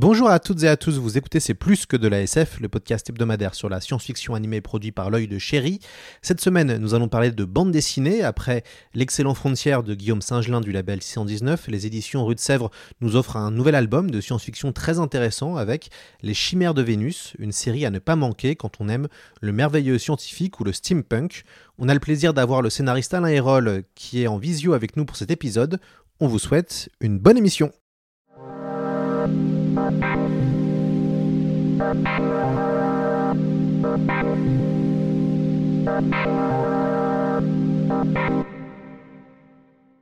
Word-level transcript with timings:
Bonjour 0.00 0.30
à 0.30 0.38
toutes 0.38 0.62
et 0.62 0.68
à 0.68 0.78
tous, 0.78 0.96
vous 0.96 1.18
écoutez 1.18 1.40
C'est 1.40 1.52
plus 1.52 1.84
que 1.84 1.94
de 1.94 2.08
la 2.08 2.22
SF, 2.22 2.58
le 2.60 2.70
podcast 2.70 3.10
hebdomadaire 3.10 3.54
sur 3.54 3.68
la 3.68 3.82
science-fiction 3.82 4.34
animée 4.34 4.62
produit 4.62 4.92
par 4.92 5.10
l'œil 5.10 5.28
de 5.28 5.38
chéri. 5.38 5.78
Cette 6.22 6.40
semaine, 6.40 6.78
nous 6.78 6.94
allons 6.94 7.08
parler 7.08 7.30
de 7.32 7.44
bande 7.44 7.70
dessinée. 7.70 8.22
Après 8.22 8.64
l'excellent 8.94 9.34
Frontière 9.34 9.82
de 9.82 9.94
Guillaume 9.94 10.22
Singelin 10.22 10.62
du 10.62 10.72
label 10.72 11.02
619, 11.02 11.68
les 11.68 11.84
éditions 11.84 12.24
Rue 12.24 12.34
de 12.34 12.40
Sèvres 12.40 12.70
nous 13.02 13.14
offrent 13.14 13.36
un 13.36 13.50
nouvel 13.50 13.74
album 13.74 14.10
de 14.10 14.22
science-fiction 14.22 14.72
très 14.72 14.98
intéressant 14.98 15.56
avec 15.56 15.90
Les 16.22 16.32
Chimères 16.32 16.72
de 16.72 16.80
Vénus, 16.80 17.34
une 17.38 17.52
série 17.52 17.84
à 17.84 17.90
ne 17.90 17.98
pas 17.98 18.16
manquer 18.16 18.56
quand 18.56 18.80
on 18.80 18.88
aime 18.88 19.06
le 19.42 19.52
merveilleux 19.52 19.98
scientifique 19.98 20.60
ou 20.60 20.64
le 20.64 20.72
steampunk. 20.72 21.44
On 21.76 21.90
a 21.90 21.94
le 21.94 22.00
plaisir 22.00 22.32
d'avoir 22.32 22.62
le 22.62 22.70
scénariste 22.70 23.12
Alain 23.12 23.28
Hérol 23.28 23.82
qui 23.94 24.22
est 24.22 24.28
en 24.28 24.38
visio 24.38 24.72
avec 24.72 24.96
nous 24.96 25.04
pour 25.04 25.16
cet 25.16 25.30
épisode. 25.30 25.78
On 26.20 26.26
vous 26.26 26.38
souhaite 26.38 26.88
une 27.02 27.18
bonne 27.18 27.36
émission. 27.36 27.70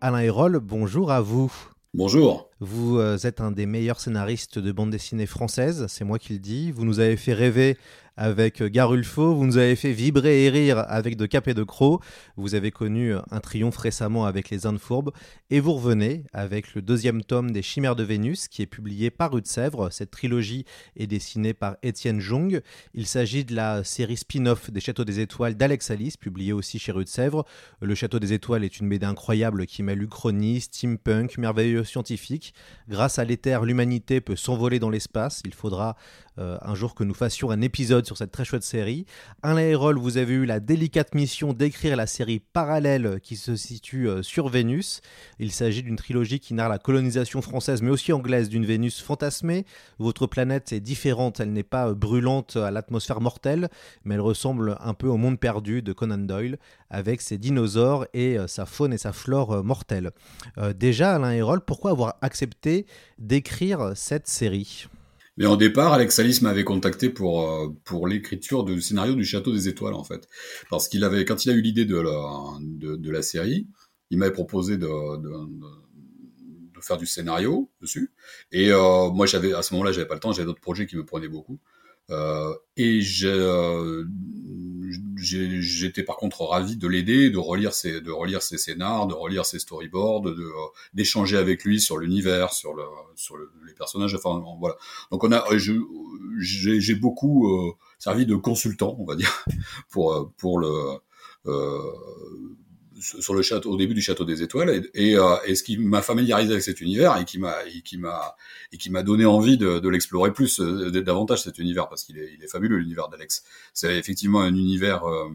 Alain 0.01 0.19
Hérol, 0.19 0.59
bonjour 0.59 1.13
à 1.13 1.21
vous. 1.21 1.53
Bonjour. 1.95 2.51
Vous 2.59 2.99
euh, 2.99 3.17
êtes 3.23 3.41
un 3.41 3.53
des 3.53 3.67
meilleurs 3.67 4.01
scénaristes 4.01 4.59
de 4.59 4.73
bande 4.73 4.91
dessinée 4.91 5.27
française, 5.27 5.87
c'est 5.89 6.05
moi 6.05 6.19
qui 6.19 6.33
le 6.33 6.41
dis. 6.41 6.73
Vous 6.73 6.85
nous 6.85 6.99
avez 6.99 7.17
fait 7.17 7.33
rêver 7.33 7.77
avec 8.19 8.65
Garulfo, 8.65 9.33
vous 9.33 9.47
nous 9.47 9.59
avez 9.59 9.77
fait 9.77 9.93
vibrer 9.93 10.45
et 10.45 10.51
rire 10.51 10.85
avec 10.89 11.17
De 11.17 11.25
Cap 11.25 11.47
et 11.47 11.55
de 11.55 11.63
Croc, 11.63 12.03
vous 12.37 12.57
avez 12.57 12.73
connu 12.73 13.15
un 13.15 13.41
triomphe 13.41 13.77
récemment 13.77 14.27
avec 14.27 14.51
Les 14.51 14.67
Indes 14.67 14.81
Fourbes, 14.81 15.13
et 15.51 15.61
vous 15.61 15.75
revenez 15.75 16.25
avec 16.33 16.75
le 16.75 16.83
deuxième 16.83 17.23
tome 17.23 17.53
des 17.53 17.63
Chimères 17.63 17.95
de 17.95 18.03
Vénus 18.03 18.49
qui 18.49 18.63
est 18.63 18.67
publié 18.67 19.11
par 19.13 19.33
Rue 19.33 19.41
de 19.41 19.47
Sèvres. 19.47 19.91
Cette 19.93 20.11
trilogie 20.11 20.65
est 20.97 21.07
dessinée 21.07 21.55
par 21.55 21.77
Étienne 21.85 22.19
Jong. 22.19 22.61
Il 22.93 23.07
s'agit 23.07 23.45
de 23.45 23.55
la 23.55 23.85
série 23.85 24.17
spin-off 24.17 24.73
des 24.73 24.81
Châteaux 24.81 25.05
des 25.05 25.21
Étoiles 25.21 25.55
d'Alex 25.55 25.93
Alice, 25.93 26.17
publiée 26.17 26.53
aussi 26.53 26.81
chez 26.81 26.91
Rue 26.91 27.05
de 27.05 27.09
Sèvres. 27.09 27.45
Le 27.81 27.95
Château 27.95 28.19
des 28.19 28.33
Étoiles 28.33 28.65
est 28.65 28.81
une 28.81 28.89
BD 28.89 29.07
incroyable 29.07 29.65
qui 29.67 29.85
mêle 29.85 30.03
uchronie, 30.03 30.61
steampunk, 30.61 31.39
merveilleux 31.39 31.85
scientifique. 31.85 32.53
Grâce 32.89 33.21
à 33.21 33.25
l'éther, 33.25 33.65
l'humanité 33.65 34.21
peut 34.21 34.35
s'envoler 34.35 34.81
dans 34.81 34.91
l'espace. 34.91 35.41
Il 35.45 35.55
faudra 35.55 35.97
euh, 36.39 36.59
un 36.63 36.75
jour 36.75 36.95
que 36.95 37.05
nous 37.05 37.15
fassions 37.15 37.51
un 37.51 37.61
épisode 37.61 38.07
sur 38.09 38.17
cette 38.17 38.33
très 38.33 38.47
chouette 38.47 38.63
série. 38.63 39.05
Alain 39.43 39.61
Hérol, 39.61 39.99
vous 39.99 40.17
avez 40.17 40.33
eu 40.33 40.47
la 40.47 40.61
délicate 40.61 41.15
mission 41.15 41.53
d'écrire 41.53 41.95
la 41.95 42.07
série 42.07 42.41
parallèle 42.41 43.21
qui 43.23 43.37
se 43.37 43.55
situe 43.55 44.09
euh, 44.09 44.23
sur 44.23 44.49
Vénus. 44.49 45.03
Il 45.39 45.53
s'agit 45.53 45.83
d'une 45.83 45.97
trilogie 45.97 46.41
qui 46.41 46.55
narre 46.55 46.71
la 46.71 46.79
colonisation 46.79 47.43
française 47.43 47.83
mais 47.83 47.91
aussi 47.91 48.15
anglaise 48.15 48.49
d'une 48.49 48.65
Vénus 48.65 49.03
fantasmée. 49.03 49.67
Votre 49.99 50.27
planète 50.27 50.73
est 50.73 50.81
différente, 50.81 51.41
elle 51.41 51.53
n'est 51.53 51.63
pas 51.63 51.91
euh, 51.91 51.95
brûlante 51.95 52.57
à 52.57 52.71
l'atmosphère 52.71 53.21
mortelle, 53.21 53.69
mais 54.05 54.15
elle 54.15 54.23
ressemble 54.23 54.79
un 54.81 54.95
peu 54.95 55.09
au 55.09 55.19
monde 55.19 55.39
perdu 55.39 55.83
de 55.83 55.93
Conan 55.93 56.17
Doyle 56.17 56.57
avec 56.89 57.21
ses 57.21 57.37
dinosaures 57.37 58.07
et 58.15 58.39
sa 58.47 58.65
faune 58.65 58.95
et 58.95 58.99
sa 58.99 59.13
flore 59.13 59.63
mortelles. 59.63 60.13
déjà, 60.75 61.17
Alain 61.17 61.33
Hérol, 61.33 61.61
pourquoi 61.61 61.91
avoir 61.91 62.15
accepté 62.23 62.87
d'écrire 63.19 63.93
cette 63.95 64.27
série? 64.27 64.89
Mais 65.39 65.47
au 65.47 65.57
départ, 65.57 65.95
Alex 65.95 66.19
Alice 66.19 66.43
m'avait 66.43 66.65
contacté 66.65 67.09
pour 67.09 67.51
euh, 67.51 67.69
pour 67.85 68.07
l'écriture 68.07 68.65
du 68.65 68.83
scénario 68.83 69.15
du 69.15 69.25
Château 69.25 69.53
des 69.53 69.69
Étoiles 69.69 69.95
en 69.95 70.05
fait, 70.05 70.29
parce 70.69 70.89
qu'il 70.89 71.05
avait 71.05 71.25
quand 71.25 71.45
il 71.47 71.51
a 71.51 71.55
eu 71.55 71.63
l'idée 71.63 71.87
de 71.87 73.11
la 73.11 73.23
série, 73.23 73.67
il 74.11 74.19
m'avait 74.19 74.33
proposé 74.33 74.77
de, 74.77 74.89
faire 76.81 76.97
du 76.97 77.07
scénario 77.07 77.71
dessus. 77.81 78.13
Et 78.53 78.71
euh, 78.71 79.11
moi, 79.11 79.27
j'avais 79.27 79.53
à 79.53 79.63
ce 79.63 79.75
moment-là, 79.75 79.93
j'avais 79.93 80.07
pas 80.07 80.15
le 80.15 80.21
temps, 80.21 80.33
j'avais 80.33 80.47
d'autres 80.47 80.61
projets 80.61 80.87
qui 80.87 80.97
me 80.97 81.05
prenaient 81.05 81.29
beaucoup. 81.29 81.59
Euh, 82.11 82.55
et 82.77 83.01
euh, 83.25 84.05
j'étais 85.17 86.03
par 86.03 86.17
contre 86.17 86.43
ravi 86.45 86.77
de 86.77 86.89
l'aider, 86.89 87.31
de 87.31 87.39
relire 87.39 87.75
ses, 87.75 88.01
de 88.01 88.11
relire 88.11 88.43
ses 88.43 88.57
scénars, 88.57 89.07
de 89.07 89.15
relire 89.15 89.45
ses 89.45 89.59
storyboards, 89.59 90.29
euh, 90.29 90.51
d'échanger 90.95 91.37
avec 91.37 91.65
lui 91.65 91.81
sur 91.81 91.99
l'univers, 91.99 92.53
sur 92.53 92.75
le, 92.75 92.85
sur 93.15 93.37
le, 93.37 93.51
les 93.67 93.75
personnages. 93.75 94.15
Enfin 94.15 94.43
voilà. 94.59 94.77
Donc 95.11 95.25
on 95.25 95.33
a, 95.33 95.45
j'ai 95.59 96.95
beaucoup 96.95 97.49
euh, 97.49 97.73
servi 97.99 98.27
de 98.27 98.37
consultant, 98.37 98.97
on 98.99 99.05
va 99.05 99.17
dire, 99.17 99.45
pour 99.91 100.33
pour 100.37 100.59
le 100.59 100.99
euh, 101.47 101.93
sur 103.01 103.35
le 103.35 103.43
château, 103.43 103.73
au 103.73 103.77
début 103.77 103.95
du 103.95 104.01
château 104.01 104.25
des 104.25 104.43
étoiles, 104.43 104.71
et, 104.95 105.11
et, 105.11 105.17
euh, 105.17 105.37
et 105.47 105.55
ce 105.55 105.63
qui 105.63 105.77
m'a 105.77 106.03
familiarisé 106.03 106.53
avec 106.53 106.63
cet 106.63 106.81
univers 106.81 107.17
et 107.17 107.25
qui 107.25 107.39
m'a 107.39 107.55
et 107.67 107.83
qui 107.83 107.99
m'a 107.99 108.37
et 108.73 108.79
qui 108.79 108.91
m'a 108.91 109.03
donné 109.03 109.25
envie 109.25 109.57
de, 109.57 109.79
de 109.79 109.89
l'explorer 109.89 110.33
plus, 110.33 110.61
euh, 110.61 110.91
davantage 110.91 111.43
cet 111.43 111.59
univers 111.59 111.89
parce 111.89 112.05
qu'il 112.05 112.19
est, 112.19 112.33
il 112.35 112.43
est 112.43 112.49
fabuleux 112.49 112.79
l'univers 112.79 113.09
d'Alex. 113.09 113.45
C'est 113.75 113.97
effectivement 113.99 114.41
un 114.41 114.55
univers, 114.55 115.05
euh, 115.07 115.29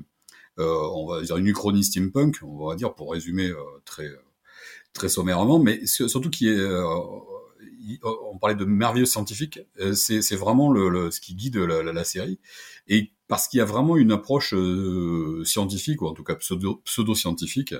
on 0.57 1.07
va 1.07 1.21
dire 1.21 1.37
une 1.37 1.47
uchronie 1.47 1.83
steampunk, 1.83 2.37
on 2.43 2.67
va 2.67 2.75
dire 2.75 2.93
pour 2.93 3.11
résumer 3.11 3.51
très 3.85 4.09
très 4.93 5.09
sommairement, 5.09 5.59
mais 5.59 5.85
surtout 5.85 6.29
qui 6.29 6.47
est 6.49 6.59
on 8.03 8.37
parlait 8.37 8.55
de 8.55 8.65
merveilleux 8.65 9.05
scientifique, 9.05 9.59
c'est 9.93 10.35
vraiment 10.35 10.73
ce 10.75 11.19
qui 11.19 11.35
guide 11.35 11.57
la, 11.57 12.03
série. 12.03 12.39
Et 12.87 13.11
parce 13.27 13.47
qu'il 13.47 13.57
y 13.57 13.61
a 13.61 13.65
vraiment 13.65 13.97
une 13.97 14.11
approche 14.11 14.53
euh, 14.53 15.43
scientifique, 15.45 16.01
ou 16.01 16.07
en 16.07 16.13
tout 16.13 16.23
cas 16.23 16.35
pseudo-scientifique 16.35 17.73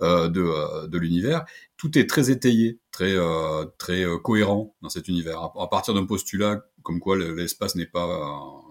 euh, 0.00 0.28
de, 0.28 0.40
euh, 0.40 0.98
l'univers. 0.98 1.44
Tout 1.76 1.98
est 1.98 2.08
très 2.08 2.30
étayé, 2.30 2.78
très, 2.90 3.12
euh, 3.14 4.18
cohérent 4.22 4.74
dans 4.82 4.88
cet 4.88 5.08
univers. 5.08 5.42
À, 5.42 5.68
partir 5.68 5.94
d'un 5.94 6.06
postulat 6.06 6.64
comme 6.82 7.00
quoi 7.00 7.18
l'espace 7.18 7.74
n'est 7.74 7.86
pas... 7.86 8.62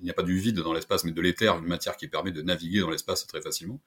il 0.00 0.04
n'y 0.04 0.10
a 0.10 0.14
pas 0.14 0.22
du 0.22 0.38
vide 0.38 0.60
dans 0.60 0.72
l'espace, 0.72 1.04
mais 1.04 1.12
de 1.12 1.20
l'éther, 1.20 1.56
une 1.58 1.66
matière 1.66 1.96
qui 1.96 2.08
permet 2.08 2.32
de 2.32 2.42
naviguer 2.42 2.80
dans 2.80 2.90
l'espace 2.90 3.26
très 3.26 3.40
facilement. 3.40 3.80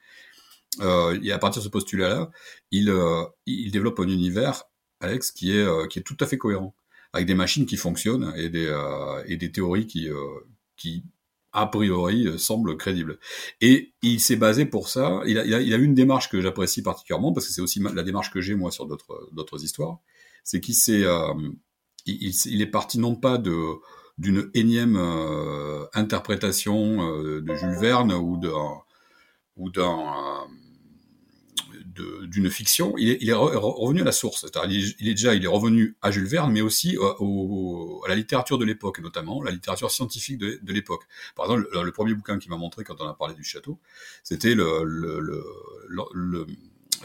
et 0.82 1.32
à 1.32 1.38
partir 1.38 1.62
de 1.62 1.66
ce 1.66 1.70
postulat-là, 1.70 2.32
il 2.72 3.72
développe 3.72 4.00
un 4.00 4.08
univers, 4.08 4.64
Qui 5.36 5.52
est, 5.52 5.88
qui 5.90 6.00
est 6.00 6.04
tout 6.04 6.18
à 6.20 6.26
fait 6.26 6.38
cohérent, 6.38 6.76
avec 7.14 7.28
des 7.28 7.36
machines 7.36 7.66
qui 7.66 7.78
fonctionnent 7.78 8.34
et 8.36 8.50
des, 8.50 8.74
et 9.28 9.38
des 9.38 9.52
théories 9.52 9.88
qui, 9.88 10.10
qui 10.76 11.04
a 11.56 11.66
priori 11.68 12.28
euh, 12.28 12.38
semble 12.38 12.78
crédible. 12.78 13.18
Et 13.62 13.94
il 14.02 14.20
s'est 14.20 14.36
basé 14.36 14.66
pour 14.66 14.90
ça. 14.90 15.22
Il 15.26 15.40
a, 15.40 15.46
il 15.46 15.54
a, 15.54 15.62
il 15.62 15.74
une 15.82 15.96
démarche 15.96 16.30
que 16.30 16.42
j'apprécie 16.42 16.84
particulièrement 16.84 17.34
parce 17.34 17.48
que 17.48 17.54
c'est 17.54 17.62
aussi 17.62 17.80
la 17.80 18.04
démarche 18.04 18.32
que 18.32 18.42
j'ai 18.42 18.56
moi 18.56 18.72
sur 18.72 18.86
d'autres 18.86 19.64
histoires. 19.64 20.00
C'est 20.44 20.60
qu'il 20.60 20.76
s'est 20.76 21.06
euh, 21.06 21.34
il, 22.06 22.34
il, 22.46 22.62
est 22.62 22.68
parti 22.68 23.00
non 23.00 23.16
pas 23.16 23.38
de 23.38 23.56
d'une 24.18 24.50
énième 24.54 24.98
euh, 24.98 25.86
interprétation 25.94 27.10
euh, 27.10 27.42
de 27.42 27.56
Jules 27.56 27.80
Verne 27.80 28.14
ou 28.14 28.38
d'un 28.38 28.82
ou 29.56 29.70
d'un 29.70 30.48
d'une 31.96 32.50
fiction, 32.50 32.94
il 32.98 33.30
est, 33.30 33.34
revenu 33.34 34.02
à 34.02 34.04
la 34.04 34.12
source. 34.12 34.46
Il 34.68 35.08
est, 35.08 35.14
déjà, 35.14 35.36
il 35.36 35.44
est 35.44 35.48
revenu 35.48 35.96
à 36.02 36.12
Jules 36.12 36.28
Verne, 36.28 36.52
mais 36.52 36.62
aussi 36.62 36.98
euh, 36.98 38.06
à 38.06 38.10
la 38.10 38.16
littérature 38.16 38.58
de 38.58 38.66
l'époque, 38.66 39.00
notamment 39.00 39.42
la 39.42 39.52
littérature 39.52 39.92
scientifique 39.92 40.38
de, 40.38 40.60
l'époque. 40.74 41.04
Par 41.36 41.46
exemple, 41.46 41.68
le, 41.74 41.92
premier 41.92 42.14
bouquin 42.14 42.38
qui 42.40 42.50
m'a 42.50 42.58
montré 42.58 42.84
quand 42.84 43.00
on 43.02 43.08
a 43.08 43.14
parlé 43.14 43.34
du 43.34 43.44
château, 43.44 43.80
c'était 44.24 44.56
le, 44.56 44.84
le, 44.84 45.20
le 46.14 46.48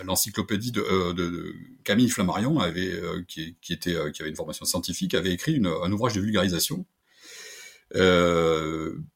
l'encyclopédie 0.05 0.73
de, 0.73 0.81
euh, 0.81 1.13
de, 1.13 1.55
Camille 1.85 2.09
Flammarion 2.09 2.61
euh, 2.63 3.23
qui, 3.27 3.57
avait 3.87 4.29
une 4.29 4.37
formation 4.37 4.65
scientifique 4.65 5.15
avait 5.15 5.33
écrit 5.33 5.61
un 5.65 5.93
ouvrage 5.93 6.15
de 6.15 6.21
vulgarisation 6.21 6.87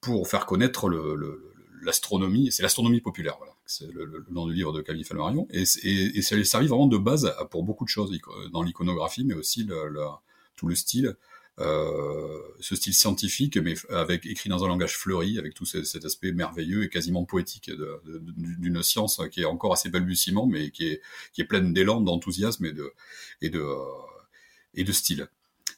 pour 0.01 0.29
faire 0.29 0.47
connaître 0.47 0.91
l'astronomie 1.83 2.51
c'est 2.51 2.63
l'astronomie 2.63 3.01
populaire 3.01 3.37
voilà 3.39 3.54
c'est 3.67 3.91
le, 3.93 4.25
nom 4.31 4.47
du 4.47 4.55
livre 4.55 4.73
de 4.73 4.81
Camille 4.83 5.05
Flammarion, 5.05 5.47
et, 5.51 5.65
ça 5.65 6.45
servi 6.45 6.67
vraiment 6.67 6.87
de 6.87 6.99
base 6.99 7.35
pour 7.51 7.63
beaucoup 7.63 7.85
de 7.85 7.91
choses, 7.91 8.17
dans 8.53 8.63
l'iconographie, 8.63 9.25
mais 9.25 9.35
aussi 9.35 9.69
tout 10.57 10.69
le 10.69 10.75
style, 10.75 11.17
euh, 11.61 12.41
ce 12.59 12.75
style 12.75 12.95
scientifique, 12.95 13.57
mais 13.57 13.75
écrit 14.25 14.51
dans 14.51 14.65
un 14.65 14.69
langage 14.69 14.97
fleuri, 14.97 15.39
avec 15.39 15.55
tout 15.55 15.65
cet 15.65 16.05
aspect 16.05 16.33
merveilleux 16.33 16.85
et 16.85 16.89
quasiment 16.89 17.25
poétique 17.25 17.71
d'une 18.37 18.83
science 18.83 19.21
qui 19.31 19.43
est 19.43 19.47
encore 19.47 19.73
assez 19.73 19.89
balbutiement, 19.89 20.47
mais 20.47 20.71
qui 20.71 20.99
est, 21.39 21.45
pleine 21.45 21.73
d'élan, 21.73 22.01
d'enthousiasme 22.01 22.67
et 23.41 23.51
de, 23.51 24.93
style. 24.93 25.29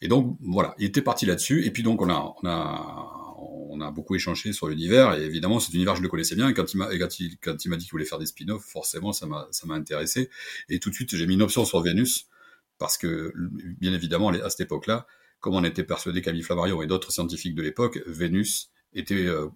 Et 0.00 0.08
donc 0.08 0.36
voilà, 0.40 0.74
il 0.78 0.86
était 0.86 1.02
parti 1.02 1.26
là-dessus. 1.26 1.64
Et 1.66 1.70
puis 1.70 1.82
donc 1.82 2.00
on 2.00 2.08
a, 2.10 3.25
on 3.38 3.80
a 3.80 3.90
beaucoup 3.90 4.14
échangé 4.14 4.52
sur 4.52 4.68
l'univers. 4.68 5.14
Et 5.14 5.24
évidemment, 5.24 5.60
cet 5.60 5.74
univers 5.74 5.96
je 5.96 6.02
le 6.02 6.08
connaissais 6.08 6.34
bien. 6.34 6.48
Et 6.48 6.54
quand 6.54 6.72
il 6.72 6.78
m'a, 6.78 6.96
quand 6.96 7.20
il, 7.20 7.38
quand 7.38 7.64
il 7.64 7.68
m'a 7.68 7.76
dit 7.76 7.84
qu'il 7.84 7.92
voulait 7.92 8.04
faire 8.04 8.18
des 8.18 8.26
spin-offs, 8.26 8.64
forcément 8.64 9.12
ça 9.12 9.26
m'a, 9.26 9.48
ça 9.50 9.66
m'a 9.66 9.74
intéressé. 9.74 10.30
Et 10.68 10.78
tout 10.78 10.90
de 10.90 10.94
suite 10.94 11.14
j'ai 11.14 11.26
mis 11.26 11.34
une 11.34 11.42
option 11.42 11.64
sur 11.64 11.80
Vénus 11.80 12.26
parce 12.78 12.98
que 12.98 13.32
bien 13.78 13.92
évidemment 13.92 14.28
à 14.30 14.50
cette 14.50 14.60
époque-là, 14.60 15.06
comme 15.40 15.54
on 15.54 15.64
était 15.64 15.84
persuadé 15.84 16.22
qu'Ami 16.22 16.42
Flammarion 16.42 16.82
et 16.82 16.86
d'autres 16.86 17.12
scientifiques 17.12 17.54
de 17.54 17.62
l'époque, 17.62 18.00
Vénus 18.06 18.70
était 18.92 19.26
euh, 19.26 19.48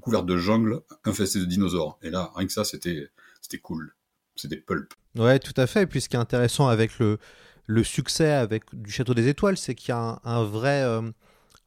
couverte 0.00 0.26
de 0.26 0.36
jungle 0.36 0.80
infestée 1.04 1.40
de 1.40 1.44
dinosaures. 1.44 1.98
Et 2.02 2.10
là, 2.10 2.30
rien 2.36 2.46
que 2.46 2.52
ça, 2.52 2.64
c'était 2.64 3.10
c'était 3.40 3.58
cool. 3.58 3.94
C'était 4.36 4.56
pulp. 4.56 4.94
Ouais, 5.16 5.38
tout 5.38 5.52
à 5.56 5.66
fait. 5.66 5.82
Et 5.82 5.86
puis 5.86 6.00
ce 6.00 6.08
qui 6.08 6.16
est 6.16 6.20
intéressant 6.20 6.68
avec 6.68 6.98
le, 6.98 7.18
le 7.66 7.84
succès 7.84 8.32
avec 8.32 8.64
du 8.72 8.90
Château 8.90 9.14
des 9.14 9.28
Étoiles, 9.28 9.56
c'est 9.56 9.74
qu'il 9.74 9.90
y 9.90 9.92
a 9.92 10.20
un, 10.24 10.44
vrai... 10.44 10.82
Euh, 10.82 11.02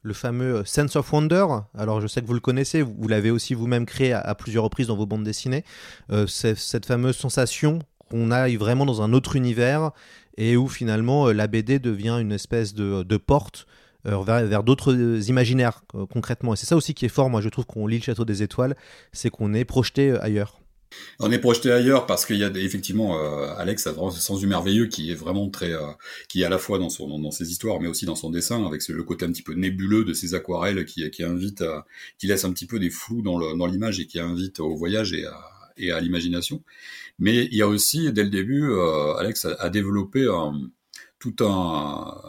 le 0.08 0.14
fameux 0.14 0.64
Sense 0.66 0.96
of 0.96 1.12
Wonder. 1.12 1.46
Alors 1.78 2.02
je 2.02 2.08
sais 2.08 2.22
que 2.22 2.26
vous 2.26 2.34
le 2.34 2.40
connaissez, 2.40 2.82
vous 2.82 3.08
l'avez 3.08 3.30
aussi 3.30 3.54
vous-même 3.54 3.86
créé 3.86 4.14
à, 4.14 4.34
plusieurs 4.34 4.64
reprises 4.64 4.88
dans 4.88 4.96
vos 4.96 5.06
bandes 5.06 5.24
dessinées. 5.24 5.64
Euh, 6.12 6.26
cette 6.26 6.86
fameuse 6.86 7.18
sensation 7.18 7.80
qu'on 8.10 8.32
aille 8.32 8.56
vraiment 8.56 8.86
dans 8.86 9.02
un 9.02 9.14
autre 9.14 9.36
univers 9.36 9.92
et 10.38 10.56
où 10.56 10.68
finalement 10.68 11.28
euh, 11.28 11.34
la 11.34 11.48
BD 11.48 11.80
devient 11.80 12.18
une 12.22 12.32
espèce 12.32 12.74
de, 12.74 13.18
porte 13.18 13.68
euh, 14.06 14.24
vers, 14.24 14.64
d'autres 14.64 14.94
euh, 14.94 15.22
imaginaires 15.28 15.82
concrètement. 16.12 16.54
Et 16.54 16.58
c'est 16.58 16.68
ça 16.68 16.78
aussi 16.78 16.94
qui 16.94 17.06
est 17.06 17.10
fort, 17.10 17.30
moi 17.30 17.42
je 17.42 17.50
trouve 17.50 17.66
qu'on 17.66 17.88
lit 17.88 17.98
le 17.98 18.04
Château 18.04 18.26
des 18.26 18.44
Étoiles, 18.44 18.76
c'est 19.12 19.30
qu'on 19.30 19.54
est 19.54 19.66
projeté 19.66 20.18
ailleurs. 20.22 20.60
On 21.20 21.32
est 21.32 21.40
projeté 21.40 21.72
ailleurs 21.72 22.06
parce 22.06 22.26
qu'il 22.26 22.38
y 22.38 22.44
a 22.44 22.52
effectivement 22.56 23.18
Alex 23.58 23.88
a 23.88 23.94
ce 24.12 24.20
sens 24.20 24.40
du 24.40 24.48
merveilleux 24.48 24.88
qui 24.88 25.12
est 25.12 25.16
vraiment 25.16 25.50
très 25.50 25.74
qui 26.30 26.42
est 26.42 26.46
à 26.46 26.50
la 26.50 26.58
fois 26.58 26.80
dans 26.80 26.90
son 26.90 27.20
dans 27.20 27.32
ses 27.32 27.50
histoires 27.52 27.80
mais 27.82 27.88
aussi 27.88 28.06
dans 28.06 28.16
son 28.16 28.30
dessin 28.30 28.66
avec 28.66 28.88
le 28.88 29.04
côté 29.04 29.26
un 29.26 29.32
petit 29.32 29.44
peu 29.44 29.54
nébuleux 29.54 30.06
de 30.06 30.14
ses 30.14 30.34
aquarelles 30.34 30.86
qui 30.86 31.24
invite 31.24 31.62
à, 31.62 31.86
qui 32.18 32.28
laisse 32.28 32.46
un 32.46 32.52
petit 32.52 32.68
peu 32.68 32.80
des 32.80 32.90
flous 32.90 33.22
dans 33.22 33.66
l'image 33.66 34.00
et 34.00 34.06
qui 34.06 34.20
invite 34.20 34.60
au 34.60 34.76
voyage 34.76 35.14
et 35.78 35.92
à 35.92 36.00
l'imagination. 36.00 36.64
Mais 37.20 37.46
il 37.46 37.56
y 37.56 37.62
a 37.62 37.68
aussi, 37.68 38.12
dès 38.12 38.24
le 38.24 38.30
début, 38.30 38.70
euh, 38.70 39.16
Alex 39.16 39.46
a, 39.46 39.70
développé 39.70 40.26
tout 41.20 41.36
un 41.42 42.22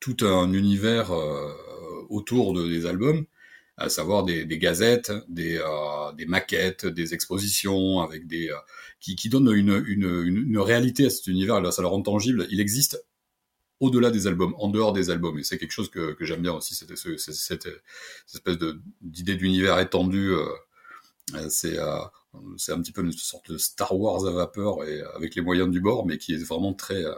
tout 0.00 0.16
un 0.24 0.52
univers 0.52 1.12
euh, 1.12 1.52
autour 2.08 2.52
de, 2.52 2.68
des 2.68 2.86
albums, 2.86 3.24
à 3.78 3.88
savoir 3.88 4.24
des, 4.24 4.46
gazettes, 4.58 5.12
des, 5.28 5.56
euh, 5.58 6.12
des, 6.12 6.26
maquettes, 6.26 6.86
des 6.86 7.14
expositions, 7.14 8.00
avec 8.00 8.26
des 8.26 8.50
qui, 9.00 9.16
qui 9.16 9.28
donnent 9.28 9.52
une, 9.54 9.84
une, 9.86 10.26
une, 10.26 10.58
réalité 10.58 11.06
à 11.06 11.10
cet 11.10 11.28
univers. 11.28 11.60
Là, 11.60 11.70
ça 11.70 11.82
le 11.82 11.88
rend 11.88 12.02
tangible. 12.02 12.46
Il 12.50 12.60
existe 12.60 13.04
au-delà 13.80 14.10
des 14.10 14.26
albums, 14.26 14.54
en 14.58 14.68
dehors 14.68 14.92
des 14.92 15.10
albums. 15.10 15.38
Et 15.38 15.44
c'est 15.44 15.58
quelque 15.58 15.72
chose 15.72 15.90
que, 15.90 16.12
que 16.12 16.24
j'aime 16.24 16.42
bien 16.42 16.52
aussi, 16.52 16.74
cette, 16.74 16.96
cette, 16.96 17.68
espèce 18.34 18.58
d'idée 19.00 19.36
d'univers 19.36 19.78
étendu. 19.78 20.32
c'est 21.48 21.78
c'est 22.56 22.72
un 22.72 22.80
petit 22.80 22.92
peu 22.92 23.02
une 23.02 23.12
sorte 23.12 23.50
de 23.50 23.58
Star 23.58 23.98
Wars 23.98 24.26
à 24.26 24.30
vapeur 24.30 24.84
et 24.84 25.02
avec 25.14 25.34
les 25.34 25.42
moyens 25.42 25.70
du 25.70 25.80
bord, 25.80 26.06
mais 26.06 26.18
qui 26.18 26.34
est 26.34 26.44
vraiment 26.44 26.74
très, 26.74 27.04
euh, 27.04 27.14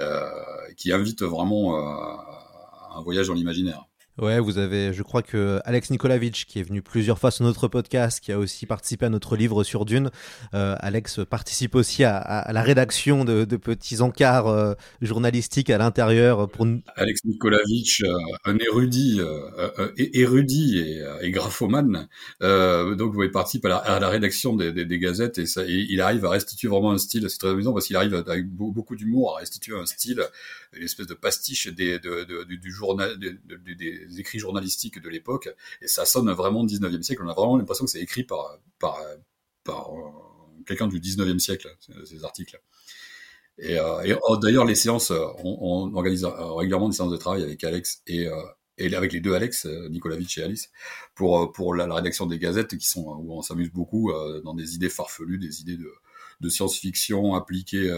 euh 0.00 0.30
qui 0.76 0.92
invite 0.92 1.22
vraiment 1.22 1.76
euh, 1.76 2.96
un 2.96 3.02
voyage 3.02 3.28
dans 3.28 3.34
l'imaginaire. 3.34 3.86
Ouais, 4.16 4.38
vous 4.38 4.58
avez, 4.58 4.92
je 4.92 5.02
crois 5.02 5.22
que 5.22 5.60
Alex 5.64 5.90
Nikolavitch, 5.90 6.44
qui 6.46 6.60
est 6.60 6.62
venu 6.62 6.82
plusieurs 6.82 7.18
fois 7.18 7.32
sur 7.32 7.44
notre 7.44 7.66
podcast, 7.66 8.20
qui 8.20 8.30
a 8.30 8.38
aussi 8.38 8.64
participé 8.64 9.06
à 9.06 9.08
notre 9.08 9.34
livre 9.34 9.64
sur 9.64 9.84
Dune, 9.84 10.12
euh, 10.54 10.76
Alex 10.78 11.18
participe 11.28 11.74
aussi 11.74 12.04
à, 12.04 12.18
à, 12.18 12.52
la 12.52 12.62
rédaction 12.62 13.24
de, 13.24 13.44
de 13.44 13.56
petits 13.56 14.02
encarts 14.02 14.46
euh, 14.46 14.74
journalistiques 15.02 15.68
à 15.68 15.78
l'intérieur. 15.78 16.48
Pour... 16.48 16.64
Alex 16.94 17.24
Nikolavitch, 17.24 18.02
euh, 18.04 18.12
un 18.44 18.56
érudit, 18.58 19.18
euh, 19.18 19.90
érudit 19.96 20.78
et, 20.78 21.02
et 21.22 21.30
graphomane, 21.32 22.06
donc 22.40 23.14
il 23.20 23.30
participe 23.32 23.64
à 23.64 23.68
la, 23.68 23.76
à 23.78 23.98
la 23.98 24.08
rédaction 24.10 24.54
des, 24.54 24.70
des, 24.70 24.84
des, 24.84 24.98
gazettes 25.00 25.38
et, 25.38 25.46
ça, 25.46 25.64
et 25.64 25.86
il 25.88 26.00
arrive 26.00 26.24
à 26.24 26.30
restituer 26.30 26.68
vraiment 26.68 26.92
un 26.92 26.98
style, 26.98 27.28
c'est 27.28 27.38
très 27.38 27.50
amusant 27.50 27.72
parce 27.72 27.88
qu'il 27.88 27.96
arrive 27.96 28.14
avec 28.14 28.48
beaucoup 28.48 28.94
d'humour 28.94 29.34
à 29.36 29.40
restituer 29.40 29.76
un 29.76 29.86
style 29.86 30.22
une 30.76 30.84
espèce 30.84 31.06
de 31.06 31.14
pastiche 31.14 31.68
des, 31.68 32.00
écrits 34.18 34.38
journalistiques 34.38 35.00
de 35.00 35.08
l'époque, 35.08 35.48
et 35.80 35.88
ça 35.88 36.04
sonne 36.04 36.30
vraiment 36.32 36.64
19e 36.64 37.02
siècle. 37.02 37.22
On 37.24 37.28
a 37.28 37.34
vraiment 37.34 37.56
l'impression 37.56 37.84
que 37.84 37.90
c'est 37.90 38.00
écrit 38.00 38.24
par, 38.24 38.58
euh, 39.68 39.72
quelqu'un 40.66 40.88
du 40.88 41.00
19e 41.00 41.38
siècle, 41.38 41.74
ces 42.04 42.24
articles. 42.24 42.60
Et, 43.58 43.78
euh, 43.78 44.16
oh, 44.22 44.36
d'ailleurs, 44.36 44.64
les 44.64 44.74
séances, 44.74 45.10
on, 45.10 45.58
on, 45.60 45.94
organise 45.94 46.24
régulièrement 46.24 46.88
des 46.88 46.96
séances 46.96 47.12
de 47.12 47.16
travail 47.16 47.42
avec 47.42 47.62
Alex 47.62 48.02
et, 48.06 48.26
euh, 48.26 48.34
avec 48.78 49.12
les 49.12 49.20
deux 49.20 49.34
Alex, 49.34 49.66
Nikolavitch 49.66 50.38
et 50.38 50.42
Alice, 50.42 50.70
pour, 51.14 51.74
la, 51.74 51.92
rédaction 51.94 52.26
des 52.26 52.38
gazettes 52.38 52.74
où 52.96 53.32
on 53.32 53.42
s'amuse 53.42 53.70
beaucoup 53.70 54.12
dans 54.42 54.54
des 54.54 54.74
idées 54.74 54.88
farfelues, 54.88 55.38
des 55.38 55.60
idées 55.60 55.76
de, 56.40 56.48
science-fiction 56.48 57.34
appliquées, 57.34 57.90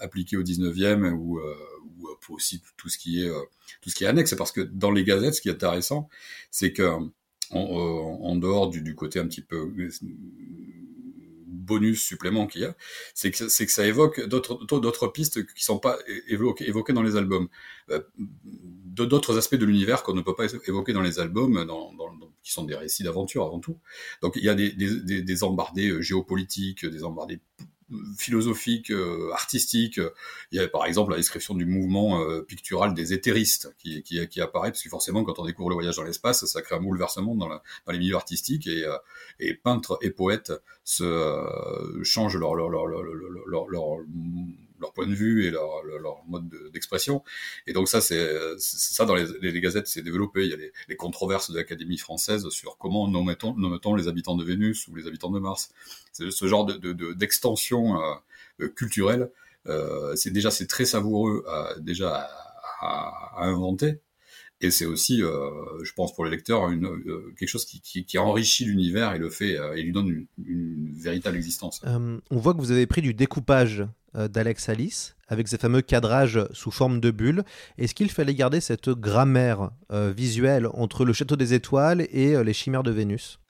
appliquées 0.00 0.36
au 0.36 0.42
19e 0.42 1.12
ou, 1.12 1.40
ou 2.28 2.34
aussi 2.34 2.62
tout 2.76 2.88
ce 2.88 2.98
qui 2.98 3.22
est 3.22 3.28
euh, 3.28 3.40
tout 3.80 3.90
ce 3.90 3.94
qui 3.94 4.04
est 4.04 4.06
annexe. 4.06 4.34
Parce 4.34 4.52
que 4.52 4.60
dans 4.60 4.90
les 4.90 5.04
gazettes, 5.04 5.34
ce 5.34 5.40
qui 5.40 5.48
est 5.48 5.52
intéressant, 5.52 6.08
c'est 6.50 6.72
que 6.72 6.98
en, 7.50 8.36
dehors 8.36 8.68
du, 8.68 8.94
côté 8.94 9.20
un 9.20 9.26
petit 9.26 9.42
peu 9.42 9.72
euh, 9.78 9.90
bonus 11.46 12.02
supplément 12.02 12.46
qu'il 12.46 12.62
y 12.62 12.64
a, 12.64 12.74
c'est 13.14 13.30
que, 13.30 13.44
que 13.44 13.72
ça 13.72 13.86
évoque 13.86 14.26
d'autres, 14.26 15.08
pistes 15.08 15.46
qui 15.54 15.62
sont 15.62 15.78
pas 15.78 15.98
évoquées, 16.26 16.92
dans 16.92 17.02
les 17.02 17.16
albums, 17.16 17.48
euh, 17.90 18.00
d'autres 18.16 19.38
aspects 19.38 19.54
de 19.54 19.64
l'univers 19.64 20.02
qu'on 20.02 20.14
ne 20.14 20.22
peut 20.22 20.34
pas 20.34 20.46
évoquer 20.66 20.92
dans 20.92 21.02
les 21.02 21.20
albums, 21.20 21.64
qui 22.42 22.52
sont 22.52 22.64
des 22.64 22.74
récits 22.74 23.04
d'aventure 23.04 23.44
avant 23.44 23.60
tout. 23.60 23.78
Donc 24.20 24.34
il 24.36 24.44
y 24.44 24.48
a 24.48 24.54
des, 24.54 24.72
des, 24.72 25.22
des 25.22 25.44
embardés 25.44 26.02
géopolitiques, 26.02 26.84
des 26.84 27.04
embardés 27.04 27.40
philosophique, 28.16 28.90
euh, 28.90 29.30
artistique. 29.32 30.00
Il 30.52 30.58
y 30.58 30.60
a 30.60 30.68
par 30.68 30.86
exemple 30.86 31.10
la 31.12 31.16
description 31.16 31.54
du 31.54 31.66
mouvement 31.66 32.22
euh, 32.22 32.42
pictural 32.42 32.94
des 32.94 33.12
éthéristes 33.12 33.74
qui, 33.78 34.40
apparaît, 34.40 34.70
parce 34.70 34.82
que 34.82 34.88
forcément, 34.88 35.24
quand 35.24 35.38
on 35.38 35.44
découvre 35.44 35.70
le 35.70 35.74
voyage 35.74 35.96
dans 35.96 36.04
l'espace, 36.04 36.44
ça 36.44 36.62
crée 36.62 36.76
un 36.76 36.80
bouleversement 36.80 37.34
dans, 37.34 37.48
les 37.88 37.98
milieux 37.98 38.16
artistiques 38.16 38.66
et, 38.66 38.84
euh, 38.84 39.54
peintres 39.62 39.98
et 40.02 40.10
poètes 40.10 40.52
changent 40.84 42.36
leur, 42.36 42.54
leur 44.84 44.92
point 44.92 45.06
de 45.06 45.14
vue 45.14 45.46
et 45.46 45.50
leur, 45.50 45.82
mode 46.26 46.48
d'expression. 46.72 47.22
et 47.66 47.72
donc 47.72 47.88
ça, 47.88 48.00
c'est 48.00 48.54
ça 48.58 49.04
dans 49.04 49.14
les, 49.14 49.60
gazettes, 49.60 49.86
c'est 49.86 50.02
développé. 50.02 50.44
Il 50.44 50.50
y 50.50 50.54
a 50.54 50.56
les, 50.88 50.96
controverses 50.96 51.50
de 51.50 51.56
l'Académie 51.56 51.98
française 51.98 52.48
sur 52.50 52.78
comment 52.78 53.08
nomme-t-on 53.08 53.54
nomme 53.56 53.96
les 53.96 54.08
habitants 54.08 54.36
de 54.36 54.44
Vénus 54.44 54.88
ou 54.88 54.94
les 54.94 55.06
habitants 55.06 55.30
de 55.30 55.38
Mars. 55.38 55.70
C'est 56.12 56.30
ce 56.30 56.46
genre 56.46 56.66
d'extension 56.66 57.94
de, 57.94 57.98
de, 57.98 58.64
euh, 58.64 58.68
culturelle. 58.68 59.30
Euh, 59.66 60.14
c'est 60.16 60.30
déjà 60.30 60.50
c'est 60.50 60.66
très 60.66 60.84
savoureux 60.84 61.44
à, 61.48 61.74
déjà 61.80 62.28
à, 62.80 63.44
inventer. 63.46 64.00
Et 64.64 64.70
c'est 64.70 64.86
aussi, 64.86 65.22
euh, 65.22 65.50
je 65.82 65.92
pense, 65.92 66.14
pour 66.14 66.24
le 66.24 66.30
lecteur, 66.30 66.68
une, 66.70 66.86
euh, 66.86 67.34
quelque 67.38 67.48
chose 67.48 67.64
qui, 67.64 68.18
enrichit 68.18 68.64
l'univers 68.64 69.14
et 69.14 69.18
le 69.18 69.30
fait 69.30 69.58
et 69.76 69.82
lui 69.82 69.92
donne 69.92 70.26
une, 70.38 70.92
véritable 70.92 71.36
existence. 71.36 71.82
on 71.84 72.38
voit 72.38 72.54
que 72.54 72.60
vous 72.60 72.70
avez 72.70 72.86
pris 72.86 73.02
du 73.02 73.12
découpage 73.12 73.84
euh, 74.16 74.28
d'Alex 74.28 74.68
Alice, 74.68 75.16
avec 75.26 75.48
ces 75.48 75.58
fameux 75.58 75.82
cadrages 75.82 76.46
sous 76.52 76.70
forme 76.70 77.00
de 77.00 77.10
bulles. 77.10 77.42
Est-ce 77.78 77.96
qu'il 77.96 78.12
fallait 78.12 78.34
garder 78.34 78.60
cette 78.60 78.88
grammaire 78.90 79.70
euh, 79.90 80.12
visuelle 80.16 80.68
entre 80.72 81.04
le 81.04 81.12
Château 81.12 81.34
des 81.34 81.52
Étoiles 81.52 82.06
et 82.12 82.36
euh, 82.36 82.44
les 82.44 82.52
Chimères 82.52 82.84
de 82.84 82.92
Vénus? 82.92 83.40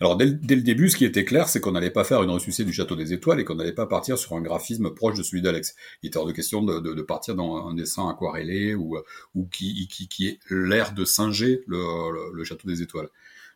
Alors 0.00 0.16
dès, 0.16 0.26
le 0.26 0.62
début, 0.62 0.90
ce 0.90 0.96
qui 0.96 1.04
était 1.04 1.24
clair, 1.24 1.48
c'est 1.48 1.60
qu'on 1.60 1.72
n'allait 1.72 1.90
pas 1.90 2.04
faire 2.04 2.22
une 2.22 2.30
ressuscité 2.30 2.64
du 2.64 2.72
Château 2.72 2.96
des 2.96 3.12
Étoiles 3.12 3.40
et 3.40 3.44
qu'on 3.44 3.54
n'allait 3.54 3.72
pas 3.72 3.86
partir 3.86 4.18
sur 4.18 4.34
un 4.34 4.40
graphisme 4.40 4.90
proche 4.94 5.16
de 5.16 5.22
celui 5.22 5.42
d'Alex. 5.42 5.74
Il 6.02 6.08
était 6.08 6.18
hors 6.18 6.26
de 6.26 6.32
question 6.32 6.62
de, 6.62 6.80
de, 6.80 7.02
partir 7.02 7.34
dans 7.34 7.68
un 7.68 7.74
dessin 7.74 8.08
aquarellé 8.08 8.74
ou, 8.74 8.98
ou 9.34 9.46
qui, 9.46 9.86
qui, 9.88 10.08
qui 10.08 10.28
est 10.28 10.38
l'air 10.50 10.92
de 10.92 11.04
singer 11.04 11.62
le, 11.66 12.44
Château 12.44 12.68
des 12.68 12.82
Étoiles. 12.82 13.08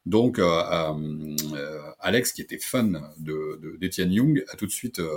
Donc, 0.07 0.39
euh, 0.39 0.63
euh, 1.55 1.81
Alex, 2.01 2.33
qui 2.33 2.41
était 2.41 2.59
fan 2.59 3.03
de 3.19 3.77
d'Étienne 3.79 4.11
Young, 4.11 4.43
a 4.49 4.57
tout 4.57 4.65
de 4.65 4.71
suite 4.71 5.01
euh, 5.01 5.13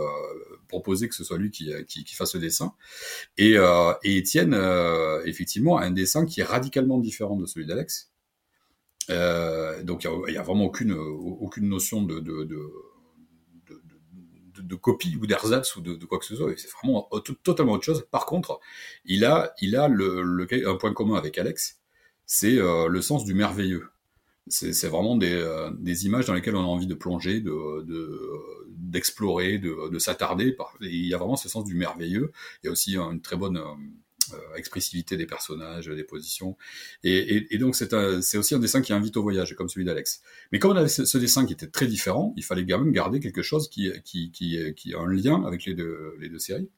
proposé 0.68 1.08
que 1.08 1.15
ce 1.15 1.24
soit 1.24 1.38
lui 1.38 1.50
qui, 1.50 1.72
qui, 1.88 2.13
fasse 2.13 2.36
le 2.36 2.41
dessin. 2.41 2.74
Et, 3.38 3.56
et 4.03 4.18
Étienne, 4.18 4.53
effectivement, 5.25 5.77
a 5.77 5.86
un 5.86 5.91
dessin 5.91 6.25
qui 6.25 6.41
est 6.41 6.46
radicalement 6.46 7.00
différent 7.00 7.38
de 7.38 7.46
celui 7.46 7.65
d'Alex. 7.65 8.11
Donc, 9.84 10.03
il 10.03 10.32
n'y 10.32 10.38
a, 10.38 10.44
vraiment 10.44 10.65
aucune, 10.65 10.94
aucune 10.94 11.70
notion 11.70 12.03
de, 12.03 12.20
de, 12.20 12.44
de 14.58 14.75
copie 14.75 15.18
ou 15.22 15.25
d'ersatz 15.25 15.75
ou 15.75 15.82
de, 15.82 16.06
quoi 16.06 16.20
que 16.20 16.25
ce 16.25 16.36
soit. 16.36 16.51
C'est 16.58 16.70
vraiment 16.72 17.10
totalement 17.44 17.74
autre 17.74 17.84
chose. 17.84 18.06
Par 18.12 18.25
contre, 18.25 18.60
il 19.06 19.25
a, 19.25 19.53
il 19.62 19.75
a 19.75 19.88
le, 19.88 20.22
le, 20.22 20.48
un 20.68 20.75
point 20.75 20.94
commun 20.94 21.15
avec 21.15 21.38
Alex, 21.38 21.80
c'est 22.25 22.56
le 22.56 23.01
sens 23.01 23.25
du 23.25 23.34
merveilleux. 23.34 23.88
C'est 24.48 24.88
vraiment 24.88 25.15
des, 25.15 25.46
des, 25.80 26.06
images 26.06 26.25
dans 26.25 26.34
lesquelles 26.34 26.56
on 26.56 26.63
a 26.63 26.68
envie 26.68 26.88
de 26.88 26.96
plonger, 26.96 27.41
de, 27.41 27.86
d'explorer, 28.91 29.58
de, 29.58 29.89
de 29.89 30.00
s'attarder. 30.00 30.56
Il 30.82 31.06
y 31.06 31.13
a 31.13 31.18
vraiment 31.18 31.36
ce 31.36 31.48
sens 31.48 31.63
du 31.63 31.75
merveilleux. 31.75 32.32
Il 32.62 32.68
y 32.68 32.70
a 32.70 32.72
aussi 32.72 32.98
une 32.98 33.22
très 33.22 33.38
bonne 33.38 33.58
euh, 33.58 33.75
expressivité 34.55 35.17
des 35.17 35.25
personnages, 35.25 35.88
des 35.88 36.03
positions. 36.03 36.57
Et, 37.03 37.57
donc 37.57 37.75
c'est 37.75 38.38
aussi 38.38 38.55
un 38.55 38.59
dessin 38.59 38.81
qui 38.81 38.93
invite 38.93 39.17
au 39.17 39.21
voyage, 39.21 39.55
comme 39.55 39.69
celui 39.69 39.85
d'Alex. 39.85 40.21
Mais 40.51 40.59
comme 40.59 40.71
on 40.71 40.75
avait 40.75 40.89
ce, 40.89 41.17
dessin 41.17 41.45
qui 41.45 41.53
était 41.53 41.67
très 41.67 41.88
différent, 41.88 42.33
il 42.38 42.43
fallait 42.43 42.65
quand 42.65 42.79
même 42.79 42.91
garder 42.91 43.19
quelque 43.19 43.41
chose 43.41 43.69
qui, 43.69 43.88
a 43.89 45.00
un 45.00 45.13
lien 45.13 45.43
avec 45.45 45.65
les 45.65 45.73
deux, 45.73 46.39
séries. 46.39 46.69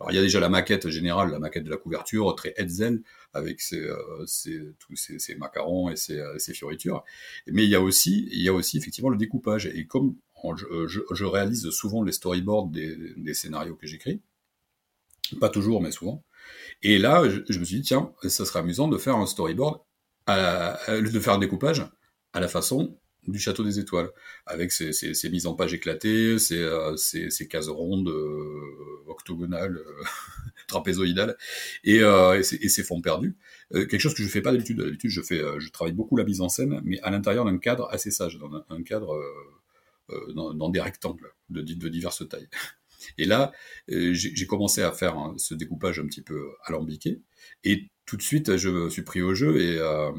Alors 0.00 0.10
il 0.10 0.16
y 0.16 0.18
a 0.18 0.22
déjà 0.22 0.40
la 0.40 0.48
maquette 0.48 0.88
générale, 0.88 1.30
la 1.30 1.38
maquette 1.38 1.64
de 1.64 1.70
la 1.70 1.76
couverture, 1.76 2.34
très 2.34 2.54
Hetzel, 2.56 3.02
avec 3.34 3.60
ses, 3.60 3.80
euh, 3.80 4.74
tous 4.78 4.96
ses, 4.96 5.34
macarons 5.36 5.90
et 5.90 5.96
ses, 5.96 6.18
euh, 6.18 6.38
fioritures. 6.38 7.04
Mais 7.46 7.64
il 7.64 7.70
y 7.70 7.76
a 7.76 7.80
aussi, 7.80 8.28
effectivement 8.76 9.10
le 9.10 9.16
découpage. 9.16 9.66
Et 9.66 9.86
comme 9.86 10.16
je, 10.56 11.24
réalise 11.24 11.70
souvent 11.70 12.02
les 12.02 12.12
storyboards 12.12 12.68
des 12.68 13.34
scénarios 13.34 13.76
que 13.76 13.86
j'écris, 13.86 14.20
pas 15.40 15.48
toujours, 15.48 15.82
mais 15.82 15.90
souvent, 15.90 16.22
et 16.82 16.98
là, 16.98 17.22
je, 17.28 17.58
me 17.58 17.64
suis 17.64 17.76
dit, 17.76 17.82
tiens, 17.82 18.12
ça 18.24 18.44
serait 18.44 18.58
amusant 18.58 18.88
de 18.88 18.98
faire 18.98 19.16
un 19.16 19.26
storyboard, 19.26 19.80
de 20.28 21.20
faire 21.20 21.34
un 21.34 21.38
découpage 21.38 21.86
à 22.32 22.40
la 22.40 22.48
façon 22.48 22.98
du 23.28 23.38
Château 23.38 23.62
des 23.62 23.78
Étoiles, 23.78 24.10
avec 24.46 24.72
ses, 24.72 25.30
mises 25.30 25.46
en 25.46 25.54
page 25.54 25.74
éclatées, 25.74 26.38
ses, 26.38 26.58
euh, 26.58 26.96
cases 27.48 27.68
rondes, 27.68 28.08
euh, 28.08 29.04
octogonales, 29.06 29.76
euh, 29.76 30.02
trapézoïdales, 30.66 31.36
et, 31.84 31.98
et, 31.98 32.42
ses, 32.42 32.82
fonds 32.82 33.00
perdus. 33.00 33.36
quelque 33.70 33.98
chose 33.98 34.14
que 34.14 34.22
je 34.22 34.28
fais 34.28 34.42
pas 34.42 34.50
d'habitude. 34.50 34.78
D'habitude, 34.78 35.10
je 35.10 35.20
je 35.20 35.70
travaille 35.70 35.92
beaucoup 35.92 36.16
la 36.16 36.24
mise 36.24 36.40
en 36.40 36.48
scène, 36.48 36.80
mais 36.84 37.00
à 37.02 37.10
l'intérieur 37.10 37.44
d'un 37.44 37.58
cadre 37.58 37.88
assez 37.92 38.10
sage, 38.10 38.38
dans 38.38 38.82
cadre 38.82 39.22
dans, 40.34 40.68
des 40.68 40.80
rectangles 40.80 41.32
de 41.48 41.88
diverses 41.88 42.28
tailles. 42.28 42.48
Et 43.18 43.24
là, 43.24 43.52
euh, 43.90 44.12
j'ai 44.12 44.46
commencé 44.46 44.82
à 44.82 44.92
faire 44.92 45.16
hein, 45.16 45.34
ce 45.36 45.54
découpage 45.54 45.98
un 45.98 46.06
petit 46.06 46.22
peu 46.22 46.50
alambiqué. 46.64 47.20
Et 47.64 47.90
tout 48.06 48.16
de 48.16 48.22
suite, 48.22 48.56
je 48.56 48.68
me 48.68 48.90
suis 48.90 49.02
pris 49.02 49.22
au 49.22 49.34
jeu 49.34 49.60
et, 49.60 49.78
euh, 49.78 50.12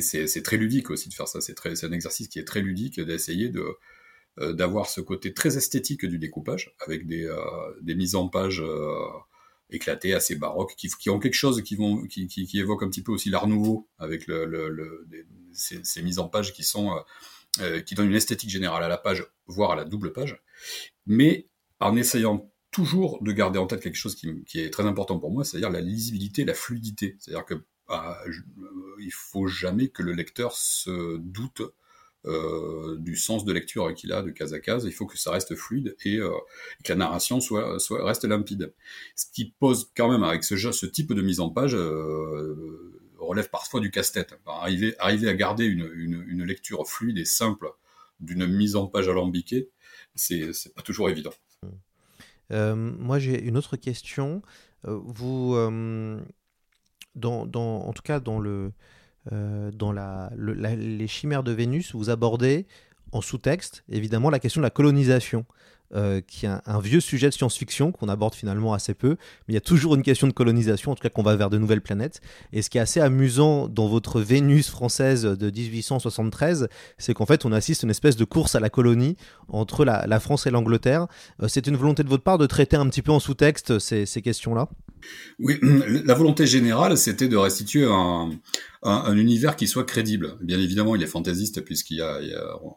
c'est 0.00 0.42
très 0.42 0.58
ludique 0.58 0.90
aussi 0.90 1.08
de 1.08 1.14
faire 1.14 1.28
ça. 1.28 1.40
C'est 1.40 1.84
un 1.84 1.92
exercice 1.92 2.28
qui 2.28 2.38
est 2.38 2.44
très 2.44 2.60
ludique 2.60 3.00
d'essayer 3.00 3.48
de 3.48 3.64
euh, 4.38 4.52
d'avoir 4.52 4.88
ce 4.88 5.00
côté 5.00 5.32
très 5.32 5.56
esthétique 5.56 6.04
du 6.04 6.18
découpage 6.18 6.74
avec 6.80 7.06
des, 7.06 7.26
mises 7.94 8.14
en 8.14 8.28
page 8.28 8.62
éclatées, 9.70 10.14
assez 10.14 10.36
baroques, 10.36 10.74
qui, 10.76 11.10
ont 11.10 11.18
quelque 11.18 11.34
chose 11.34 11.62
qui, 11.62 11.74
vont, 11.74 12.04
évoque 12.54 12.82
un 12.82 12.88
petit 12.88 13.02
peu 13.02 13.12
aussi 13.12 13.30
l'art 13.30 13.48
nouveau 13.48 13.88
avec 13.98 14.30
ces, 15.52 16.02
mises 16.02 16.18
en 16.18 16.28
page 16.28 16.52
qui 16.52 16.62
qui 17.86 17.94
donnent 17.94 18.10
une 18.10 18.14
esthétique 18.14 18.50
générale 18.50 18.84
à 18.84 18.88
la 18.88 18.98
page, 18.98 19.26
voire 19.46 19.72
à 19.72 19.76
la 19.76 19.84
double 19.84 20.12
page. 20.12 20.40
Mais 21.06 21.48
en 21.80 21.96
essayant 21.96 22.50
toujours 22.70 23.22
de 23.22 23.32
garder 23.32 23.58
en 23.58 23.66
tête 23.66 23.82
quelque 23.82 23.96
chose 23.96 24.14
qui, 24.14 24.60
est 24.60 24.70
très 24.70 24.84
important 24.84 25.18
pour 25.18 25.30
moi, 25.30 25.44
c'est-à-dire 25.44 25.70
la 25.70 25.80
lisibilité, 25.80 26.44
la 26.44 26.54
fluidité. 26.54 27.16
C'est-à-dire 27.18 27.44
que 27.44 27.54
bah, 27.88 28.18
euh, 28.26 28.32
il 29.00 29.12
faut 29.12 29.46
jamais 29.46 29.88
que 29.88 30.02
le 30.02 30.12
lecteur 30.12 30.52
se 30.52 31.16
doute 31.16 31.62
euh, 32.26 32.96
du 32.98 33.16
sens 33.16 33.44
de 33.44 33.52
lecture 33.52 33.94
qu'il 33.94 34.12
a 34.12 34.22
de 34.22 34.30
case 34.30 34.52
à 34.52 34.60
case. 34.60 34.84
Il 34.84 34.92
faut 34.92 35.06
que 35.06 35.16
ça 35.16 35.30
reste 35.30 35.54
fluide 35.54 35.96
et, 36.04 36.16
euh, 36.16 36.30
que 36.84 36.92
la 36.92 36.96
narration 36.96 37.40
soit, 37.40 37.78
reste 37.90 38.24
limpide. 38.24 38.74
Ce 39.16 39.26
qui 39.32 39.54
pose 39.58 39.90
quand 39.96 40.10
même 40.10 40.24
avec 40.24 40.44
ce, 40.44 40.86
type 40.86 41.12
de 41.12 41.22
mise 41.22 41.40
en 41.40 41.48
page 41.48 41.74
relève 43.18 43.48
parfois 43.50 43.80
du 43.80 43.90
casse-tête. 43.90 44.34
Arriver, 44.46 44.94
à 44.98 45.34
garder 45.34 45.64
une, 45.64 45.90
une, 45.94 46.24
une 46.28 46.44
lecture 46.44 46.86
fluide 46.86 47.18
et 47.18 47.24
simple 47.24 47.68
d'une 48.20 48.46
mise 48.46 48.76
en 48.76 48.86
page 48.86 49.08
alambiquée, 49.08 49.70
c'est 50.14 50.74
pas 50.74 50.82
toujours 50.82 51.08
évident. 51.08 51.32
Euh, 52.52 52.74
moi, 52.74 53.18
j'ai 53.18 53.42
une 53.42 53.56
autre 53.56 53.76
question. 53.76 54.42
Euh, 54.86 54.98
vous, 55.04 55.54
euh, 55.54 56.20
dans, 57.14 57.46
en 57.54 57.92
tout 57.92 58.02
cas, 58.02 58.20
dans, 58.20 58.38
le, 58.38 58.72
dans 59.30 59.92
la, 59.92 60.30
les 60.36 61.08
chimères 61.08 61.42
de 61.42 61.52
Vénus, 61.52 61.94
vous 61.94 62.10
abordez 62.10 62.66
en 63.12 63.20
sous-texte, 63.20 63.84
évidemment, 63.88 64.30
la 64.30 64.38
question 64.38 64.60
de 64.60 64.66
la 64.66 64.70
colonisation. 64.70 65.44
Euh, 65.94 66.20
qui 66.20 66.44
est 66.44 66.50
un, 66.66 66.80
vieux 66.80 67.00
sujet 67.00 67.30
de 67.30 67.32
science-fiction 67.32 67.92
qu'on 67.92 68.10
aborde 68.10 68.34
finalement 68.34 68.74
assez 68.74 68.92
peu, 68.92 69.08
mais 69.08 69.52
il 69.52 69.54
y 69.54 69.56
a 69.56 69.62
toujours 69.62 69.94
une 69.94 70.02
question 70.02 70.26
de 70.26 70.34
colonisation, 70.34 70.92
en 70.92 70.94
tout 70.94 71.00
cas 71.00 71.08
qu'on 71.08 71.22
va 71.22 71.34
vers 71.34 71.48
de 71.48 71.56
nouvelles 71.56 71.80
planètes. 71.80 72.20
Et 72.52 72.60
ce 72.60 72.68
qui 72.68 72.76
est 72.76 72.80
assez 72.82 73.00
amusant 73.00 73.68
dans 73.68 73.88
votre 73.88 74.20
Vénus 74.20 74.68
française 74.68 75.22
de 75.22 75.50
1873, 75.50 76.68
c'est 76.98 77.14
qu'en 77.14 77.24
fait 77.24 77.46
on 77.46 77.52
assiste 77.52 77.84
à 77.84 77.86
une 77.86 77.90
espèce 77.90 78.16
de 78.16 78.26
course 78.26 78.54
à 78.54 78.60
la 78.60 78.68
colonie 78.68 79.16
entre 79.48 79.86
la, 79.86 80.20
France 80.20 80.46
et 80.46 80.50
l'Angleterre. 80.50 81.06
Euh, 81.42 81.48
c'est 81.48 81.66
une 81.66 81.76
volonté 81.76 82.02
de 82.02 82.08
votre 82.10 82.22
part 82.22 82.36
de 82.36 82.44
traiter 82.44 82.76
un 82.76 82.86
petit 82.90 83.00
peu 83.00 83.12
en 83.12 83.18
sous-texte 83.18 83.78
ces, 83.78 84.04
ces 84.04 84.20
questions-là? 84.20 84.68
Oui, 85.38 85.58
la 86.04 86.14
volonté 86.14 86.46
générale, 86.46 86.96
c'était 86.96 87.28
de 87.28 87.36
restituer 87.36 87.84
un, 87.84 88.30
un, 88.82 89.16
univers 89.16 89.56
qui 89.56 89.66
soit 89.66 89.84
crédible. 89.84 90.36
Bien 90.40 90.58
évidemment, 90.58 90.94
il 90.94 91.02
est 91.02 91.08
fantaisiste 91.08 91.64
puisqu'il 91.64 91.98
y, 91.98 92.02
a, 92.02 92.20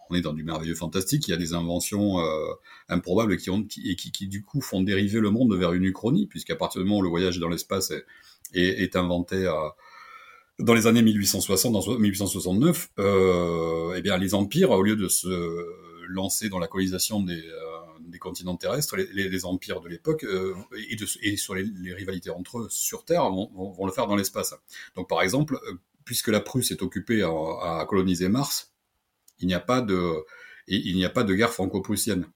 on 0.09 0.15
est 0.15 0.21
dans 0.21 0.33
du 0.33 0.43
merveilleux 0.43 0.75
fantastique, 0.75 1.27
il 1.27 1.31
y 1.31 1.33
a 1.33 1.37
des 1.37 1.53
inventions 1.53 2.19
euh, 2.19 2.53
improbables 2.89 3.37
qui, 3.37 3.49
ont, 3.49 3.63
qui, 3.63 4.27
du 4.27 4.43
coup 4.43 4.61
font 4.61 4.81
dériver 4.81 5.19
le 5.19 5.29
monde 5.29 5.55
vers 5.55 5.73
une 5.73 5.83
uchronie, 5.83 6.27
puisqu'à 6.27 6.55
partir 6.55 6.81
du 6.81 6.87
moment 6.87 6.99
où 6.99 7.03
le 7.03 7.09
voyage 7.09 7.39
dans 7.39 7.49
l'espace 7.49 7.93
est, 8.53 8.95
inventé 8.95 9.45
à, 9.45 9.75
dans 10.59 10.73
les 10.73 10.87
années 10.87 11.01
1860, 11.01 11.73
dans 11.73 11.97
1869, 11.97 12.89
euh, 12.99 13.93
eh 13.95 14.01
bien 14.01 14.17
les 14.17 14.33
empires, 14.33 14.71
au 14.71 14.81
lieu 14.81 14.95
de 14.95 15.07
se 15.07 15.27
lancer 16.07 16.49
dans 16.49 16.59
la 16.59 16.67
colonisation 16.67 17.21
des, 17.21 17.39
euh, 17.39 17.80
des 18.21 18.29
continents 18.29 18.57
terrestres, 18.57 18.95
les, 18.95 19.29
les, 19.29 19.45
empires 19.45 19.81
de 19.81 19.89
l'époque 19.89 20.23
euh, 20.23 20.55
et, 21.21 21.37
sur 21.37 21.55
les, 21.55 21.93
rivalités 21.93 22.29
entre 22.29 22.59
eux 22.59 22.67
sur 22.69 23.03
Terre 23.03 23.29
vont, 23.29 23.85
le 23.85 23.91
faire 23.91 24.07
dans 24.07 24.15
l'espace. 24.15 24.53
Donc 24.95 25.09
par 25.09 25.21
exemple, 25.21 25.59
puisque 26.05 26.27
la 26.27 26.39
Prusse 26.39 26.71
est 26.71 26.81
occupée 26.81 27.23
à, 27.23 27.85
coloniser 27.87 28.29
Mars, 28.29 28.73
il 29.39 29.47
n'y 29.47 29.53
a 29.53 29.59
pas 29.59 29.81
de, 29.81 30.23
il 30.67 30.95
n'y 30.95 31.05
a 31.05 31.09
pas 31.09 31.23
de 31.23 31.33
guerre 31.33 31.51
franco-prussienne. 31.51 32.27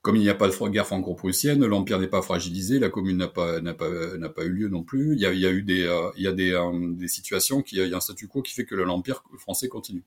Comme 0.00 0.14
il 0.14 0.22
n'y 0.22 0.28
a 0.28 0.34
pas 0.34 0.48
de 0.48 0.68
guerre 0.68 0.86
franco-prussienne, 0.86 1.66
l'empire 1.66 1.98
n'est 1.98 2.06
pas 2.06 2.22
fragilisé, 2.22 2.78
la 2.78 2.88
commune 2.88 3.16
n'a 3.16 3.26
pas 3.26 3.60
n'a 3.60 3.74
pas 3.74 4.16
n'a 4.16 4.28
pas 4.28 4.44
eu 4.44 4.50
lieu 4.50 4.68
non 4.68 4.84
plus. 4.84 5.14
Il 5.14 5.20
y 5.20 5.26
a, 5.26 5.32
eu 5.32 5.62
des 5.62 5.82
euh, 5.82 6.10
il 6.16 6.22
y 6.22 6.28
a 6.28 6.32
des, 6.32 6.52
euh, 6.52 6.94
des 6.94 7.08
situations 7.08 7.62
qui 7.62 7.76
il 7.76 7.88
y 7.88 7.94
a 7.94 7.96
un 7.96 8.00
statu 8.00 8.28
quo 8.28 8.40
qui 8.40 8.54
fait 8.54 8.64
que 8.64 8.76
l'empire 8.76 9.24
français 9.38 9.68
continue 9.68 10.04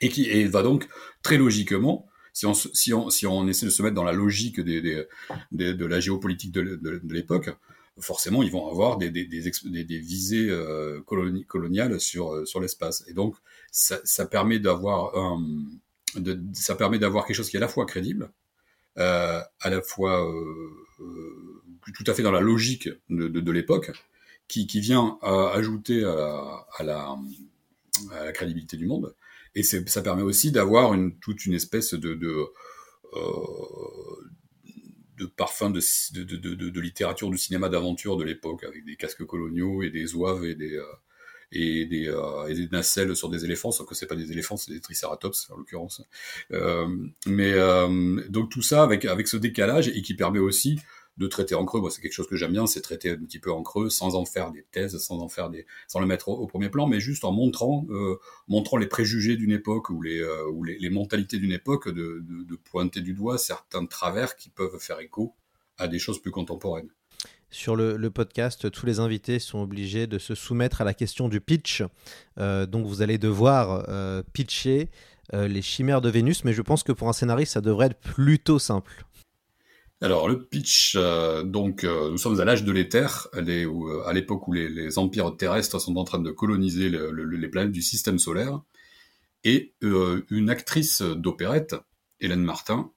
et 0.00 0.08
qui 0.08 0.28
et 0.28 0.44
va 0.46 0.62
donc 0.62 0.88
très 1.22 1.38
logiquement 1.38 2.08
si 2.36 2.44
on, 2.44 2.52
si, 2.52 2.92
on, 2.92 3.08
si 3.08 3.26
on 3.26 3.48
essaie 3.48 3.64
de 3.64 3.70
se 3.70 3.82
mettre 3.82 3.94
dans 3.94 4.04
la 4.04 4.12
logique 4.12 4.60
de 4.60 5.86
la 5.86 6.00
géopolitique 6.00 6.52
de, 6.52 7.00
l'époque, 7.08 7.48
forcément, 7.98 8.42
ils 8.42 8.52
vont 8.52 8.68
avoir 8.70 8.98
des, 8.98 9.08
des, 9.08 9.24
des, 9.24 9.84
des 9.84 9.98
visées 9.98 10.50
euh, 10.50 11.00
coloniales 11.00 11.98
sur, 11.98 12.34
euh, 12.34 12.44
sur 12.44 12.60
l'espace. 12.60 13.04
Et 13.08 13.14
donc, 13.14 13.36
ça, 13.72 14.26
permet 14.26 14.58
d'avoir 14.58 15.14
quelque 16.12 17.32
chose 17.32 17.48
qui 17.48 17.56
est 17.56 17.58
à 17.58 17.62
la 17.62 17.68
fois 17.68 17.86
crédible, 17.86 18.30
euh, 18.98 19.40
à 19.60 19.70
la 19.70 19.80
fois 19.80 20.30
tout 20.98 22.04
à 22.06 22.12
fait 22.12 22.22
dans 22.22 22.32
la 22.32 22.40
logique 22.42 22.90
de, 23.08 23.50
l'époque, 23.50 23.92
qui, 24.46 24.66
qui 24.66 24.80
vient 24.80 25.18
ajouter 25.22 26.04
à 26.04 26.82
la 26.82 27.16
crédibilité 28.34 28.76
du 28.76 28.84
monde. 28.84 29.14
Et 29.56 29.62
ça 29.62 30.02
permet 30.02 30.22
aussi 30.22 30.52
d'avoir 30.52 30.94
toute 31.22 31.46
une 31.46 31.54
espèce 31.54 31.94
euh, 31.94 32.50
de 35.16 35.24
parfums 35.24 35.72
de, 35.72 35.80
de, 36.24 36.54
de, 36.54 36.80
littérature 36.80 37.30
du 37.30 37.38
cinéma 37.38 37.70
d'aventure 37.70 38.18
de 38.18 38.24
l'époque, 38.24 38.64
avec 38.64 38.84
des 38.84 38.96
casques 38.96 39.24
coloniaux 39.24 39.82
et 39.82 39.88
des 39.88 40.04
des, 40.04 40.76
euh, 40.76 40.82
euh, 41.54 42.46
et 42.48 42.54
des 42.54 42.68
nacelles 42.70 43.16
sur 43.16 43.30
des 43.30 43.46
éléphants, 43.46 43.72
sauf 43.72 43.88
que 43.88 43.94
c'est 43.94 44.06
pas 44.06 44.14
des 44.14 44.30
éléphants, 44.30 44.58
c'est 44.58 44.72
des 44.72 44.80
triceratops 44.80 45.48
en 45.50 45.56
l'occurrence. 45.56 46.02
Mais 47.26 47.54
donc 48.28 48.50
tout 48.50 48.62
ça 48.62 48.82
avec, 48.82 49.06
avec 49.06 49.26
ce 49.26 49.38
décalage 49.38 49.88
et 49.88 50.02
qui 50.02 50.12
permet 50.12 50.38
aussi 50.38 50.78
de 51.16 51.26
traiter 51.26 51.54
en 51.54 51.64
creux. 51.64 51.80
Moi, 51.80 51.90
c'est 51.90 52.00
quelque 52.00 52.12
chose 52.12 52.28
que 52.28 52.36
j'aime 52.36 52.52
bien, 52.52 52.66
c'est 52.66 52.80
traiter 52.80 53.10
un 53.10 53.16
petit 53.16 53.38
peu 53.38 53.50
en 53.50 53.62
creux, 53.62 53.88
sans 53.88 54.14
en 54.14 54.24
faire 54.24 54.50
des 54.50 54.64
thèses, 54.70 54.98
sans 54.98 55.20
en 55.20 55.28
faire 55.28 55.48
des, 55.50 55.66
sans 55.88 56.00
le 56.00 56.06
mettre 56.06 56.28
au, 56.28 56.46
premier 56.46 56.68
plan, 56.68 56.86
mais 56.86 57.00
juste 57.00 57.24
en 57.24 57.32
montrant, 57.32 57.86
euh, 57.90 58.16
montrant 58.48 58.76
les 58.76 58.86
préjugés 58.86 59.36
d'une 59.36 59.52
époque 59.52 59.90
ou 59.90 60.02
les, 60.02 60.20
euh, 60.20 60.48
ou 60.50 60.62
les, 60.64 60.90
mentalités 60.90 61.38
d'une 61.38 61.52
époque, 61.52 61.88
de, 61.88 62.22
pointer 62.64 63.00
du 63.00 63.14
doigt 63.14 63.38
certains 63.38 63.86
travers 63.86 64.36
qui 64.36 64.48
peuvent 64.48 64.78
faire 64.78 65.00
écho 65.00 65.34
à 65.78 65.88
des 65.88 65.98
choses 65.98 66.20
plus 66.20 66.30
contemporaines. 66.30 66.88
Sur 67.50 67.76
le, 67.76 68.10
podcast, 68.10 68.70
tous 68.70 68.86
les 68.86 68.98
invités 68.98 69.38
sont 69.38 69.60
obligés 69.60 70.06
de 70.06 70.18
se 70.18 70.34
soumettre 70.34 70.80
à 70.80 70.84
la 70.84 70.94
question 70.94 71.28
du 71.28 71.40
pitch. 71.40 71.82
Euh, 72.38 72.66
donc 72.66 72.86
vous 72.86 73.02
allez 73.02 73.18
devoir 73.18 73.86
pitcher 74.32 74.90
les 75.32 75.62
chimères 75.62 76.00
de 76.00 76.08
Vénus, 76.08 76.44
mais 76.44 76.52
je 76.52 76.62
pense 76.62 76.82
que 76.82 76.92
pour 76.92 77.08
un 77.08 77.12
scénariste, 77.12 77.54
ça 77.54 77.60
devrait 77.60 77.86
être 77.86 78.00
plutôt 78.00 78.58
simple. 78.58 79.04
Alors 80.02 80.28
le 80.28 80.44
pitch, 80.44 80.94
euh, 80.96 81.42
donc 81.42 81.82
euh, 81.84 82.10
nous 82.10 82.18
sommes 82.18 82.38
à 82.40 82.44
l'âge 82.44 82.64
de 82.64 82.72
l'éther, 82.72 83.28
euh, 83.34 84.02
à 84.04 84.12
l'époque 84.12 84.46
où 84.46 84.52
les, 84.52 84.98
empires 84.98 85.34
terrestres 85.36 85.80
sont 85.80 85.96
en 85.96 86.04
train 86.04 86.18
de 86.18 86.30
coloniser 86.30 86.90
le- 86.90 87.10
le- 87.10 87.24
les 87.24 87.48
planètes 87.48 87.72
du 87.72 87.80
système 87.82 88.18
solaire, 88.18 88.60
et 89.44 89.74
une 89.80 90.50
actrice 90.50 91.02
d'opérette, 91.02 91.76
Hélène 92.20 92.42
Martin, 92.42 92.90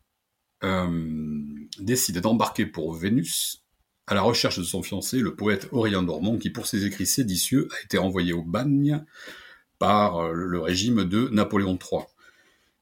décide 1.79 2.20
d'embarquer 2.22 2.65
pour 2.65 2.94
Vénus 2.94 3.63
à 4.08 4.15
la 4.15 4.22
recherche 4.24 4.58
de 4.58 4.63
son 4.63 4.82
fiancé, 4.82 5.20
le 5.20 5.36
poète 5.36 5.70
Aurélien 5.72 6.01
Dormont, 6.01 6.39
qui 6.39 6.50
pour 6.50 6.65
ses 6.65 6.86
écrits 6.86 7.06
séditieux 7.06 7.68
a 7.72 7.84
été 7.86 8.00
envoyé 8.00 8.34
au 8.34 8.41
bagne 8.41 9.06
par 9.77 10.34
le 10.34 10.60
régime 10.60 11.03
de 11.06 11.29
Napoléon 11.29 11.77
III. 11.77 12.01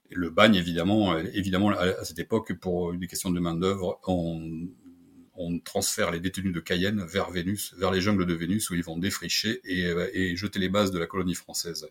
Le 0.10 0.30
bagne, 0.30 0.56
évidemment, 0.56 1.14
euh, 1.14 1.24
évidemment, 1.34 1.70
à 1.70 2.04
cette 2.04 2.20
époque, 2.20 2.54
pour 2.54 2.94
des 2.94 3.08
questions 3.08 3.30
de 3.30 3.40
main-d'œuvre, 3.40 4.00
on, 4.08 4.68
on 5.36 5.60
transfère 5.60 6.12
les 6.12 6.20
détenus 6.20 6.54
de 6.54 6.60
Cayenne 6.60 7.04
vers 7.06 7.30
Vénus, 7.30 7.74
vers 7.78 7.92
les 7.92 8.02
jungles 8.02 8.26
de 8.26 8.34
Vénus, 8.34 8.70
où 8.70 8.76
ils 8.76 8.84
vont 8.84 8.98
défricher 8.98 9.62
et, 9.64 9.86
euh, 9.86 10.10
et 10.14 10.36
jeter 10.36 10.60
les 10.60 10.70
bases 10.70 10.92
de 10.92 11.00
la 11.00 11.06
colonie 11.06 11.36
française. 11.36 11.88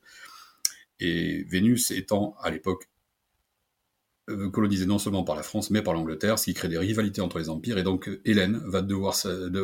Et 0.99 1.45
Vénus 1.45 1.91
étant, 1.91 2.37
à 2.41 2.51
l'époque, 2.51 2.89
euh, 4.29 4.51
colonisée 4.51 4.87
non 4.87 4.99
seulement 4.99 5.25
par 5.25 5.37
la 5.37 5.43
France, 5.43 5.71
mais 5.71 5.83
par 5.83 5.95
l'Angleterre, 5.95 6.39
ce 6.39 6.47
qui 6.47 6.55
crée 6.55 6.69
des 6.69 6.79
rivalités 6.79 7.21
entre 7.21 7.39
les 7.39 7.49
empires. 7.49 7.79
Et 7.79 7.83
donc, 7.83 8.11
Hélène 8.25 8.61
va 8.65 8.83
devoir 8.83 9.15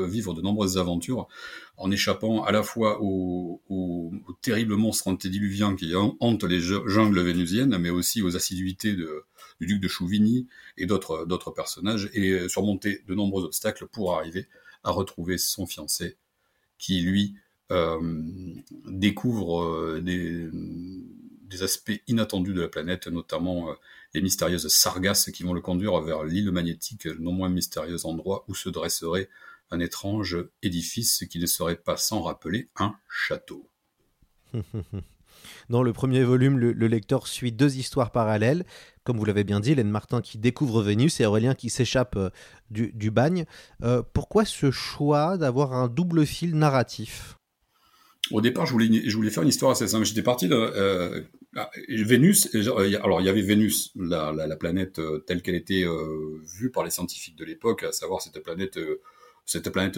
vivre 0.06 0.34
de 0.34 0.40
nombreuses 0.42 0.78
aventures 0.78 1.28
en 1.76 1.90
échappant 1.90 2.44
à 2.44 2.52
la 2.52 2.62
fois 2.62 2.98
aux, 3.02 3.60
aux- 3.68 4.12
aux 4.28 4.32
terribles 4.40 4.76
monstres 4.76 5.08
antédiluviens 5.08 5.74
qui 5.74 5.94
han- 5.94 6.16
hantent 6.20 6.44
les 6.44 6.60
ju- 6.60 6.86
jungles 6.86 7.20
vénusiennes, 7.20 7.76
mais 7.78 7.90
aussi 7.90 8.22
aux 8.22 8.36
assiduités 8.36 8.94
de, 8.94 9.24
du 9.60 9.66
duc 9.66 9.80
de 9.80 9.88
Chouvigny 9.88 10.46
et 10.76 10.86
d'autres 10.86 11.24
d'autres 11.26 11.50
personnages, 11.50 12.08
et 12.14 12.48
surmonter 12.48 13.02
de 13.08 13.14
nombreux 13.14 13.44
obstacles 13.44 13.86
pour 13.86 14.14
arriver 14.16 14.46
à 14.84 14.90
retrouver 14.90 15.38
son 15.38 15.66
fiancé, 15.66 16.16
qui 16.78 17.00
lui 17.00 17.34
euh, 17.72 17.98
découvre 18.86 19.62
euh, 19.64 20.00
des, 20.00 20.48
des 21.52 21.62
aspects 21.62 22.00
inattendus 22.08 22.54
de 22.54 22.62
la 22.62 22.68
planète, 22.68 23.06
notamment 23.06 23.70
euh, 23.70 23.74
les 24.14 24.22
mystérieuses 24.22 24.68
sargasses 24.68 25.30
qui 25.30 25.42
vont 25.42 25.52
le 25.52 25.60
conduire 25.60 26.00
vers 26.00 26.24
l'île 26.24 26.50
magnétique, 26.50 27.06
non 27.06 27.32
moins 27.32 27.48
mystérieux 27.48 28.04
endroit 28.06 28.44
où 28.48 28.54
se 28.54 28.68
dresserait 28.68 29.28
un 29.70 29.80
étrange 29.80 30.36
édifice 30.62 31.24
qui 31.30 31.38
ne 31.38 31.46
serait 31.46 31.76
pas 31.76 31.96
sans 31.96 32.22
rappeler 32.22 32.68
un 32.76 32.94
château. 33.08 33.68
Dans 35.68 35.82
le 35.82 35.92
premier 35.92 36.22
volume, 36.24 36.58
le, 36.58 36.72
le 36.72 36.86
lecteur 36.86 37.26
suit 37.26 37.52
deux 37.52 37.76
histoires 37.76 38.12
parallèles. 38.12 38.64
Comme 39.04 39.18
vous 39.18 39.24
l'avez 39.24 39.44
bien 39.44 39.60
dit, 39.60 39.72
Hélène 39.72 39.90
Martin 39.90 40.20
qui 40.20 40.38
découvre 40.38 40.82
Vénus 40.82 41.20
et 41.20 41.26
Aurélien 41.26 41.54
qui 41.54 41.70
s'échappe 41.70 42.16
euh, 42.16 42.30
du, 42.70 42.92
du 42.92 43.10
bagne. 43.10 43.44
Euh, 43.82 44.02
pourquoi 44.12 44.44
ce 44.44 44.70
choix 44.70 45.38
d'avoir 45.38 45.72
un 45.72 45.88
double 45.88 46.26
fil 46.26 46.56
narratif? 46.56 47.36
Au 48.30 48.40
départ, 48.40 48.66
je 48.66 48.72
voulais, 48.72 49.30
faire 49.30 49.42
une 49.42 49.48
histoire 49.48 49.72
assez 49.72 49.88
simple. 49.88 50.04
J'étais 50.04 50.22
parti 50.22 50.48
de 50.48 50.54
euh, 50.54 51.22
ah, 51.56 51.70
Vénus. 51.88 52.54
Alors, 52.54 53.20
il 53.20 53.24
y 53.24 53.28
avait 53.28 53.42
Vénus, 53.42 53.90
la, 53.96 54.32
la, 54.32 54.46
la 54.46 54.56
planète 54.56 55.00
euh, 55.00 55.18
telle 55.18 55.42
qu'elle 55.42 55.56
était 55.56 55.84
euh, 55.84 56.40
vue 56.44 56.70
par 56.70 56.84
les 56.84 56.90
scientifiques 56.90 57.36
de 57.36 57.44
l'époque, 57.44 57.82
à 57.82 57.92
savoir 57.92 58.22
cette 58.22 58.40
planète, 58.40 58.78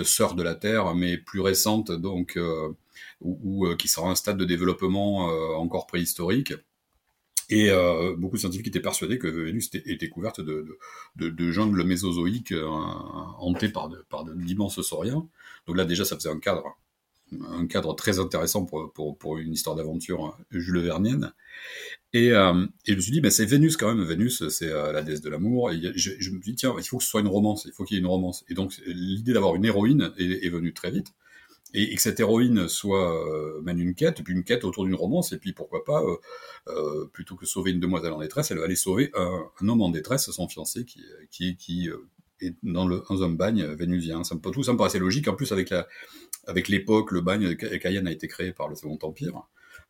sœur 0.04 0.34
de 0.34 0.42
la 0.42 0.54
Terre, 0.54 0.94
mais 0.94 1.18
plus 1.18 1.40
récente, 1.40 1.92
donc, 1.92 2.38
ou, 3.20 3.66
qui 3.76 3.88
sera 3.88 4.10
un 4.10 4.14
stade 4.14 4.38
de 4.38 4.44
développement 4.46 5.26
encore 5.58 5.86
préhistorique. 5.86 6.54
Et 7.50 7.70
beaucoup 8.16 8.36
de 8.36 8.40
scientifiques 8.40 8.68
étaient 8.68 8.80
persuadés 8.80 9.18
que 9.18 9.28
Vénus 9.28 9.68
était, 9.74 10.08
couverte 10.08 10.40
de, 10.40 11.50
jungles 11.52 11.84
mésozoïques 11.84 12.54
hantés 13.38 13.68
par, 13.68 13.90
de, 13.90 14.02
par 14.08 14.24
d'immenses 14.24 14.80
sauriens. 14.80 15.28
Donc 15.66 15.76
là, 15.76 15.84
déjà, 15.84 16.06
ça 16.06 16.16
faisait 16.16 16.30
un 16.30 16.40
cadre 16.40 16.78
un 17.32 17.66
cadre 17.66 17.94
très 17.94 18.18
intéressant 18.18 18.64
pour, 18.64 18.92
pour, 18.92 19.16
pour 19.18 19.38
une 19.38 19.52
histoire 19.52 19.76
d'aventure 19.76 20.38
Jules 20.50 20.80
Vernienne. 20.80 21.32
Et, 22.12 22.30
euh, 22.30 22.66
et 22.86 22.92
je 22.92 22.96
me 22.96 23.00
suis 23.00 23.12
dit, 23.12 23.20
bah, 23.20 23.30
c'est 23.30 23.44
Vénus 23.44 23.76
quand 23.76 23.92
même. 23.92 24.04
Vénus, 24.04 24.48
c'est 24.48 24.70
euh, 24.70 24.92
la 24.92 25.02
déesse 25.02 25.20
de 25.20 25.30
l'amour. 25.30 25.72
Et 25.72 25.80
je, 25.96 26.12
je 26.18 26.30
me 26.30 26.38
dit, 26.38 26.54
tiens, 26.54 26.74
il 26.78 26.84
faut 26.84 26.98
que 26.98 27.04
ce 27.04 27.10
soit 27.10 27.20
une 27.20 27.28
romance. 27.28 27.64
Il 27.66 27.72
faut 27.72 27.84
qu'il 27.84 27.96
y 27.96 27.98
ait 27.98 28.02
une 28.02 28.08
romance. 28.08 28.44
Et 28.48 28.54
donc, 28.54 28.80
l'idée 28.86 29.32
d'avoir 29.32 29.56
une 29.56 29.64
héroïne 29.64 30.12
est, 30.16 30.48
venue 30.48 30.72
très 30.72 30.90
vite. 30.90 31.08
Et, 31.72 31.92
que 31.92 32.00
cette 32.00 32.20
héroïne 32.20 32.68
soit 32.68 33.12
euh, 33.12 33.60
mène 33.62 33.80
une 33.80 33.96
quête, 33.96 34.22
puis 34.22 34.32
une 34.32 34.44
quête 34.44 34.62
autour 34.62 34.84
d'une 34.84 34.94
romance, 34.94 35.32
et 35.32 35.38
puis 35.38 35.52
pourquoi 35.52 35.84
pas, 35.84 36.04
euh, 36.04 36.16
euh, 36.68 37.06
plutôt 37.12 37.34
que 37.34 37.46
sauver 37.46 37.72
une 37.72 37.80
demoiselle 37.80 38.12
en 38.12 38.20
détresse, 38.20 38.52
elle 38.52 38.58
va 38.58 38.64
aller 38.64 38.76
sauver 38.76 39.10
un, 39.14 39.68
homme 39.68 39.82
en 39.82 39.90
détresse, 39.90 40.30
son 40.30 40.46
fiancé, 40.46 40.84
qui, 40.84 41.02
qui, 41.32 41.56
qui 41.56 41.90
euh, 41.90 41.96
est 42.40 42.54
dans, 42.62 42.86
le, 42.86 43.02
un 43.10 43.28
bagne 43.30 43.64
vénusien. 43.74 44.22
Ça 44.22 44.36
me, 44.36 44.40
tout 44.40 44.62
ça 44.62 44.72
me 44.72 44.78
paraissait 44.78 45.00
logique. 45.00 45.26
En 45.26 45.34
plus, 45.34 45.50
avec 45.50 45.70
la, 45.70 45.88
avec 46.46 46.68
l'époque, 46.68 47.12
le 47.12 47.20
bagne 47.20 47.48
de 47.48 47.54
Cayenne 47.54 48.06
a 48.06 48.12
été 48.12 48.28
créé 48.28 48.52
par 48.52 48.68
le 48.68 48.74
Second 48.74 48.98
Empire. 49.02 49.42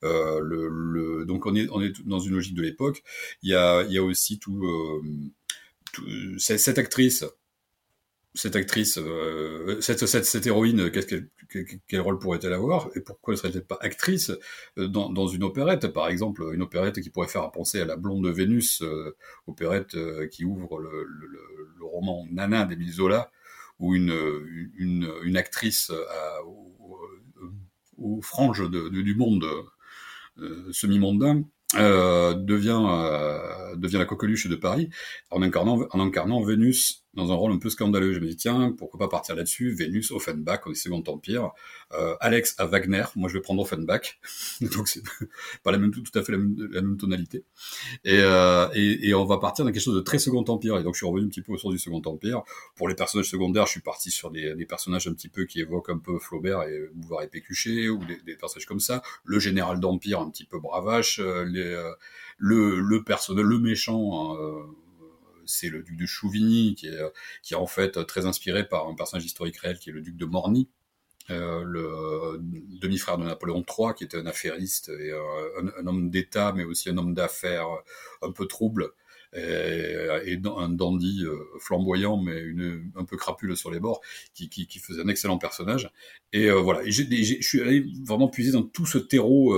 Euh, 0.02 1.24
donc 1.24 1.46
on 1.46 1.54
est, 1.54 1.66
dans 2.04 2.18
une 2.18 2.34
logique 2.34 2.54
de 2.54 2.62
l'époque. 2.62 3.02
Il 3.42 3.50
y 3.50 3.54
a, 3.54 4.02
aussi 4.02 4.38
tout, 4.38 4.64
euh, 4.64 6.38
cette, 6.38 6.78
actrice, 6.78 7.24
cette 8.34 8.56
actrice, 8.56 8.98
euh, 8.98 9.80
cette, 9.80 10.46
héroïne, 10.46 10.90
quel, 10.90 12.00
rôle 12.00 12.18
pourrait-elle 12.18 12.52
avoir 12.52 12.90
et 12.94 13.00
pourquoi 13.00 13.34
ne 13.34 13.38
serait-elle 13.38 13.64
pas 13.64 13.78
actrice 13.80 14.32
dans, 14.76 15.26
une 15.26 15.44
opérette, 15.44 15.88
par 15.88 16.08
exemple, 16.08 16.50
une 16.52 16.62
opérette 16.62 17.00
qui 17.00 17.10
pourrait 17.10 17.28
faire 17.28 17.50
penser 17.50 17.80
à 17.80 17.84
la 17.84 17.96
blonde 17.96 18.26
Vénus, 18.26 18.82
opérette 19.46 19.96
qui 20.30 20.44
ouvre 20.44 20.80
le 20.80 21.84
roman 21.84 22.26
Nana 22.30 22.64
d'Émile 22.64 22.92
Zola, 22.92 23.30
où 23.78 23.94
une, 23.94 24.14
une, 24.76 25.36
actrice 25.36 25.90
à, 25.90 26.42
aux, 27.98 28.20
franges 28.22 28.70
de, 28.70 28.88
de, 28.88 29.02
du 29.02 29.14
monde 29.14 29.46
euh, 30.38 30.72
semi-mondain 30.72 31.44
euh, 31.76 32.34
devient, 32.34 32.82
euh, 32.84 33.76
devient 33.76 33.98
la 33.98 34.04
coqueluche 34.04 34.46
de 34.48 34.56
Paris 34.56 34.90
en 35.30 35.42
incarnant, 35.42 35.86
en 35.90 36.00
incarnant 36.00 36.42
Vénus 36.42 37.03
dans 37.16 37.32
un 37.32 37.34
rôle 37.34 37.52
un 37.52 37.58
peu 37.58 37.70
scandaleux. 37.70 38.12
Je 38.12 38.20
me 38.20 38.26
dis, 38.26 38.36
tiens, 38.36 38.72
pourquoi 38.76 38.98
pas 38.98 39.08
partir 39.08 39.34
là-dessus? 39.34 39.70
Vénus, 39.70 40.10
Offenbach, 40.10 40.66
au 40.66 40.74
Second 40.74 41.02
Empire. 41.06 41.50
Euh, 41.92 42.14
Alex 42.20 42.54
à 42.58 42.66
Wagner, 42.66 43.04
moi 43.16 43.28
je 43.28 43.34
vais 43.34 43.40
prendre 43.40 43.62
Offenbach. 43.62 44.18
Donc 44.60 44.88
c'est 44.88 45.02
pas 45.62 45.72
la 45.72 45.78
même, 45.78 45.90
tout 45.90 46.18
à 46.18 46.22
fait 46.22 46.32
la 46.32 46.38
même, 46.38 46.56
la 46.70 46.82
même 46.82 46.96
tonalité. 46.96 47.44
Et, 48.04 48.18
euh, 48.18 48.68
et, 48.74 49.08
et, 49.08 49.14
on 49.14 49.24
va 49.24 49.38
partir 49.38 49.64
dans 49.64 49.72
quelque 49.72 49.82
chose 49.82 49.94
de 49.96 50.00
très 50.00 50.18
Second 50.18 50.44
Empire. 50.46 50.78
Et 50.78 50.82
donc 50.82 50.94
je 50.94 50.98
suis 50.98 51.06
revenu 51.06 51.26
un 51.26 51.28
petit 51.28 51.42
peu 51.42 51.52
au 51.52 51.58
sens 51.58 51.72
du 51.72 51.78
Second 51.78 52.02
Empire. 52.04 52.42
Pour 52.76 52.88
les 52.88 52.94
personnages 52.94 53.28
secondaires, 53.28 53.66
je 53.66 53.72
suis 53.72 53.80
parti 53.80 54.10
sur 54.10 54.30
des, 54.30 54.54
des 54.54 54.66
personnages 54.66 55.06
un 55.06 55.14
petit 55.14 55.28
peu 55.28 55.44
qui 55.44 55.60
évoquent 55.60 55.90
un 55.90 55.98
peu 55.98 56.18
Flaubert 56.18 56.62
et 56.62 56.88
Bouvard 56.94 57.22
et 57.22 57.28
Pécuchet, 57.28 57.88
ou 57.88 58.04
des, 58.04 58.20
des, 58.22 58.36
personnages 58.36 58.66
comme 58.66 58.80
ça. 58.80 59.02
Le 59.24 59.38
général 59.38 59.80
d'Empire, 59.80 60.20
un 60.20 60.30
petit 60.30 60.44
peu 60.44 60.58
bravache. 60.58 61.18
Les, 61.18 61.60
euh, 61.60 61.92
le, 62.38 62.80
le 62.80 63.02
personnage, 63.02 63.44
le 63.44 63.58
méchant... 63.58 64.36
Euh, 64.36 64.62
c'est 65.46 65.68
le 65.68 65.82
duc 65.82 65.96
de 65.96 66.06
Chouvigny, 66.06 66.74
qui 66.74 66.88
est, 66.88 67.00
qui 67.42 67.54
est 67.54 67.56
en 67.56 67.66
fait 67.66 68.04
très 68.06 68.26
inspiré 68.26 68.68
par 68.68 68.88
un 68.88 68.94
personnage 68.94 69.24
historique 69.24 69.58
réel 69.58 69.78
qui 69.78 69.90
est 69.90 69.92
le 69.92 70.00
duc 70.00 70.16
de 70.16 70.24
Morny, 70.24 70.68
euh, 71.30 71.64
le 71.64 72.38
demi-frère 72.82 73.16
de 73.16 73.24
Napoléon 73.24 73.64
III, 73.66 73.94
qui 73.96 74.04
était 74.04 74.18
un 74.18 74.26
affairiste 74.26 74.90
et 74.90 75.10
euh, 75.10 75.70
un, 75.78 75.86
homme 75.86 76.10
d'État, 76.10 76.52
mais 76.54 76.64
aussi 76.64 76.90
un 76.90 76.98
homme 76.98 77.14
d'affaires 77.14 77.66
un 78.20 78.30
peu 78.30 78.46
trouble, 78.46 78.90
et, 79.34 80.36
un 80.44 80.68
dandy 80.68 81.24
euh, 81.24 81.38
flamboyant, 81.58 82.18
mais 82.18 82.40
une, 82.40 82.90
un 82.94 83.04
peu 83.04 83.16
crapule 83.16 83.56
sur 83.56 83.70
les 83.70 83.80
bords, 83.80 84.02
qui, 84.34 84.50
qui, 84.50 84.78
faisait 84.78 85.00
un 85.00 85.08
excellent 85.08 85.38
personnage. 85.38 85.90
Et 86.34 86.50
voilà, 86.50 86.82
je 86.84 87.02
suis 87.40 87.60
allé 87.62 87.86
vraiment 88.04 88.28
puiser 88.28 88.52
dans 88.52 88.62
tout 88.62 88.86
ce 88.86 88.98
terreau 88.98 89.56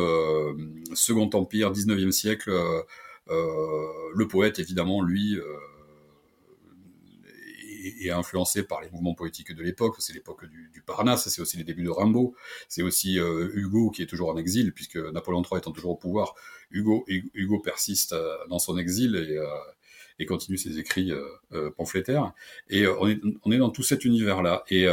Second 0.94 1.28
Empire, 1.34 1.72
19e 1.72 2.12
siècle. 2.12 2.50
le 3.28 4.28
poète, 4.28 4.60
évidemment, 4.60 5.02
lui 5.02 5.36
et 8.00 8.10
influencé 8.10 8.62
par 8.62 8.80
les 8.80 8.90
mouvements 8.90 9.14
poétiques 9.14 9.52
de 9.52 9.62
l'époque. 9.62 9.96
C'est 9.98 10.12
l'époque 10.12 10.46
du, 10.46 10.70
du, 10.72 10.82
Parnasse, 10.82 11.28
c'est 11.28 11.42
aussi 11.42 11.56
les 11.56 11.64
débuts 11.64 11.82
de 11.82 11.90
Rimbaud, 11.90 12.34
c'est 12.68 12.82
aussi 12.82 13.18
euh, 13.18 13.50
Hugo 13.54 13.90
qui 13.90 14.02
est 14.02 14.06
toujours 14.06 14.30
en 14.30 14.36
exil, 14.36 14.72
puisque 14.72 14.96
Napoléon 14.96 15.42
III 15.42 15.58
étant 15.58 15.72
toujours 15.72 15.92
au 15.92 15.96
pouvoir, 15.96 16.34
Hugo, 16.70 17.04
Hugo 17.08 17.58
persiste 17.60 18.12
euh, 18.12 18.36
dans 18.48 18.58
son 18.58 18.78
exil 18.78 19.16
et, 19.16 19.36
euh, 19.36 19.46
et 20.18 20.26
continue 20.26 20.56
ses 20.56 20.78
écrits 20.78 21.12
euh, 21.52 21.70
pamphlétaires. 21.70 22.32
Et 22.68 22.86
on 22.86 23.08
est, 23.08 23.20
on, 23.44 23.52
est, 23.52 23.58
dans 23.58 23.70
tout 23.70 23.82
cet 23.82 24.04
univers-là. 24.04 24.64
Et, 24.70 24.86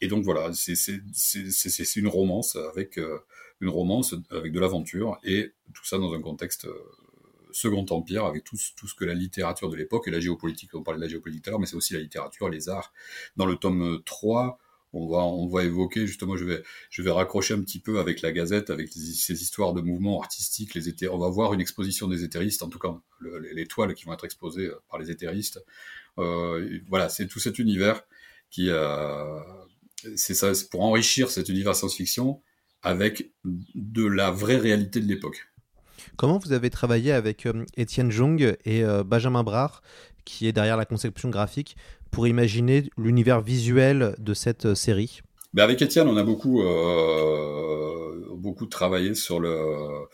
et 0.00 0.08
donc 0.08 0.24
voilà, 0.24 0.50
c'est 0.52 1.96
une 1.96 2.08
romance 2.08 2.56
avec 2.56 3.00
une 3.60 3.68
romance 3.68 4.14
avec 4.30 4.52
de 4.52 4.60
l'aventure 4.60 5.18
et 5.24 5.52
tout 5.72 5.84
ça 5.84 5.96
dans 5.96 6.12
un 6.12 6.20
contexte 6.20 6.66
Second 7.52 7.86
Empire, 7.90 8.24
avec 8.24 8.44
tout, 8.44 8.56
ce 8.56 8.94
que 8.94 9.04
la 9.04 9.14
littérature 9.14 9.68
de 9.70 9.76
l'époque 9.76 10.08
et 10.08 10.10
la 10.10 10.20
géopolitique, 10.20 10.74
on 10.74 10.82
parlait 10.82 10.98
de 10.98 11.04
la 11.04 11.08
géopolitique 11.08 11.44
tout 11.44 11.50
à 11.50 11.52
l'heure, 11.52 11.60
mais 11.60 11.66
c'est 11.66 11.76
aussi 11.76 11.94
la 11.94 12.00
littérature, 12.00 12.48
les 12.48 12.68
arts. 12.68 12.92
Dans 13.36 13.46
le 13.46 13.56
tome 13.56 14.02
3, 14.04 14.58
on 14.94 15.08
va, 15.08 15.18
on 15.18 15.46
va 15.48 15.64
évoquer, 15.64 16.06
justement, 16.06 16.36
je 16.36 16.44
vais, 16.44 16.62
je 16.90 17.02
vais 17.02 17.10
raccrocher 17.10 17.54
un 17.54 17.60
petit 17.60 17.78
peu 17.78 17.98
avec 17.98 18.20
la 18.20 18.32
Gazette, 18.32 18.70
avec 18.70 18.90
ces 18.92 19.42
histoires 19.42 19.72
de 19.72 19.80
mouvements 19.80 20.20
artistiques, 20.20 20.74
les 20.74 20.88
éthé 20.88 21.08
on 21.08 21.18
va 21.18 21.28
voir 21.28 21.54
une 21.54 21.60
exposition 21.60 22.08
des 22.08 22.24
éthéristes, 22.24 22.62
en 22.62 22.68
tout 22.68 22.78
cas 22.78 22.94
le, 23.20 23.38
les, 23.38 23.54
les, 23.54 23.66
toiles 23.66 23.94
qui 23.94 24.04
vont 24.04 24.12
être 24.12 24.24
exposées 24.24 24.70
par 24.90 24.98
les 24.98 25.10
éthéristes. 25.10 25.64
Euh, 26.18 26.80
voilà, 26.88 27.08
c'est 27.08 27.26
tout 27.26 27.38
cet 27.38 27.58
univers 27.58 28.02
qui, 28.50 28.68
euh, 28.68 29.40
c'est 30.16 30.34
ça, 30.34 30.52
pour 30.70 30.82
enrichir 30.82 31.30
cet 31.30 31.48
univers 31.48 31.74
science-fiction 31.74 32.42
avec 32.82 33.32
de 33.44 34.04
la 34.04 34.30
vraie 34.30 34.58
réalité 34.58 35.00
de 35.00 35.06
l'époque. 35.06 35.46
Comment 36.16 36.38
vous 36.38 36.52
avez 36.52 36.70
travaillé 36.70 37.12
avec 37.12 37.46
euh, 37.46 37.64
Étienne 37.76 38.10
Jong 38.10 38.56
et 38.64 38.84
euh, 38.84 39.02
Benjamin 39.02 39.42
Brard, 39.42 39.82
qui 40.24 40.46
est 40.46 40.52
derrière 40.52 40.76
la 40.76 40.84
conception 40.84 41.30
graphique, 41.30 41.76
pour 42.10 42.26
imaginer 42.26 42.90
l'univers 42.98 43.40
visuel 43.40 44.14
de 44.18 44.34
cette 44.34 44.66
euh, 44.66 44.74
série? 44.74 45.22
Ben 45.54 45.64
Avec 45.64 45.80
Étienne, 45.82 46.08
on 46.08 46.16
a 46.16 46.22
beaucoup, 46.22 46.62
travaillé 48.70 49.14
sur 49.14 49.40
le, 49.40 50.06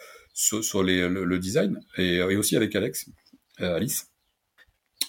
design, 1.38 1.80
et, 1.96 2.22
aussi 2.22 2.56
avec 2.56 2.74
Alex, 2.74 3.10
Alice. 3.58 4.10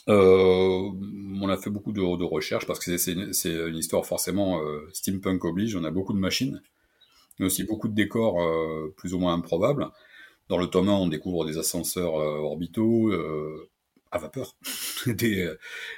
On 0.08 1.49
a 1.49 1.58
fait 1.58 1.69
beaucoup 1.69 1.91
de, 1.93 2.23
recherches 2.23 2.65
parce 2.67 2.80
que 2.80 2.97
c'est 2.97 3.13
une, 3.13 3.75
histoire 3.75 4.06
forcément 4.06 4.62
steampunk 4.93 5.45
oblige. 5.45 5.75
On 5.75 5.84
a 5.84 5.89
beaucoup 5.89 6.13
de 6.13 6.19
machines, 6.19 6.62
mais 7.39 7.47
aussi 7.47 7.63
beaucoup 7.63 7.88
de 7.88 7.95
décors 7.95 8.38
plus 8.97 9.15
ou 9.15 9.19
moins 9.19 9.34
improbables. 9.34 9.88
Dans 10.49 10.57
le 10.57 10.67
tome 10.67 10.89
1, 10.89 10.93
on 10.93 11.07
découvre 11.07 11.45
des 11.45 11.57
ascenseurs 11.57 12.17
euh, 12.19 12.39
orbitaux 12.39 13.09
euh, 13.12 13.69
à 14.12 14.17
vapeur, 14.17 14.55
des, 15.07 15.53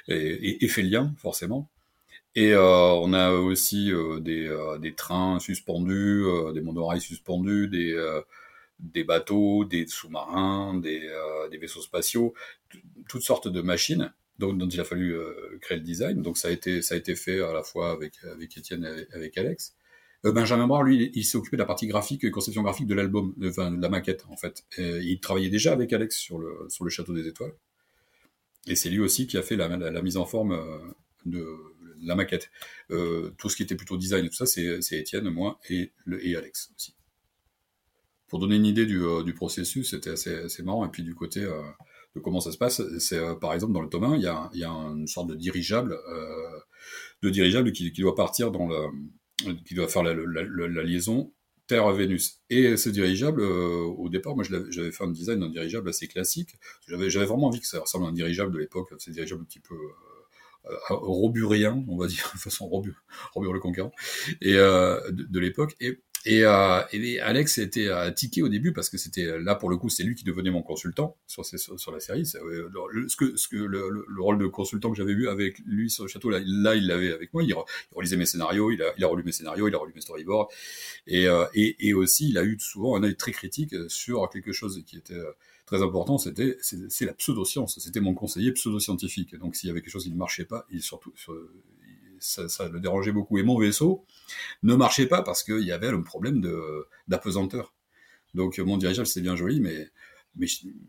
et, 0.08 0.64
éphéliens 0.64 1.14
forcément. 1.18 1.68
Et 2.34 2.54
on 2.56 3.12
a 3.12 3.32
aussi 3.32 3.92
des, 4.22 4.94
trains 4.96 5.38
suspendus, 5.38 6.24
des 6.54 6.62
monorails 6.62 7.02
suspendus, 7.02 7.68
des 8.82 9.04
bateaux, 9.04 9.64
des 9.64 9.86
sous-marins, 9.86 10.74
des, 10.74 11.08
euh, 11.08 11.58
vaisseaux 11.58 11.80
spatiaux, 11.80 12.34
toutes 13.08 13.22
sortes 13.22 13.48
de 13.48 13.62
machines 13.62 14.12
dont, 14.38 14.56
il 14.68 14.80
a 14.80 14.84
fallu 14.84 15.14
euh, 15.14 15.58
créer 15.60 15.78
le 15.78 15.84
design. 15.84 16.20
Donc 16.20 16.36
ça 16.36 16.48
a 16.48 16.50
été 16.50 16.82
ça 16.82 16.96
a 16.96 16.98
été 16.98 17.14
fait 17.14 17.40
à 17.40 17.52
la 17.52 17.62
fois 17.62 17.92
avec 17.92 18.14
avec 18.24 18.56
Étienne 18.56 18.84
et 18.84 19.14
avec 19.14 19.38
Alex. 19.38 19.76
Euh, 20.24 20.32
Benjamin 20.32 20.66
Brard, 20.66 20.84
lui, 20.84 21.10
il, 21.14 21.24
s'est 21.24 21.36
occupé 21.36 21.56
de 21.56 21.62
la 21.62 21.66
partie 21.66 21.86
graphique, 21.86 22.30
conception 22.30 22.62
graphique 22.62 22.86
de 22.86 22.94
l'album, 22.94 23.34
enfin 23.44 23.70
de 23.70 23.80
la 23.80 23.88
maquette 23.88 24.24
en 24.28 24.36
fait. 24.36 24.64
Et 24.78 24.98
il 24.98 25.20
travaillait 25.20 25.50
déjà 25.50 25.72
avec 25.72 25.92
Alex 25.92 26.16
sur 26.16 26.38
le 26.38 26.66
sur 26.68 26.84
le 26.84 26.90
château 26.90 27.12
des 27.14 27.26
étoiles. 27.26 27.52
Et 28.68 28.76
c'est 28.76 28.90
lui 28.90 29.00
aussi 29.00 29.26
qui 29.26 29.36
a 29.36 29.42
fait 29.42 29.56
la, 29.56 30.02
mise 30.02 30.16
en 30.16 30.24
forme 30.24 30.52
euh, 30.52 30.78
de 31.26 31.44
la 32.00 32.14
maquette. 32.14 32.50
Euh, 32.92 33.32
tout 33.38 33.48
ce 33.48 33.56
qui 33.56 33.64
était 33.64 33.74
plutôt 33.74 33.96
design 33.96 34.24
et 34.24 34.28
tout 34.28 34.36
ça, 34.36 34.46
c'est 34.46 34.80
Étienne, 34.92 35.28
moi 35.30 35.58
et, 35.68 35.92
et 36.20 36.36
Alex 36.36 36.70
aussi 36.76 36.94
pour 38.28 38.38
donner 38.38 38.56
une 38.56 38.64
idée 38.64 38.86
du, 38.86 39.02
du 39.26 39.34
processus, 39.34 39.90
c'était 39.90 40.08
assez, 40.08 40.34
assez, 40.34 40.62
marrant. 40.62 40.86
Et 40.86 40.88
puis 40.88 41.02
du 41.02 41.14
côté 41.14 41.42
de 41.42 42.20
comment 42.20 42.40
ça 42.40 42.50
se 42.50 42.56
passe, 42.56 42.80
c'est 42.98 43.20
par 43.42 43.52
exemple 43.52 43.74
dans 43.74 43.82
le 43.82 43.90
tome 43.90 44.04
1, 44.04 44.16
il 44.16 44.22
y 44.22 44.26
a, 44.26 44.48
y 44.54 44.64
a 44.64 44.70
une 44.70 45.06
sorte 45.06 45.28
de 45.28 45.34
dirigeable, 45.34 45.98
de 47.22 47.28
dirigeable 47.28 47.72
qui, 47.72 47.92
qui, 47.92 48.00
doit 48.00 48.14
partir 48.14 48.50
dans 48.50 48.68
le, 48.68 48.86
qui 49.66 49.74
doit 49.74 49.88
faire 49.88 50.02
la, 50.02 50.82
liaison 50.82 51.32
Terre-Vénus. 51.66 52.40
Et 52.50 52.76
ce 52.76 52.88
dirigeable, 52.88 53.40
euh, 53.40 53.84
au 53.96 54.08
départ, 54.08 54.34
moi 54.34 54.44
j'avais 54.44 54.92
fait 54.92 55.04
un 55.04 55.10
design 55.10 55.40
d'un 55.40 55.48
dirigeable 55.48 55.88
assez 55.88 56.08
classique. 56.08 56.56
J'avais 56.86 57.08
vraiment 57.08 57.46
envie 57.46 57.60
que 57.60 57.66
ça 57.66 57.80
ressemble 57.80 58.06
à 58.06 58.08
un 58.08 58.12
dirigeable 58.12 58.52
de 58.52 58.58
l'époque, 58.58 58.92
ces 58.98 59.10
dirigeables 59.10 59.42
un 59.42 59.44
petit 59.44 59.60
peu 59.60 59.74
euh, 59.74 60.76
roburien, 60.90 61.84
on 61.88 61.96
va 61.96 62.06
dire, 62.06 62.30
de 62.34 62.38
façon 62.38 62.66
Robur, 62.66 62.94
Robur 63.34 63.52
le 63.52 63.60
conquérant, 63.60 63.92
et 64.40 64.54
euh, 64.54 65.00
de, 65.10 65.24
de 65.24 65.40
l'époque. 65.40 65.74
Et 65.80 66.00
et, 66.24 66.44
euh, 66.44 66.82
et, 66.92 67.20
Alex 67.20 67.58
était 67.58 67.88
à 67.88 68.12
tiquer 68.12 68.42
au 68.42 68.48
début 68.48 68.72
parce 68.72 68.88
que 68.88 68.96
c'était 68.96 69.40
là 69.40 69.56
pour 69.56 69.70
le 69.70 69.76
coup 69.76 69.88
c'est 69.88 70.04
lui 70.04 70.14
qui 70.14 70.24
devenait 70.24 70.50
mon 70.50 70.62
consultant 70.62 71.16
sur, 71.26 71.44
sur, 71.44 71.92
la 71.92 72.00
série. 72.00 72.24
Euh, 72.36 72.68
le, 72.90 73.08
ce 73.08 73.16
que, 73.16 73.36
ce 73.36 73.48
que 73.48 73.56
le, 73.56 73.88
le, 73.90 74.22
rôle 74.22 74.38
de 74.38 74.46
consultant 74.46 74.90
que 74.90 74.96
j'avais 74.96 75.14
vu 75.14 75.28
avec 75.28 75.58
lui 75.66 75.90
sur 75.90 76.04
le 76.04 76.08
château 76.08 76.30
là, 76.30 76.38
là 76.44 76.76
il 76.76 76.86
l'avait 76.86 77.12
avec 77.12 77.34
moi. 77.34 77.42
Il, 77.42 77.54
relisait 77.92 78.16
mes 78.16 78.26
scénarios, 78.26 78.70
il 78.70 78.82
a, 78.82 78.92
il 78.96 79.04
a 79.04 79.08
relu 79.08 79.24
mes 79.24 79.32
scénarios, 79.32 79.66
il 79.66 79.74
a 79.74 79.78
relu 79.78 79.92
mes 79.94 80.00
storyboards 80.00 80.48
et, 81.06 81.26
euh, 81.26 81.44
et, 81.54 81.92
aussi 81.92 82.30
il 82.30 82.38
a 82.38 82.44
eu 82.44 82.56
souvent 82.60 82.96
un 82.96 83.02
œil 83.02 83.16
très 83.16 83.32
critique 83.32 83.74
sur 83.88 84.28
quelque 84.30 84.52
chose 84.52 84.82
qui 84.86 84.96
était 84.96 85.14
euh, 85.14 85.32
très 85.66 85.82
important. 85.82 86.18
C'était 86.18 86.56
c'est 86.60 87.04
la 87.04 87.14
pseudoscience. 87.14 87.78
C'était 87.80 88.00
mon 88.00 88.14
conseiller 88.14 88.52
pseudo-scientifique. 88.52 89.36
Donc 89.36 89.56
s'il 89.56 89.66
y 89.66 89.70
avait 89.70 89.80
quelque 89.80 89.92
chose 89.92 90.04
qui 90.04 90.12
ne 90.12 90.16
marchait 90.16 90.44
pas, 90.44 90.66
il 90.70 90.82
surtout 90.82 91.12
ça, 92.22 92.68
le 92.68 92.80
dérangeait 92.80 93.12
beaucoup. 93.12 93.38
Et 93.38 93.42
mon 93.42 93.58
vaisseau 93.58 94.04
ne 94.62 94.74
marchait 94.74 95.06
pas 95.06 95.22
parce 95.22 95.42
qu'il 95.42 95.64
y 95.64 95.72
avait 95.72 95.90
le 95.90 96.02
problème 96.02 96.40
de 96.40 96.86
d'apesanteur. 97.08 97.74
Donc 98.34 98.58
mon 98.58 98.78
dirigeable 98.78 99.06
c'est 99.06 99.20
bien 99.20 99.36
joli, 99.36 99.60
mais 99.60 99.90
mais 100.36 100.46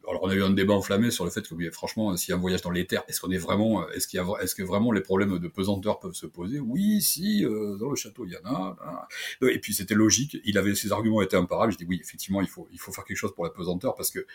alors 0.07 0.23
on 0.23 0.29
a 0.29 0.35
eu 0.35 0.43
un 0.43 0.51
débat 0.51 0.73
enflammé 0.73 1.11
sur 1.11 1.25
le 1.25 1.31
fait 1.31 1.41
que 1.47 1.71
franchement 1.71 2.15
s'il 2.15 2.29
y 2.29 2.33
a 2.33 2.37
un 2.37 2.39
voyage 2.39 2.61
dans 2.61 2.71
l'éther 2.71 3.03
est-ce 3.09 3.19
qu'on 3.19 3.31
est 3.31 3.37
vraiment 3.37 3.89
est-ce 3.89 4.07
qu'il 4.07 4.21
est-ce 4.41 4.55
que 4.55 4.63
vraiment 4.63 4.91
les 4.91 5.01
problèmes 5.01 5.37
de 5.37 5.47
pesanteur 5.49 5.99
peuvent 5.99 6.13
se 6.13 6.25
poser? 6.25 6.59
Oui 6.59 7.01
si 7.01 7.43
euh, 7.43 7.75
dans 7.77 7.89
le 7.89 7.95
château 7.97 8.25
il 8.25 8.31
y 8.31 8.37
en 8.37 8.49
a 8.49 9.07
et 9.41 9.59
puis 9.59 9.73
c'était 9.73 9.95
logique 9.95 10.37
il 10.45 10.57
avait 10.57 10.75
ses 10.75 10.93
arguments 10.93 11.21
étaient 11.21 11.35
imparables 11.35 11.73
je 11.73 11.77
dis 11.77 11.85
oui 11.85 11.99
effectivement 12.01 12.41
il 12.41 12.47
faut 12.47 12.69
il 12.71 12.79
faut 12.79 12.93
faire 12.93 13.03
quelque 13.03 13.17
chose 13.17 13.33
pour 13.35 13.43
la 13.43 13.49
pesanteur 13.49 13.95
parce 13.95 14.11
que 14.11 14.25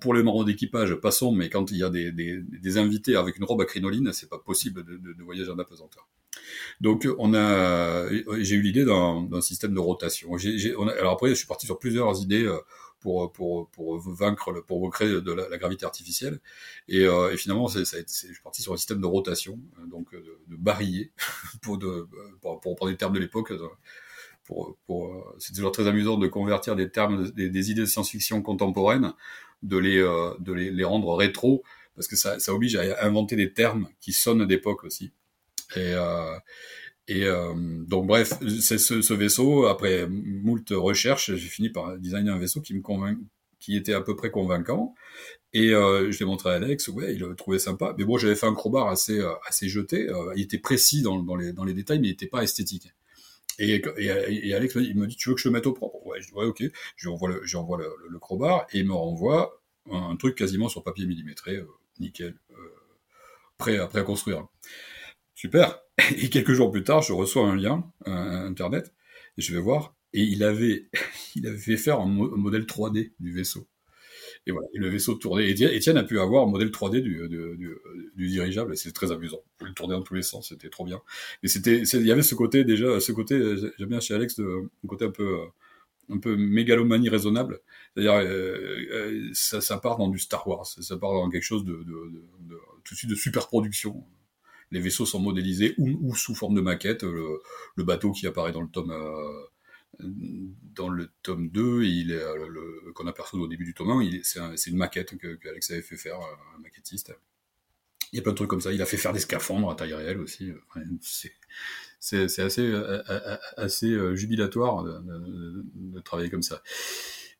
pour, 0.00 0.14
les 0.14 0.22
membres 0.22 0.44
d'équipage, 0.44 0.94
passons, 0.94 1.32
mais 1.32 1.50
quand 1.50 1.70
il 1.70 1.78
y 1.78 1.82
a 1.82 1.90
des, 1.90 2.78
invités 2.78 3.16
avec 3.16 3.36
une 3.36 3.44
robe 3.44 3.60
à 3.60 3.66
crinoline, 3.66 4.12
c'est 4.12 4.28
pas 4.28 4.38
possible 4.38 4.84
de, 4.84 5.22
voyager 5.22 5.50
en 5.50 5.58
apesanteur. 5.58 6.08
Donc, 6.80 7.06
on 7.18 7.34
a, 7.34 8.08
j'ai 8.40 8.56
eu 8.56 8.62
l'idée 8.62 8.84
d'un 8.84 9.40
système 9.40 9.74
de 9.74 9.80
rotation. 9.80 10.30
Alors 10.98 11.12
après, 11.12 11.30
je 11.30 11.34
suis 11.34 11.46
parti 11.46 11.66
sur 11.66 11.78
plusieurs 11.78 12.20
idées 12.22 12.44
euh, 12.44 12.58
pour 13.00 13.30
pour 13.32 13.98
vaincre, 13.98 14.64
pour 14.66 14.80
recréer 14.80 15.20
de 15.20 15.32
la, 15.32 15.58
gravité 15.58 15.84
artificielle. 15.84 16.40
Et, 16.88 17.04
euh, 17.04 17.36
finalement, 17.36 17.68
je 17.68 17.84
suis 17.84 18.42
parti 18.42 18.62
sur 18.62 18.72
un 18.72 18.76
système 18.76 19.00
de 19.00 19.06
rotation, 19.06 19.60
euh, 19.78 19.86
donc 19.86 20.12
de, 20.14 20.38
de 20.48 20.56
barillet, 20.56 21.12
pour 21.62 21.78
de 21.78 22.08
pour, 22.40 22.60
pour 22.60 22.74
prendre 22.74 22.90
les 22.90 22.96
termes 22.96 23.14
de 23.14 23.20
l'époque. 23.20 23.52
Pour, 24.44 24.76
pour, 24.86 25.34
c'est 25.38 25.54
toujours 25.54 25.72
très 25.72 25.86
amusant 25.86 26.18
de 26.18 26.26
convertir 26.26 26.76
des 26.76 26.90
termes, 26.90 27.30
des, 27.30 27.48
des 27.48 27.70
idées 27.70 27.82
de 27.82 27.86
science-fiction 27.86 28.42
contemporaines 28.42 29.12
de 29.62 29.78
les, 29.78 29.98
euh, 29.98 30.34
de 30.40 30.52
les, 30.52 30.70
les, 30.70 30.84
rendre 30.84 31.14
rétro, 31.14 31.62
parce 31.94 32.08
que 32.08 32.16
ça, 32.16 32.38
ça 32.38 32.52
oblige 32.52 32.76
à 32.76 33.04
inventer 33.04 33.36
des 33.36 33.52
termes 33.52 33.88
qui 34.00 34.12
sonnent 34.12 34.46
d'époque 34.46 34.84
aussi. 34.84 35.12
Et, 35.76 35.94
euh, 35.94 36.36
et 37.08 37.24
euh, 37.24 37.54
donc 37.86 38.06
bref, 38.06 38.34
c'est 38.60 38.78
ce, 38.78 39.00
ce, 39.00 39.14
vaisseau, 39.14 39.66
après 39.66 40.06
moult 40.08 40.68
recherches, 40.70 41.34
j'ai 41.34 41.48
fini 41.48 41.70
par 41.70 41.96
designer 41.98 42.34
un 42.34 42.38
vaisseau 42.38 42.60
qui 42.60 42.74
me 42.74 42.82
convainc, 42.82 43.18
qui 43.64 43.76
était 43.76 43.94
à 43.94 44.02
peu 44.02 44.14
près 44.14 44.30
convaincant. 44.30 44.94
Et 45.54 45.70
euh, 45.70 46.10
je 46.10 46.18
l'ai 46.18 46.26
montré 46.26 46.50
à 46.50 46.54
Alex, 46.54 46.88
ouais, 46.88 47.14
il 47.14 47.20
le 47.20 47.34
trouvait 47.36 47.58
sympa. 47.58 47.94
Mais 47.96 48.04
bon, 48.04 48.18
j'avais 48.18 48.34
fait 48.34 48.46
un 48.46 48.54
crowbar 48.54 48.88
assez, 48.88 49.20
euh, 49.20 49.32
assez 49.48 49.68
jeté. 49.68 50.08
Euh, 50.10 50.32
il 50.36 50.42
était 50.42 50.58
précis 50.58 51.00
dans, 51.00 51.22
dans, 51.22 51.36
les, 51.36 51.52
dans 51.52 51.64
les 51.64 51.74
détails, 51.74 52.00
mais 52.00 52.08
il 52.08 52.10
n'était 52.10 52.26
pas 52.26 52.42
esthétique. 52.42 52.88
Et, 53.58 54.54
Alex, 54.54 54.76
me 54.76 55.06
dit, 55.06 55.16
tu 55.16 55.28
veux 55.28 55.34
que 55.34 55.40
je 55.40 55.48
le 55.48 55.52
mette 55.52 55.66
au 55.66 55.72
propre? 55.72 56.04
Ouais, 56.06 56.20
je 56.20 56.32
ok. 56.34 56.62
Je 56.96 57.08
lui 57.08 57.14
envoie 57.14 57.28
le, 57.28 57.40
je 57.44 58.18
crowbar 58.18 58.66
et 58.72 58.78
il 58.78 58.86
me 58.86 58.92
renvoie 58.92 59.60
un, 59.90 60.16
truc 60.16 60.36
quasiment 60.36 60.68
sur 60.68 60.82
papier 60.82 61.06
millimétré, 61.06 61.56
euh, 61.56 61.66
nickel, 62.00 62.34
euh, 62.50 62.54
prêt, 63.58 63.78
à, 63.78 63.86
construire. 64.02 64.46
Super. 65.34 65.80
Et 66.16 66.28
quelques 66.28 66.52
jours 66.52 66.70
plus 66.70 66.82
tard, 66.82 67.02
je 67.02 67.12
reçois 67.12 67.46
un 67.46 67.56
lien, 67.56 67.84
un, 68.06 68.46
Internet, 68.46 68.92
et 69.38 69.42
je 69.42 69.52
vais 69.52 69.60
voir, 69.60 69.94
et 70.12 70.22
il 70.22 70.42
avait, 70.42 70.88
il 71.36 71.46
avait 71.46 71.58
fait 71.58 71.76
faire 71.76 72.00
un 72.00 72.06
modèle 72.06 72.64
3D 72.64 73.12
du 73.20 73.32
vaisseau. 73.32 73.66
Et 74.46 74.52
voilà, 74.52 74.68
et 74.74 74.78
le 74.78 74.88
vaisseau 74.88 75.14
tournait. 75.14 75.48
Et 75.48 75.74
Étienne 75.74 75.96
a 75.96 76.04
pu 76.04 76.20
avoir 76.20 76.46
un 76.46 76.50
modèle 76.50 76.68
3D 76.68 77.00
du, 77.00 77.28
du, 77.28 77.56
du, 78.14 78.28
dirigeable, 78.28 78.74
et 78.74 78.76
c'est 78.76 78.92
très 78.92 79.10
amusant. 79.10 79.40
On 79.62 79.64
le 79.64 79.72
tourner 79.72 79.94
dans 79.94 80.02
tous 80.02 80.14
les 80.14 80.22
sens, 80.22 80.50
c'était 80.50 80.68
trop 80.68 80.84
bien. 80.84 81.00
Mais 81.42 81.48
c'était, 81.48 81.78
il 81.78 82.06
y 82.06 82.12
avait 82.12 82.22
ce 82.22 82.34
côté 82.34 82.64
déjà, 82.64 83.00
ce 83.00 83.12
côté, 83.12 83.38
j'aime 83.78 83.88
bien 83.88 84.00
chez 84.00 84.14
Alex, 84.14 84.36
de, 84.36 84.68
un 84.84 84.86
côté 84.86 85.06
un 85.06 85.10
peu, 85.10 85.38
un 86.10 86.18
peu 86.18 86.36
mégalomanie 86.36 87.08
raisonnable. 87.08 87.60
C'est-à-dire, 87.94 88.14
euh, 88.14 88.76
euh, 88.92 89.30
ça, 89.32 89.78
part 89.78 89.96
dans 89.96 90.08
du 90.08 90.18
Star 90.18 90.46
Wars, 90.46 90.66
ça 90.66 90.96
part 90.96 91.12
dans 91.12 91.30
quelque 91.30 91.42
chose 91.42 91.64
de, 91.64 91.72
de, 91.72 92.12
de, 92.48 92.58
tout 92.84 92.94
de 92.94 92.98
suite 92.98 93.10
de 93.10 93.16
super 93.16 93.48
production. 93.48 94.04
Les 94.70 94.80
vaisseaux 94.80 95.06
sont 95.06 95.20
modélisés 95.20 95.74
ou, 95.78 95.98
ou 96.02 96.14
sous 96.14 96.34
forme 96.34 96.54
de 96.54 96.60
maquette. 96.60 97.04
Le, 97.04 97.40
bateau 97.84 98.12
qui 98.12 98.26
apparaît 98.26 98.52
dans 98.52 98.62
le 98.62 98.68
tome 98.68 98.90
euh, 98.90 99.44
dans 100.00 100.88
le 100.88 101.10
tome 101.22 101.48
2, 101.50 101.84
il 101.84 102.12
est, 102.12 102.22
euh, 102.22 102.92
qu'on 102.94 103.06
aperçoit 103.06 103.40
au 103.40 103.48
début 103.48 103.64
du 103.64 103.74
tome 103.74 103.90
1, 103.90 104.20
c'est, 104.22 104.40
un, 104.40 104.56
c'est 104.56 104.70
une 104.70 104.76
maquette 104.76 105.16
que, 105.16 105.38
Alex 105.48 105.70
avait 105.70 105.82
fait 105.82 105.96
faire, 105.96 106.18
euh, 106.18 106.56
un 106.56 106.60
maquettiste. 106.60 107.14
Il 108.12 108.16
y 108.16 108.20
a 108.20 108.22
plein 108.22 108.32
de 108.32 108.36
trucs 108.36 108.50
comme 108.50 108.60
ça. 108.60 108.72
Il 108.72 108.80
a 108.80 108.86
fait 108.86 108.96
faire 108.96 109.12
des 109.12 109.18
scaphandres 109.18 109.70
à 109.70 109.74
taille 109.74 109.94
réelle 109.94 110.20
aussi. 110.20 110.52
C'est, 111.98 112.38
assez, 112.38 112.62
euh, 112.62 114.14
jubilatoire 114.14 114.84
de, 114.84 116.00
travailler 116.00 116.30
comme 116.30 116.42
ça. 116.42 116.62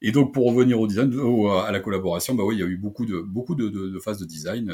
Et 0.03 0.11
donc 0.11 0.35
pour 0.35 0.47
revenir 0.47 0.81
au 0.81 0.89
design, 0.89 1.15
au, 1.15 1.49
à 1.49 1.71
la 1.71 1.81
collaboration, 1.81 2.35
bah 2.35 2.43
oui, 2.45 2.57
il 2.57 2.61
y 2.61 2.63
a 2.65 2.67
eu 2.67 2.77
beaucoup 2.77 3.07
de 3.07 3.99
phases 4.01 4.19
de 4.19 4.25
design. 4.25 4.73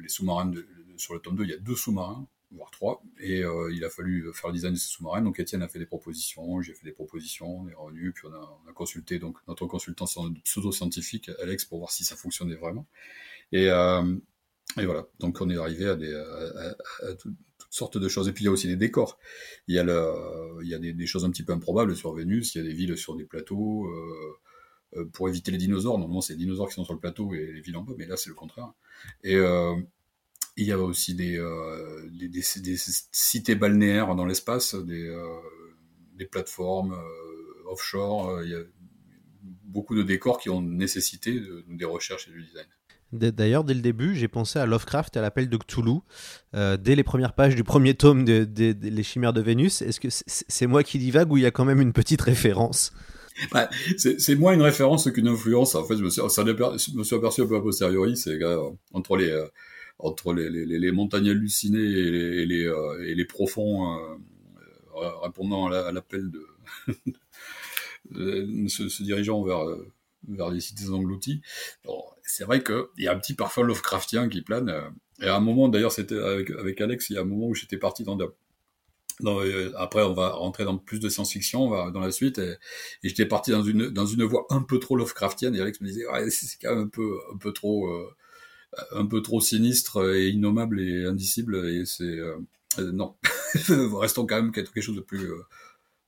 Les 0.00 0.08
sous-marins 0.08 0.52
sur 0.96 1.12
le 1.12 1.20
tome 1.20 1.36
2, 1.36 1.44
il 1.44 1.50
y 1.50 1.54
a 1.54 1.58
deux 1.58 1.76
sous-marins 1.76 2.26
voire 2.52 2.70
trois, 2.70 3.02
et 3.18 3.42
euh, 3.42 3.72
il 3.72 3.84
a 3.84 3.90
fallu 3.90 4.32
faire 4.32 4.50
le 4.50 4.54
design 4.54 4.72
de 4.74 4.78
sous-marins. 4.78 5.22
Donc 5.22 5.40
Étienne 5.40 5.62
a 5.62 5.68
fait 5.68 5.78
des 5.78 5.86
propositions, 5.86 6.60
j'ai 6.62 6.74
fait 6.74 6.84
des 6.84 6.92
propositions, 6.92 7.60
on 7.60 7.68
est 7.68 7.74
revenu, 7.74 8.12
puis 8.12 8.26
on 8.26 8.32
a, 8.32 8.60
on 8.64 8.70
a 8.70 8.72
consulté 8.72 9.18
donc 9.18 9.38
notre 9.48 9.66
consultant 9.66 10.06
pseudo-scientifique, 10.44 11.30
Alex, 11.42 11.64
pour 11.64 11.78
voir 11.78 11.90
si 11.90 12.04
ça 12.04 12.16
fonctionnait 12.16 12.54
vraiment. 12.56 12.86
Et, 13.52 13.68
euh, 13.70 14.16
Et 14.78 14.84
voilà, 14.84 15.06
donc 15.20 15.40
on 15.40 15.48
est 15.48 15.56
arrivé 15.56 15.86
à, 15.86 15.96
des, 15.96 16.12
toutes 17.18 17.36
sortes 17.70 17.98
de 17.98 18.08
choses. 18.08 18.28
Et 18.28 18.32
puis 18.32 18.44
il 18.44 18.46
y 18.46 18.48
a 18.48 18.52
aussi 18.52 18.66
des 18.66 18.76
décors. 18.76 19.18
Il 19.68 19.74
y 19.74 19.78
a, 19.78 19.84
le, 19.84 20.62
il 20.62 20.68
y 20.68 20.74
a 20.74 20.78
des, 20.78 21.06
choses 21.06 21.24
un 21.24 21.30
petit 21.30 21.44
peu 21.44 21.52
improbables 21.52 21.96
sur 21.96 22.12
Vénus, 22.12 22.54
il 22.54 22.58
y 22.58 22.60
a 22.60 22.64
des 22.64 22.74
villes 22.74 22.96
sur 22.96 23.16
des 23.16 23.24
plateaux. 23.24 23.86
Euh, 23.86 25.04
pour 25.12 25.28
éviter 25.28 25.50
les 25.50 25.58
dinosaures, 25.58 25.98
normalement 25.98 26.20
c'est 26.20 26.34
les 26.34 26.38
dinosaures 26.38 26.68
qui 26.68 26.74
sont 26.74 26.84
sur 26.84 26.94
le 26.94 27.00
plateau 27.00 27.34
et 27.34 27.52
les 27.52 27.60
villes 27.60 27.76
en 27.76 27.82
bas, 27.82 27.92
mais 27.98 28.06
là 28.06 28.16
c'est 28.16 28.30
le 28.30 28.34
contraire. 28.34 28.72
Et 29.24 29.36
il 30.56 30.66
y 30.66 30.72
a 30.72 30.78
aussi 30.78 31.14
des, 31.14 31.38
euh, 31.38 32.08
des, 32.10 32.28
des, 32.28 32.42
des, 32.56 32.76
cités 33.12 33.54
balnéaires 33.54 34.14
dans 34.14 34.24
l'espace, 34.24 34.74
des, 34.74 35.06
euh, 35.06 35.22
des 36.16 36.24
plateformes 36.24 36.92
euh, 36.92 37.70
offshore. 37.70 38.42
Il 38.42 38.50
y 38.50 38.54
a 38.54 38.62
beaucoup 39.64 39.94
de 39.94 40.02
décors 40.02 40.38
qui 40.38 40.48
ont 40.48 40.62
nécessité 40.62 41.40
des 41.68 41.84
recherches 41.84 42.28
et 42.28 42.32
du 42.32 42.42
design. 42.42 42.66
D'ailleurs, 43.12 43.64
dès 43.64 43.74
le 43.74 43.80
début, 43.80 44.16
j'ai 44.16 44.28
pensé 44.28 44.58
à 44.58 44.66
Lovecraft 44.66 45.14
et 45.14 45.20
à 45.20 45.22
l'appel 45.22 45.48
de 45.48 45.56
Cthulhu. 45.56 46.00
Dès 46.52 46.96
les 46.96 47.04
premières 47.04 47.34
pages 47.34 47.54
du 47.54 47.62
premier 47.62 47.94
tome 47.94 48.24
des 48.24 48.44
de, 48.46 48.72
de, 48.72 48.88
Les 48.88 49.02
Chimères 49.04 49.32
de 49.32 49.40
Vénus, 49.40 49.80
est-ce 49.82 50.00
que 50.00 50.08
c'est 50.10 50.66
moi 50.66 50.82
qui 50.82 50.98
divague 50.98 51.30
ou 51.30 51.36
il 51.36 51.44
y 51.44 51.46
a 51.46 51.52
quand 51.52 51.64
même 51.64 51.80
une 51.80 51.92
petite 51.92 52.20
référence? 52.22 52.92
Bah, 53.52 53.70
C'est 53.96 54.34
moins 54.34 54.54
une 54.54 54.62
référence 54.62 55.08
qu'une 55.12 55.28
influence. 55.28 55.76
En 55.76 55.84
fait, 55.84 55.96
je 55.96 56.02
me 56.02 56.10
suis, 56.10 56.22
ça, 56.28 56.44
je 56.44 56.96
me 56.96 57.04
suis 57.04 57.16
aperçu 57.16 57.42
un 57.42 57.46
peu 57.46 57.56
a 57.56 57.62
posteriori. 57.62 58.16
C'est 58.16 58.38
entre 58.92 59.16
les 59.16 59.30
entre 59.98 60.34
les, 60.34 60.92
montagnes 60.92 61.30
hallucinées 61.30 61.78
et 61.78 62.46
les, 62.46 62.66
euh, 62.66 63.04
et 63.06 63.14
les 63.14 63.24
profonds 63.24 64.18
répondant 65.22 65.66
à 65.66 65.92
l'appel 65.92 66.30
de 66.30 66.46
se, 68.68 69.02
dirigeant 69.02 69.42
vers 69.42 69.64
vers 70.28 70.50
les 70.50 70.60
cités 70.60 70.88
englouties. 70.90 71.40
c'est 72.22 72.44
vrai 72.44 72.62
qu'il 72.62 72.84
y 72.98 73.08
a 73.08 73.12
un 73.12 73.18
petit 73.18 73.34
parfum 73.34 73.62
Lovecraftien 73.62 74.28
qui 74.28 74.42
plane. 74.42 74.68
Euh, 74.68 74.88
et 75.22 75.28
à 75.28 75.36
un 75.36 75.40
moment, 75.40 75.68
d'ailleurs, 75.68 75.92
c'était 75.92 76.18
avec, 76.18 76.50
avec 76.50 76.80
Alex, 76.80 77.10
il 77.10 77.14
y 77.14 77.18
a 77.18 77.22
un 77.22 77.24
moment 77.24 77.46
où 77.46 77.54
j'étais 77.54 77.78
parti 77.78 78.04
dans, 78.04 78.16
de, 78.16 78.28
euh, 79.24 79.72
après, 79.76 80.02
on 80.02 80.12
va 80.12 80.30
rentrer 80.30 80.64
dans 80.64 80.76
plus 80.76 81.00
de 81.00 81.08
science-fiction 81.08 81.90
dans 81.90 82.00
la 82.00 82.10
suite, 82.10 82.38
et, 82.38 82.56
j'étais 83.02 83.26
parti 83.26 83.50
dans 83.50 83.62
une 83.62 83.88
dans 83.88 84.06
une 84.06 84.24
voie 84.24 84.46
un 84.50 84.62
peu 84.62 84.78
trop 84.78 84.96
Lovecraftienne. 84.96 85.54
Et 85.54 85.60
Alex 85.60 85.80
me 85.80 85.86
disait, 85.86 86.06
ouais, 86.06 86.28
c'est 86.30 86.58
quand 86.60 86.74
même 86.74 86.84
un 86.84 86.88
peu 86.88 87.18
un 87.32 87.38
peu 87.38 87.52
trop 87.52 87.88
euh, 87.88 88.14
un 88.92 89.06
peu 89.06 89.22
trop 89.22 89.40
sinistre 89.40 90.14
et 90.14 90.28
innommable 90.28 90.80
et 90.80 91.04
indicible. 91.04 91.68
Et 91.68 91.84
c'est 91.86 92.04
euh, 92.04 92.92
non, 92.92 93.16
restons 93.98 94.26
quand 94.26 94.36
même 94.36 94.52
quelque 94.52 94.80
chose 94.80 94.96
de 94.96 95.00
plus 95.00 95.30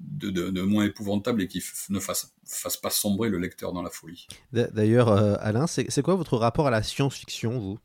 de, 0.00 0.30
de, 0.30 0.50
de, 0.50 0.62
moins 0.62 0.84
épouvantable 0.84 1.42
et 1.42 1.48
qui 1.48 1.62
ne 1.90 1.98
fasse, 1.98 2.34
fasse 2.46 2.76
pas 2.76 2.90
sombrer 2.90 3.28
le 3.28 3.38
lecteur 3.38 3.72
dans 3.72 3.82
la 3.82 3.90
folie. 3.90 4.28
D'ailleurs, 4.52 5.08
euh, 5.08 5.34
Alain, 5.40 5.66
c'est 5.66 6.02
quoi 6.02 6.14
votre 6.14 6.36
rapport 6.36 6.66
à 6.66 6.70
la 6.70 6.82
science-fiction, 6.82 7.58
vous? 7.58 7.78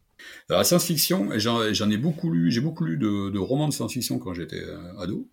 Alors, 0.49 0.59
La 0.59 0.63
science-fiction, 0.63 1.29
j'en 1.37 1.89
ai 1.89 1.97
beaucoup 1.97 2.31
lu, 2.31 2.51
j'ai 2.51 2.61
beaucoup 2.61 2.85
lu 2.85 2.97
de, 2.97 3.29
de 3.29 3.39
romans 3.39 3.67
de 3.67 3.73
science-fiction 3.73 4.19
quand 4.19 4.33
j'étais 4.33 4.61
euh, 4.61 4.99
ado, 4.99 5.27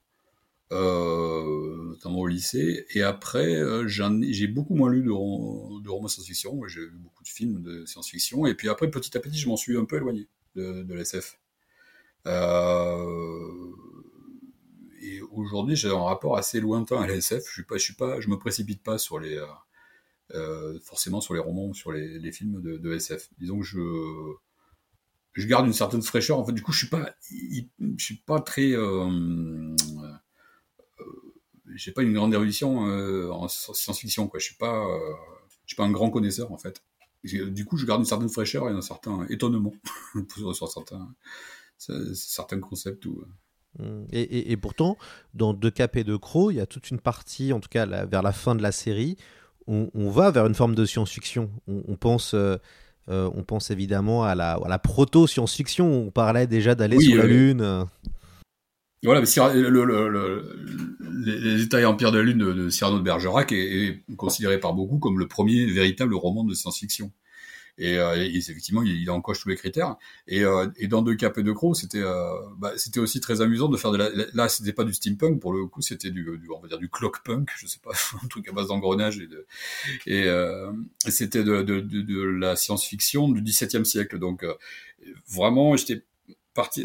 euh, 0.72 1.88
notamment 1.88 2.20
au 2.20 2.26
lycée, 2.26 2.86
et 2.94 3.02
après, 3.02 3.56
euh, 3.56 3.86
j'ai 3.88 4.46
beaucoup 4.46 4.74
moins 4.74 4.90
lu 4.90 5.02
de, 5.02 5.08
de 5.08 5.88
romans 5.88 6.08
science-fiction, 6.08 6.66
j'ai 6.68 6.80
vu 6.80 6.98
beaucoup 6.98 7.24
de 7.24 7.28
films 7.28 7.62
de 7.62 7.84
science-fiction, 7.86 8.46
et 8.46 8.54
puis 8.54 8.68
après, 8.68 8.90
petit 8.90 9.16
à 9.16 9.20
petit, 9.20 9.38
je 9.38 9.48
m'en 9.48 9.56
suis 9.56 9.76
un 9.76 9.84
peu 9.84 9.96
éloigné 9.96 10.28
de, 10.56 10.94
l'SF. 10.94 11.38
Euh, 12.26 13.70
et 15.02 15.20
aujourd'hui, 15.32 15.76
j'ai 15.76 15.88
un 15.88 16.02
rapport 16.02 16.36
assez 16.36 16.60
lointain 16.60 17.00
à 17.00 17.06
la 17.06 17.14
SF. 17.14 17.44
Je 17.50 17.62
je 17.62 18.28
me 18.28 18.36
précipite 18.36 18.82
pas 18.82 18.96
euh, 19.12 19.46
euh 20.34 20.78
forcément 20.80 21.20
sur 21.20 21.34
les 21.34 21.40
romans, 21.40 21.72
sur 21.72 21.92
les, 21.92 22.32
films 22.32 22.60
de, 22.60 22.76
de, 22.76 22.94
SF. 22.94 23.28
Disons 23.38 23.60
que 23.60 23.64
je, 25.32 25.46
garde 25.46 25.66
une 25.66 25.72
certaine 25.72 26.02
fraîcheur. 26.02 26.38
En 26.38 26.44
fait, 26.44 26.52
du 26.52 26.62
coup, 26.62 26.72
je 26.72 26.78
suis 26.78 26.88
pas, 26.88 27.14
je 27.30 28.04
suis 28.04 28.16
pas 28.16 28.40
très, 28.40 28.72
euh, 28.72 29.08
euh, 29.08 29.76
j'ai 31.74 31.92
pas 31.92 32.02
une 32.02 32.12
grande 32.12 32.34
érudition 32.34 32.88
euh, 32.88 33.30
en 33.30 33.48
science-fiction. 33.48 34.28
Quoi, 34.28 34.40
je 34.40 34.46
suis 34.46 34.56
pas, 34.56 34.86
euh, 34.86 34.98
je 35.64 35.74
suis 35.74 35.76
pas 35.76 35.84
un 35.84 35.90
grand 35.90 36.10
connaisseur 36.10 36.52
en 36.52 36.58
fait. 36.58 36.82
Du 37.22 37.64
coup, 37.66 37.76
je 37.76 37.84
garde 37.84 38.00
une 38.00 38.06
certaine 38.06 38.30
fraîcheur 38.30 38.68
et 38.68 38.72
un 38.72 38.80
certain 38.80 39.26
étonnement 39.28 39.72
sur 40.54 40.68
certains, 40.68 41.14
certains 42.14 42.60
concepts 42.60 43.04
ou. 43.06 43.24
Mmh. 43.78 44.04
Et, 44.10 44.22
et, 44.22 44.52
et, 44.52 44.56
pourtant, 44.56 44.96
dans 45.34 45.54
Deux 45.54 45.70
Cap 45.70 45.96
et 45.96 46.02
Deux 46.02 46.18
Crocs, 46.18 46.52
il 46.52 46.56
y 46.56 46.60
a 46.60 46.66
toute 46.66 46.90
une 46.90 46.98
partie, 46.98 47.52
en 47.52 47.60
tout 47.60 47.68
cas 47.68 47.86
la, 47.86 48.04
vers 48.04 48.22
la 48.22 48.32
fin 48.32 48.54
de 48.54 48.62
la 48.62 48.72
série, 48.72 49.16
où 49.66 49.90
on 49.94 50.10
va 50.10 50.30
vers 50.30 50.46
une 50.46 50.54
forme 50.54 50.74
de 50.74 50.84
science-fiction. 50.84 51.50
On, 51.68 51.82
on, 51.86 51.96
pense, 51.96 52.34
euh, 52.34 52.56
euh, 53.08 53.30
on 53.34 53.44
pense 53.44 53.70
évidemment 53.70 54.24
à 54.24 54.34
la, 54.34 54.58
la 54.66 54.78
proto-science-fiction. 54.78 55.86
On 55.86 56.10
parlait 56.10 56.46
déjà 56.46 56.74
d'aller 56.74 56.96
oui, 56.96 57.04
sur 57.06 57.18
la 57.18 57.26
Lune. 57.26 57.86
Voilà, 59.02 59.20
mais 59.22 59.54
le, 59.54 59.84
le, 59.84 60.08
le, 60.08 60.90
les 61.24 61.62
États 61.62 61.80
et 61.80 61.86
Empires 61.86 62.12
de 62.12 62.18
la 62.18 62.24
Lune 62.24 62.38
de, 62.38 62.68
Cyrano 62.68 62.98
de 62.98 63.02
Bergerac 63.02 63.50
est, 63.52 63.56
est, 63.56 64.16
considéré 64.16 64.60
par 64.60 64.74
beaucoup 64.74 64.98
comme 64.98 65.18
le 65.18 65.26
premier 65.26 65.64
véritable 65.66 66.14
roman 66.14 66.44
de 66.44 66.54
science-fiction. 66.54 67.10
Et, 67.78 67.96
euh, 67.96 68.14
effectivement, 68.34 68.82
il, 68.82 69.00
il 69.00 69.10
encoche 69.10 69.40
tous 69.40 69.48
les 69.48 69.56
critères. 69.56 69.96
Et, 70.28 70.44
euh, 70.44 70.66
et 70.76 70.86
dans 70.86 71.00
Deux 71.00 71.14
Cap 71.14 71.38
et 71.38 71.42
Deux 71.42 71.54
Crocs, 71.54 71.76
c'était 71.78 72.02
euh, 72.02 72.28
bah, 72.58 72.72
c'était 72.76 73.00
aussi 73.00 73.20
très 73.20 73.40
amusant 73.40 73.68
de 73.68 73.76
faire 73.78 73.90
de 73.90 73.96
la. 73.96 74.10
Là, 74.34 74.50
c'était 74.50 74.74
pas 74.74 74.84
du 74.84 74.92
steampunk 74.92 75.40
pour 75.40 75.54
le 75.54 75.64
coup, 75.66 75.80
c'était 75.80 76.10
du, 76.10 76.24
du, 76.24 76.50
on 76.54 76.60
va 76.60 76.68
dire 76.68 76.78
du 76.78 76.90
clockpunk, 76.90 77.48
je 77.56 77.66
sais 77.66 77.80
pas, 77.82 77.92
un 78.22 78.26
truc 78.28 78.46
à 78.48 78.52
base 78.52 78.66
d'engrenage 78.66 79.18
et 79.18 79.26
de 79.26 79.46
et, 80.06 80.24
euh, 80.24 80.70
c'était 81.08 81.42
de, 81.42 81.62
de, 81.62 81.80
de, 81.80 82.02
de, 82.02 82.20
la 82.22 82.54
science-fiction 82.54 83.28
du 83.28 83.40
XVIIe 83.40 83.86
siècle. 83.86 84.18
Donc 84.18 84.42
euh, 84.42 84.52
vraiment, 85.28 85.74
j'étais 85.76 86.02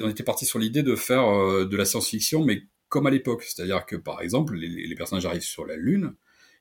on 0.02 0.10
était 0.10 0.24
parti 0.24 0.46
sur 0.46 0.60
l'idée 0.60 0.84
de 0.84 0.96
faire 0.96 1.28
euh, 1.28 1.66
de 1.66 1.78
la 1.78 1.86
science-fiction, 1.86 2.44
mais 2.44 2.64
comme 2.90 3.08
à 3.08 3.12
l'époque, 3.12 3.44
c'est-à-dire 3.44 3.86
que 3.86 3.96
par 3.96 4.22
exemple, 4.22 4.56
les, 4.56 4.96
personnages 4.96 5.26
arrivent 5.26 5.42
sur 5.42 5.66
la 5.66 5.76
Lune 5.76 6.14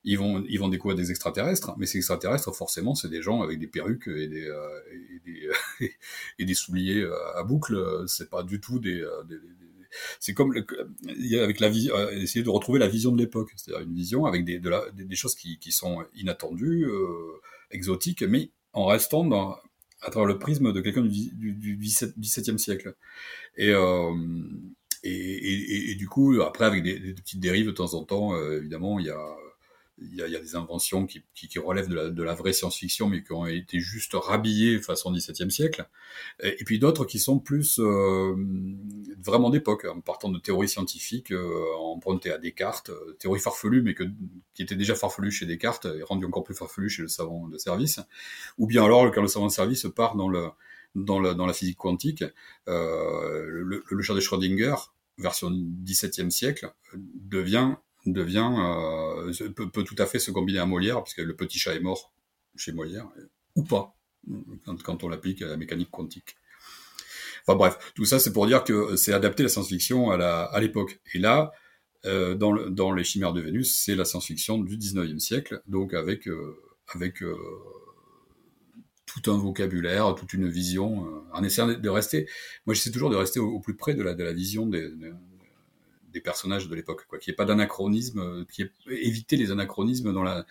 ils 0.07 0.18
vont 0.18 0.44
ils 0.48 0.59
vont 0.59 0.68
découvrir 0.68 0.96
des 0.96 1.11
extraterrestres, 1.11 1.74
mais 1.79 1.87
ces 1.87 1.96
extraterrestres 1.98 2.55
forcément 2.55 2.94
c'est 2.94 3.09
des 3.09 3.22
gens 3.22 3.40
avec 3.40 3.59
des 3.59 3.66
perruques 3.66 4.09
et 4.09 4.29
des 4.29 4.46
euh, 4.46 4.81
et 6.38 6.44
des, 6.44 6.55
souliers 6.55 7.00
euh, 7.00 7.38
à 7.38 7.42
boucles. 7.42 8.05
C'est 8.07 8.29
pas 8.29 8.42
du 8.42 8.61
tout 8.61 8.79
des, 8.79 9.00
euh, 9.00 9.22
c'est 10.20 10.35
comme 10.35 10.53
avec 10.53 11.61
la 11.61 11.68
vie, 11.68 11.90
essayer 12.12 12.44
de 12.44 12.50
retrouver 12.50 12.79
la 12.79 12.88
vision 12.88 13.12
de 13.12 13.18
l'époque, 13.18 13.53
c'est-à-dire 13.57 13.87
une 13.87 13.94
vision 13.94 14.27
avec 14.27 14.44
des, 14.44 14.59
des, 14.61 15.16
choses 15.16 15.35
qui, 15.35 15.59
qui 15.59 15.72
sont 15.72 16.05
inattendues, 16.14 16.85
euh, 16.85 17.40
exotiques, 17.70 18.22
mais 18.22 18.50
en 18.72 18.87
restant 18.87 19.24
dans, 19.24 19.57
à 20.04 20.10
travers 20.10 20.26
le 20.26 20.38
prisme 20.38 20.72
de 20.72 20.80
quelqu'un 20.80 21.02
du, 21.02 21.30
du, 21.34 21.52
du 21.52 21.78
17e 21.78 22.58
siècle. 22.58 22.94
Et, 23.56 23.70
euh, 23.70 24.12
et, 25.02 25.10
et, 25.10 25.90
et, 25.90 25.94
du 25.96 26.08
coup, 26.08 26.40
après, 26.42 26.64
avec 26.64 26.82
des, 26.82 26.98
des, 26.98 27.14
petites 27.14 27.40
dérives 27.40 27.66
de 27.66 27.72
temps 27.72 27.94
en 27.94 28.04
temps, 28.04 28.34
euh, 28.34 28.58
évidemment, 28.58 28.98
il 28.98 29.06
y 29.06 29.10
a 29.10 29.36
il 29.98 30.16
y 30.16 30.22
a, 30.22 30.28
y 30.28 30.37
a 30.37 30.40
des 30.40 30.57
inventions 30.57 31.07
qui, 31.07 31.22
qui, 31.35 31.46
qui 31.46 31.59
relèvent 31.59 31.88
de 31.88 31.94
la, 31.94 32.11
de 32.11 32.22
la 32.22 32.35
vraie 32.35 32.52
science-fiction, 32.52 33.09
mais 33.09 33.22
qui 33.22 33.33
ont 33.33 33.46
été 33.46 33.78
juste 33.78 34.12
rhabillées 34.14 34.80
façon 34.80 35.12
XVIIe 35.12 35.50
siècle, 35.50 35.88
et, 36.42 36.64
puis 36.64 36.78
d'autres 36.78 37.04
qui 37.04 37.18
sont 37.18 37.38
plus 37.38 37.78
euh, 37.78 38.35
vraiment 39.22 39.50
d'époque, 39.50 39.85
en 39.85 40.00
partant 40.00 40.30
de 40.30 40.38
théories 40.38 40.68
scientifiques 40.68 41.30
euh, 41.30 41.74
empruntées 41.78 42.33
à 42.33 42.38
Descartes, 42.38 42.90
euh, 42.90 43.16
théories 43.20 43.40
farfelues, 43.40 43.83
mais 43.83 43.94
que, 43.94 44.04
qui 44.54 44.62
étaient 44.62 44.74
déjà 44.74 44.94
farfelues 44.94 45.30
chez 45.30 45.46
Descartes, 45.46 45.87
et 45.87 46.02
rendues 46.02 46.26
encore 46.26 46.44
plus 46.44 46.54
farfelues 46.54 46.90
chez 46.90 47.02
le 47.02 47.09
savant 47.09 47.46
de 47.46 47.59
service, 47.59 48.00
ou 48.59 48.66
bien 48.66 48.85
alors 48.85 49.11
quand 49.12 49.22
le 49.22 49.28
savant 49.28 49.46
de 49.46 49.52
service 49.52 49.87
part 49.94 50.16
dans, 50.16 50.28
le, 50.28 50.48
dans, 50.96 51.20
le, 51.20 51.35
dans 51.35 51.46
la 51.46 51.52
physique 51.52 51.78
quantique, 51.78 52.24
euh, 52.68 53.46
le, 53.46 53.85
le 53.88 54.02
chat 54.02 54.14
de 54.14 54.20
Schrödinger, 54.20 54.74
version 55.18 55.50
XVIIe 55.52 56.33
siècle, 56.33 56.72
devient 56.94 57.76
devient 58.06 58.50
euh, 58.58 59.32
peut, 59.50 59.70
peut, 59.70 59.84
tout 59.84 59.96
à 59.98 60.06
fait 60.06 60.18
se 60.18 60.30
combiner 60.30 60.58
à 60.58 60.66
Molière, 60.66 61.02
puisque 61.02 61.18
le 61.18 61.34
petit 61.34 61.58
chat 61.58 61.74
est 61.74 61.80
mort 61.80 62.12
chez 62.56 62.72
Molière, 62.72 63.08
ou 63.56 63.64
pas, 63.64 63.96
quand, 64.64 65.04
on 65.04 65.08
l'applique 65.08 65.42
à 65.42 65.46
la 65.46 65.56
mécanique 65.56 65.90
quantique. 65.90 66.36
Enfin 67.46 67.56
bref, 67.56 67.92
tout 67.94 68.04
ça 68.04 68.18
c'est 68.18 68.32
pour 68.32 68.46
dire 68.46 68.64
que 68.64 68.96
c'est 68.96 69.12
adapté 69.12 69.42
la 69.42 69.48
science-fiction 69.48 70.10
à 70.10 70.60
l'époque. 70.60 71.00
Et 71.12 71.18
là, 71.18 71.52
euh, 72.06 72.34
dans, 72.34 72.52
le, 72.52 72.70
dans 72.70 72.92
les 72.92 73.04
chimères 73.04 73.32
de 73.32 73.40
Vénus, 73.40 73.74
c'est 73.76 73.94
la 73.94 74.04
science-fiction 74.04 74.58
du 74.58 74.76
19e 74.76 75.18
siècle, 75.18 75.62
donc 75.66 75.94
avec 75.94 76.28
euh, 76.28 76.56
avec 76.94 77.22
euh, 77.22 77.36
tout 79.06 79.30
un 79.30 79.38
vocabulaire, 79.38 80.14
toute 80.14 80.32
une 80.34 80.48
vision, 80.48 81.06
euh, 81.06 81.20
en 81.32 81.42
essayant 81.42 81.68
de 81.68 81.88
rester. 81.88 82.28
Moi, 82.66 82.74
j'essaie 82.74 82.90
toujours 82.90 83.10
de 83.10 83.16
rester 83.16 83.40
au, 83.40 83.60
plus 83.60 83.76
près 83.76 83.94
de 83.94 84.02
la 84.02 84.32
vision 84.32 84.66
des 84.66 84.90
des 86.14 86.20
personnages 86.20 86.68
de 86.68 86.74
l'époque, 86.74 87.05
quoi, 87.07 87.18
qu'il 87.18 87.31
n'y 87.31 87.35
ait 87.35 87.37
pas 87.37 87.44
d'anachronisme, 87.44 88.20
euh, 88.20 88.44
qui 88.50 88.64
éviter 88.88 89.37
les 89.37 89.50
anachronismes 89.50 90.12
dans 90.12 90.22
la 90.22 90.46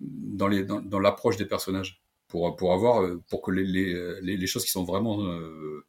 dans 0.00 0.48
les 0.48 0.64
dans, 0.64 0.98
l'approche 0.98 1.36
des 1.36 1.44
personnages 1.44 2.00
pour 2.28 2.56
pour 2.56 2.72
avoir 2.72 3.02
euh, 3.02 3.22
pour 3.28 3.42
que 3.42 3.50
les 3.50 3.64
les, 3.64 4.36
les 4.36 4.46
choses 4.46 4.64
qui 4.64 4.70
sont 4.70 4.84
vraiment 4.84 5.22
euh, 5.24 5.84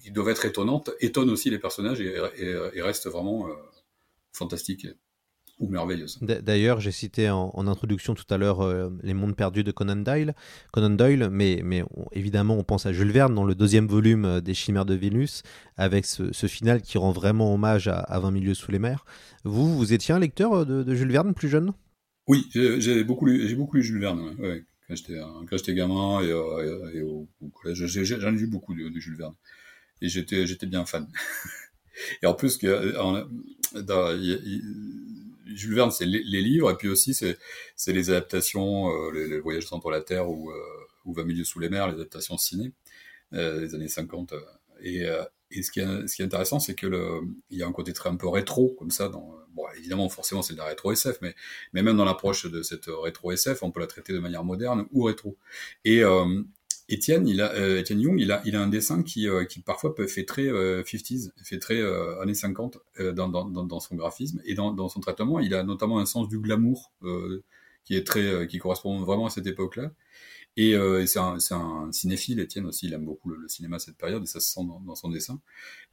qui 0.00 0.10
doivent 0.10 0.28
être 0.28 0.44
étonnantes 0.44 0.90
étonnent 1.00 1.30
aussi 1.30 1.50
les 1.50 1.58
personnages 1.58 2.00
et 2.00 2.82
restent 2.82 3.08
vraiment 3.08 3.48
euh, 3.48 3.54
fantastiques. 4.32 4.86
Ou 5.60 5.68
merveilleuse. 5.68 6.18
D'ailleurs, 6.20 6.80
j'ai 6.80 6.90
cité 6.90 7.30
en, 7.30 7.66
introduction 7.66 8.14
tout 8.14 8.26
à 8.30 8.36
l'heure 8.36 8.60
euh, 8.60 8.90
Les 9.02 9.14
Mondes 9.14 9.36
Perdus 9.36 9.64
de 9.64 9.70
Conan 9.70 9.96
Doyle, 9.96 10.34
Conan 10.72 10.90
Doyle 10.90 11.28
mais, 11.30 11.60
mais 11.64 11.84
évidemment, 12.12 12.56
on 12.56 12.64
pense 12.64 12.86
à 12.86 12.92
Jules 12.92 13.12
Verne 13.12 13.34
dans 13.34 13.44
le 13.44 13.54
deuxième 13.54 13.86
volume 13.86 14.24
euh, 14.24 14.40
des 14.40 14.54
Chimères 14.54 14.84
de 14.84 14.94
Vénus, 14.94 15.42
avec 15.76 16.06
ce, 16.06 16.46
final 16.46 16.82
qui 16.82 16.98
rend 16.98 17.12
vraiment 17.12 17.54
hommage 17.54 17.88
à, 17.88 18.18
20 18.18 18.30
milieux 18.32 18.54
sous 18.54 18.70
les 18.70 18.78
mers. 18.78 19.04
Vous, 19.44 19.76
vous 19.76 19.92
étiez 19.92 20.14
un 20.14 20.18
lecteur 20.18 20.52
euh, 20.52 20.64
de, 20.64 20.94
Jules 20.94 21.12
Verne 21.12 21.34
plus 21.34 21.48
jeune? 21.48 21.72
Oui, 22.26 22.46
j'ai 22.52 23.04
beaucoup, 23.04 23.26
lu, 23.26 23.54
beaucoup 23.54 23.76
lu 23.76 23.82
Jules 23.82 24.00
Verne 24.00 24.34
quand 24.88 25.56
j'étais 25.56 25.74
gamin 25.74 26.20
et, 26.22 26.32
au, 26.32 27.28
collège. 27.52 27.86
J'en 27.86 28.28
ai 28.34 28.38
lu 28.38 28.46
beaucoup 28.46 28.74
de, 28.74 28.98
Jules 28.98 29.16
Verne 29.16 29.34
et 30.00 30.08
j'étais 30.08 30.66
bien 30.66 30.84
fan. 30.84 31.06
et 32.22 32.26
en 32.26 32.34
plus, 32.34 32.56
que, 32.56 32.94
dans, 33.80 34.10
Jules 35.46 35.74
Verne, 35.74 35.90
c'est 35.90 36.06
les, 36.06 36.40
livres, 36.40 36.70
et 36.70 36.76
puis 36.76 36.88
aussi 36.88 37.14
c'est 37.14 37.92
les 37.92 38.10
adaptations, 38.10 38.90
euh, 38.90 39.10
les, 39.12 39.38
voyages 39.40 39.66
entre 39.72 39.90
la 39.90 40.00
Terre 40.00 40.30
ou, 40.30 40.50
euh, 40.50 40.56
ou 41.04 41.12
20 41.12 41.24
milieux 41.24 41.44
sous 41.44 41.60
les 41.60 41.68
mers, 41.68 41.88
les 41.88 41.94
adaptations 41.94 42.36
ciné 42.38 42.72
euh, 43.32 43.60
des 43.60 43.74
années 43.74 43.88
50. 43.88 44.32
Euh, 44.32 45.24
et, 45.50 45.62
ce 45.62 45.70
qui 45.70 45.80
est 45.80 46.24
intéressant, 46.24 46.58
c'est 46.58 46.74
que 46.74 47.20
il 47.50 47.58
y 47.58 47.62
a 47.62 47.66
un 47.66 47.72
côté 47.72 47.92
très 47.92 48.08
un 48.10 48.16
peu 48.16 48.28
rétro 48.28 48.74
comme 48.78 48.90
ça. 48.90 49.10
Évidemment, 49.76 50.08
forcément, 50.08 50.42
c'est 50.42 50.54
de 50.54 50.58
la 50.58 50.64
rétro 50.64 50.90
SF, 50.90 51.18
mais 51.20 51.34
mais 51.72 51.82
même 51.82 51.96
dans 51.96 52.04
l'approche 52.04 52.46
de 52.46 52.62
cette 52.62 52.86
rétro 52.88 53.30
SF, 53.30 53.62
on 53.62 53.70
peut 53.70 53.78
la 53.78 53.86
traiter 53.86 54.12
de 54.12 54.18
manière 54.18 54.42
moderne 54.42 54.86
ou 54.90 55.04
rétro. 55.04 55.36
Et 55.84 56.02
Étienne, 56.88 57.26
il 57.26 57.40
a, 57.40 57.52
euh, 57.54 57.80
Étienne 57.80 58.00
Young, 58.00 58.20
il 58.20 58.30
a, 58.30 58.42
il 58.44 58.56
a 58.56 58.60
un 58.60 58.68
dessin 58.68 59.02
qui, 59.02 59.26
euh, 59.26 59.44
qui 59.44 59.60
parfois 59.60 59.94
peut 59.94 60.06
fait 60.06 60.24
très 60.24 60.44
50s, 60.44 61.28
euh, 61.28 61.30
fait 61.42 61.58
très 61.58 61.82
années 62.20 62.34
50 62.34 62.78
dans, 63.14 63.28
dans, 63.28 63.44
dans, 63.46 63.80
son 63.80 63.96
graphisme 63.96 64.40
et 64.44 64.54
dans, 64.54 64.72
dans 64.72 64.88
son 64.88 65.00
traitement. 65.00 65.40
Il 65.40 65.54
a 65.54 65.62
notamment 65.62 65.98
un 65.98 66.06
sens 66.06 66.28
du 66.28 66.38
glamour 66.38 66.92
qui 67.84 67.96
est 67.96 68.06
très, 68.06 68.46
qui 68.46 68.58
correspond 68.58 69.02
vraiment 69.02 69.26
à 69.26 69.30
cette 69.30 69.46
époque-là. 69.46 69.92
Et, 70.56 70.76
c'est 71.06 71.18
un, 71.18 71.38
un, 71.50 71.92
cinéphile, 71.92 72.38
Étienne 72.38 72.66
aussi, 72.66 72.86
il 72.86 72.92
aime 72.92 73.04
beaucoup 73.04 73.30
le, 73.30 73.48
cinéma 73.48 73.76
à 73.76 73.78
cette 73.78 73.96
période 73.96 74.22
et 74.22 74.26
ça 74.26 74.40
se 74.40 74.52
sent 74.52 74.60
dans, 74.86 74.94
son 74.94 75.08
dessin. 75.08 75.40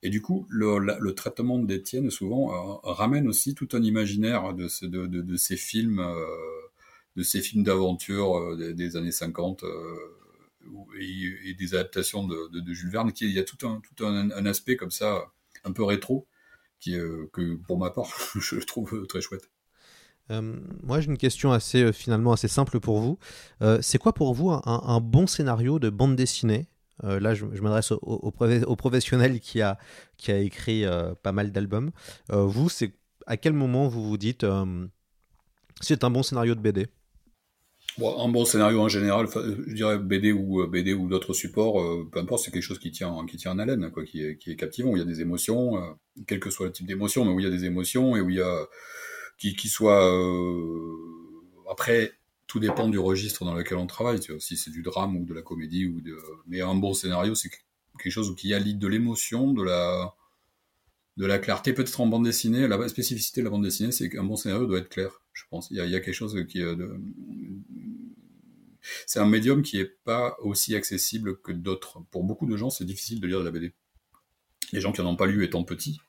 Et 0.03 0.09
du 0.09 0.21
coup, 0.21 0.45
le, 0.49 0.77
le 0.77 1.15
traitement 1.15 1.57
d'Étienne 1.57 2.09
souvent 2.09 2.81
ramène 2.83 3.27
aussi 3.27 3.55
tout 3.55 3.69
un 3.73 3.81
imaginaire 3.81 4.53
de, 4.53 4.67
ce, 4.67 4.85
de, 4.85 5.07
de, 5.07 5.35
ces 5.37 5.57
films, 5.57 6.05
de 7.15 7.23
ces 7.23 7.41
films 7.41 7.63
d'aventure 7.63 8.57
des, 8.57 8.73
des, 8.73 8.97
années 8.97 9.11
50 9.11 9.63
et, 10.99 11.53
des 11.53 11.73
adaptations 11.73 12.25
de, 12.27 12.59
de, 12.59 12.73
Jules 12.73 12.91
Verne, 12.91 13.11
qui, 13.11 13.25
il 13.25 13.33
y 13.33 13.39
a 13.39 13.43
tout 13.43 13.67
un, 13.67 13.81
tout 13.95 14.05
un, 14.05 14.45
aspect 14.45 14.75
comme 14.75 14.91
ça, 14.91 15.31
un 15.63 15.71
peu 15.71 15.83
rétro, 15.83 16.27
qui, 16.79 16.95
euh, 16.95 17.29
que 17.33 17.55
pour 17.67 17.77
ma 17.77 17.91
part, 17.91 18.07
je 18.35 18.59
trouve 18.59 19.05
très 19.07 19.21
chouette. 19.21 19.49
Euh, 20.29 20.59
moi, 20.83 21.01
j'ai 21.01 21.07
une 21.07 21.17
question 21.17 21.51
assez 21.51 21.83
euh, 21.83 21.91
finalement 21.91 22.31
assez 22.31 22.47
simple 22.47 22.79
pour 22.79 22.99
vous. 22.99 23.17
c'est 23.81 23.97
quoi 23.97 24.13
pour 24.13 24.33
vous 24.33 24.51
un, 24.51 25.01
bon 25.01 25.27
scénario 25.27 25.79
de 25.79 25.89
bande 25.89 26.15
dessinée? 26.15 26.67
Là, 27.03 27.33
je, 27.33 27.45
m'adresse 27.45 27.91
au, 27.91 27.97
au, 28.01 28.75
professionnel 28.75 29.39
qui 29.39 29.59
a, 29.61 29.79
qui 30.17 30.31
a 30.31 30.37
écrit 30.37 30.85
pas 31.23 31.31
mal 31.31 31.51
d'albums. 31.51 31.91
vous, 32.29 32.69
c'est 32.69 32.93
à 33.25 33.37
quel 33.37 33.53
moment 33.53 33.87
vous 33.87 34.07
vous 34.07 34.17
dites 34.17 34.45
c'est 35.81 36.03
un 36.03 36.11
bon 36.11 36.21
scénario 36.21 36.53
de 36.53 36.59
BD 36.59 36.87
un 37.99 38.29
bon 38.29 38.45
scénario 38.45 38.79
en 38.79 38.87
général, 38.87 39.27
je 39.33 39.73
dirais 39.73 39.97
BD 39.97 40.31
ou 40.31 40.61
euh, 40.61 40.67
BD 40.67 40.93
ou 40.93 41.07
d'autres 41.07 41.33
supports, 41.33 41.81
euh, 41.81 42.07
peu 42.11 42.19
importe, 42.19 42.45
c'est 42.45 42.51
quelque 42.51 42.63
chose 42.63 42.79
qui 42.79 42.91
tient 42.91 43.25
qui 43.25 43.37
tient 43.37 43.51
en 43.51 43.59
haleine, 43.59 43.91
quoi, 43.91 44.05
qui 44.05 44.23
est, 44.23 44.37
qui 44.37 44.51
est 44.51 44.55
captivant. 44.55 44.91
Où 44.91 44.97
il 44.97 44.99
y 44.99 45.03
a 45.03 45.05
des 45.05 45.21
émotions, 45.21 45.77
euh, 45.77 45.91
quel 46.27 46.39
que 46.39 46.49
soit 46.49 46.67
le 46.67 46.71
type 46.71 46.87
d'émotion, 46.87 47.25
mais 47.25 47.31
où 47.31 47.39
il 47.39 47.43
y 47.43 47.47
a 47.47 47.51
des 47.51 47.65
émotions 47.65 48.15
et 48.15 48.21
où 48.21 48.29
il 48.29 48.37
y 48.37 48.41
a 48.41 48.67
qui, 49.37 49.55
qui 49.55 49.69
soit 49.69 50.11
après 51.69 52.13
tout 52.47 52.59
dépend 52.59 52.89
du 52.89 52.99
registre 52.99 53.45
dans 53.45 53.55
lequel 53.55 53.77
on 53.77 53.87
travaille. 53.87 54.19
Tu 54.19 54.31
vois, 54.31 54.41
si 54.41 54.57
c'est 54.57 54.71
du 54.71 54.81
drame 54.81 55.15
ou 55.15 55.25
de 55.25 55.33
la 55.33 55.41
comédie 55.41 55.85
ou 55.85 56.01
de, 56.01 56.17
mais 56.47 56.61
un 56.61 56.75
bon 56.75 56.93
scénario, 56.93 57.35
c'est 57.35 57.49
quelque 57.99 58.11
chose 58.11 58.35
qui 58.35 58.53
allie 58.53 58.75
de 58.75 58.87
l'émotion, 58.87 59.53
de 59.53 59.63
la 59.63 60.13
de 61.17 61.25
la 61.25 61.39
clarté, 61.39 61.73
peut-être 61.73 61.99
en 62.01 62.07
bande 62.07 62.25
dessinée. 62.25 62.67
La 62.67 62.87
spécificité 62.87 63.41
de 63.41 63.45
la 63.45 63.51
bande 63.51 63.63
dessinée, 63.63 63.91
c'est 63.91 64.09
qu'un 64.09 64.23
bon 64.23 64.35
scénario 64.35 64.65
doit 64.65 64.79
être 64.79 64.89
clair, 64.89 65.20
je 65.33 65.43
pense. 65.49 65.69
Il 65.71 65.77
y 65.77 65.81
a, 65.81 65.99
quelque 65.99 66.13
chose 66.13 66.45
qui 66.47 66.59
est 66.59 66.75
de... 66.75 66.99
C'est 69.05 69.19
un 69.19 69.25
médium 69.25 69.61
qui 69.61 69.79
est 69.79 69.97
pas 70.03 70.37
aussi 70.39 70.75
accessible 70.75 71.39
que 71.41 71.51
d'autres. 71.51 71.99
Pour 72.11 72.23
beaucoup 72.23 72.47
de 72.47 72.57
gens, 72.57 72.69
c'est 72.69 72.85
difficile 72.85 73.19
de 73.19 73.27
lire 73.27 73.39
de 73.39 73.45
la 73.45 73.51
BD. 73.51 73.73
Les 74.73 74.81
gens 74.81 74.91
qui 74.91 75.01
n'en 75.01 75.11
ont 75.11 75.15
pas 75.15 75.27
lu 75.27 75.43
étant 75.43 75.63
petits 75.63 75.99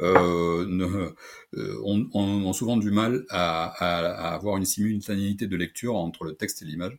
euh, 0.00 1.14
euh, 1.54 1.80
ont, 1.82 2.52
souvent 2.52 2.76
du 2.76 2.90
mal 2.90 3.24
à 3.30 4.34
avoir 4.34 4.56
une 4.56 4.64
simultanéité 4.64 5.46
de 5.46 5.56
lecture 5.56 5.96
entre 5.96 6.24
le 6.24 6.34
texte 6.34 6.62
et 6.62 6.64
l'image. 6.64 6.98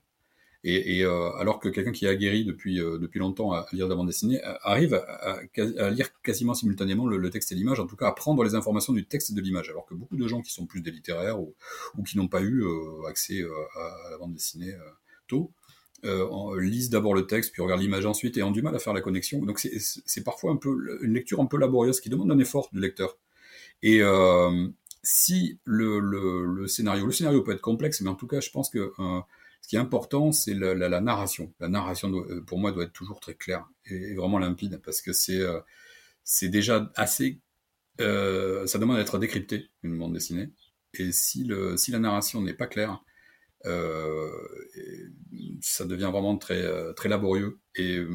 Et, 0.68 1.06
euh, 1.06 1.30
alors 1.34 1.60
que 1.60 1.70
quelqu'un 1.70 1.92
qui 1.92 2.06
est 2.06 2.10
aguerri 2.10 2.44
depuis, 2.44 2.82
euh, 2.82 2.98
depuis 2.98 3.20
longtemps 3.20 3.52
à 3.52 3.68
lire 3.72 3.86
de 3.86 3.92
la 3.92 3.96
bande 3.96 4.08
dessinée 4.08 4.44
euh, 4.44 4.56
arrive 4.64 4.96
à, 4.96 5.40
lire 5.92 6.10
quasiment 6.24 6.56
simultanément 6.56 7.06
le, 7.06 7.30
texte 7.30 7.52
et 7.52 7.56
l'image, 7.56 7.80
en 7.80 7.86
tout 7.86 7.96
cas 7.96 8.08
à 8.08 8.14
prendre 8.14 8.44
les 8.44 8.56
informations 8.56 8.92
du 8.92 9.06
texte 9.06 9.30
et 9.30 9.34
de 9.34 9.42
l'image, 9.42 9.70
alors 9.70 9.86
que 9.86 9.94
beaucoup 9.94 10.18
de 10.18 10.28
gens 10.28 10.42
qui 10.42 10.52
sont 10.52 10.66
plus 10.66 10.82
des 10.82 10.90
littéraires 10.90 11.40
ou, 11.40 11.54
ou 12.00 12.02
qui 12.02 12.18
n'ont 12.18 12.28
pas 12.28 12.42
eu 12.42 12.66
accès 13.08 13.44
à, 13.44 14.10
la 14.10 14.18
bande 14.18 14.34
dessinée 14.34 14.74
tôt, 15.28 15.52
lisent 16.58 16.90
d'abord 16.90 17.14
le 17.14 17.28
texte, 17.28 17.52
puis 17.52 17.62
regardent 17.62 17.82
l'image 17.82 18.08
ensuite 18.08 18.36
et 18.38 18.42
ont 18.42 18.50
du 18.50 18.64
mal 18.64 18.76
à 18.76 18.80
faire 18.80 18.94
la 18.94 19.02
connexion. 19.02 19.46
Donc 19.46 19.60
c'est 19.60 20.24
parfois 20.24 20.52
un 20.52 20.56
peu 20.56 21.00
une 21.04 21.14
lecture 21.14 21.42
un 21.42 21.46
peu 21.46 21.58
laborieuse 21.58 22.00
qui 22.00 22.10
demande 22.10 22.32
un 22.32 22.40
effort 22.40 22.70
du 22.74 22.80
lecteur. 22.80 23.20
Et 23.84 24.02
si 25.04 25.60
le, 25.64 26.00
le, 26.00 26.68
scénario, 26.68 27.06
le 27.06 27.12
scénario 27.12 27.44
peut 27.44 27.52
être 27.52 27.62
complexe, 27.62 28.02
mais 28.02 28.10
en 28.10 28.16
tout 28.16 28.26
cas, 28.26 28.40
je 28.40 28.50
pense 28.50 28.72
que 28.72 28.92
ce 29.66 29.68
qui 29.68 29.78
est 29.78 29.80
important, 29.80 30.32
c'est 30.32 30.54
la, 30.54 31.02
narration. 31.02 31.52
La 31.60 31.68
narration, 31.68 32.14
euh, 32.14 32.40
pour 32.42 32.60
moi, 32.60 32.72
doit 32.72 32.84
être 32.84 32.94
toujours 32.94 33.20
très 33.20 33.34
claire 33.34 33.68
et, 33.88 34.14
vraiment 34.14 34.38
limpide, 34.38 34.80
parce 34.86 35.02
que 35.02 35.12
c'est 35.12 35.40
euh, 35.40 35.60
déjà 36.44 36.92
assez... 36.94 37.42
Euh, 38.00 38.68
ça 38.68 38.78
demande 38.78 38.98
d'être 38.98 39.18
décrypté, 39.18 39.72
une 39.82 39.98
bande 39.98 40.14
dessinée. 40.14 40.52
Et 40.94 41.12
si, 41.12 41.46
la 41.46 41.98
narration 41.98 42.44
n'est 42.44 42.54
pas 42.54 42.68
claire, 42.68 43.04
ça 43.64 43.72
devient 45.86 46.12
vraiment 46.12 46.38
très, 46.38 46.94
très 46.94 47.10
laborieux. 47.10 47.58
Et 47.74 48.06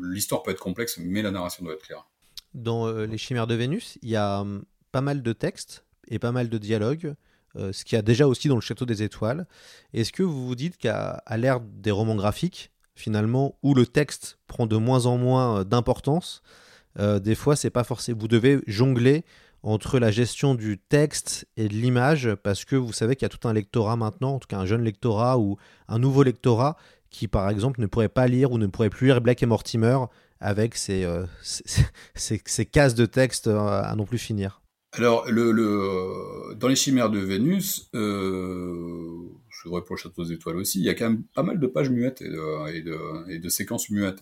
l'histoire 0.00 0.42
peut 0.42 0.50
être 0.50 0.60
complexe, 0.60 0.96
mais 0.96 1.20
la 1.20 1.30
narration 1.30 1.62
doit 1.62 1.74
être 1.74 1.84
claire. 1.84 2.08
Dans 2.54 2.90
Les 2.90 3.18
Chimères 3.18 3.46
de 3.46 3.54
Vénus, 3.54 3.98
il 4.00 4.08
y 4.08 4.16
a 4.16 4.40
hum, 4.40 4.64
pas 4.92 5.02
mal 5.02 5.22
de 5.22 5.32
textes 5.34 5.84
et 6.08 6.18
pas 6.18 6.32
mal 6.32 6.48
de 6.48 6.56
dialogues. 6.56 7.16
Euh, 7.56 7.72
ce 7.72 7.84
qu'il 7.84 7.96
y 7.96 7.98
a 7.98 8.02
déjà 8.02 8.26
aussi 8.28 8.48
dans 8.48 8.54
le 8.54 8.60
Château 8.60 8.86
des 8.86 9.02
Étoiles. 9.02 9.46
Est-ce 9.92 10.12
que 10.12 10.22
vous 10.22 10.46
vous 10.46 10.54
dites 10.54 10.76
qu'à 10.76 11.22
l'ère 11.36 11.60
des 11.60 11.90
romans 11.90 12.14
graphiques, 12.14 12.70
finalement, 12.94 13.56
où 13.62 13.74
le 13.74 13.86
texte 13.86 14.38
prend 14.46 14.66
de 14.66 14.76
moins 14.76 15.06
en 15.06 15.18
moins 15.18 15.60
euh, 15.60 15.64
d'importance, 15.64 16.42
euh, 16.98 17.18
des 17.18 17.34
fois, 17.34 17.56
c'est 17.56 17.70
pas 17.70 17.84
forcément. 17.84 18.18
Vous 18.20 18.28
devez 18.28 18.60
jongler 18.66 19.24
entre 19.62 19.98
la 19.98 20.10
gestion 20.10 20.54
du 20.54 20.78
texte 20.78 21.46
et 21.56 21.68
de 21.68 21.74
l'image, 21.74 22.34
parce 22.42 22.64
que 22.64 22.76
vous 22.76 22.92
savez 22.92 23.16
qu'il 23.16 23.24
y 23.24 23.30
a 23.32 23.36
tout 23.36 23.46
un 23.46 23.52
lectorat 23.52 23.96
maintenant, 23.96 24.34
en 24.34 24.38
tout 24.38 24.48
cas 24.48 24.58
un 24.58 24.66
jeune 24.66 24.82
lectorat 24.82 25.38
ou 25.38 25.58
un 25.88 25.98
nouveau 25.98 26.22
lectorat, 26.22 26.76
qui 27.10 27.28
par 27.28 27.48
exemple 27.50 27.80
ne 27.80 27.86
pourrait 27.86 28.08
pas 28.08 28.26
lire 28.26 28.52
ou 28.52 28.58
ne 28.58 28.66
pourrait 28.66 28.90
plus 28.90 29.08
lire 29.08 29.20
Black 29.20 29.42
et 29.42 29.46
Mortimer 29.46 29.98
avec 30.40 30.76
ses, 30.76 31.06
ses 32.14 32.66
cases 32.66 32.94
de 32.94 33.04
texte 33.04 33.48
à 33.48 33.94
non 33.96 34.06
plus 34.06 34.18
finir. 34.18 34.62
Alors, 34.92 35.30
le, 35.30 35.52
le, 35.52 36.54
dans 36.56 36.66
les 36.66 36.74
chimères 36.74 37.10
de 37.10 37.20
Vénus, 37.20 37.88
euh, 37.94 39.20
je 39.48 39.68
voudrais 39.68 39.82
pour 39.82 39.94
le 39.94 40.00
Château 40.00 40.24
des 40.24 40.32
Étoiles 40.32 40.56
aussi, 40.56 40.80
il 40.80 40.84
y 40.84 40.88
a 40.88 40.94
quand 40.94 41.08
même 41.08 41.22
pas 41.34 41.44
mal 41.44 41.60
de 41.60 41.66
pages 41.68 41.90
muettes 41.90 42.22
et 42.22 42.82
de, 43.38 43.48
séquences 43.48 43.88
muettes, 43.90 44.20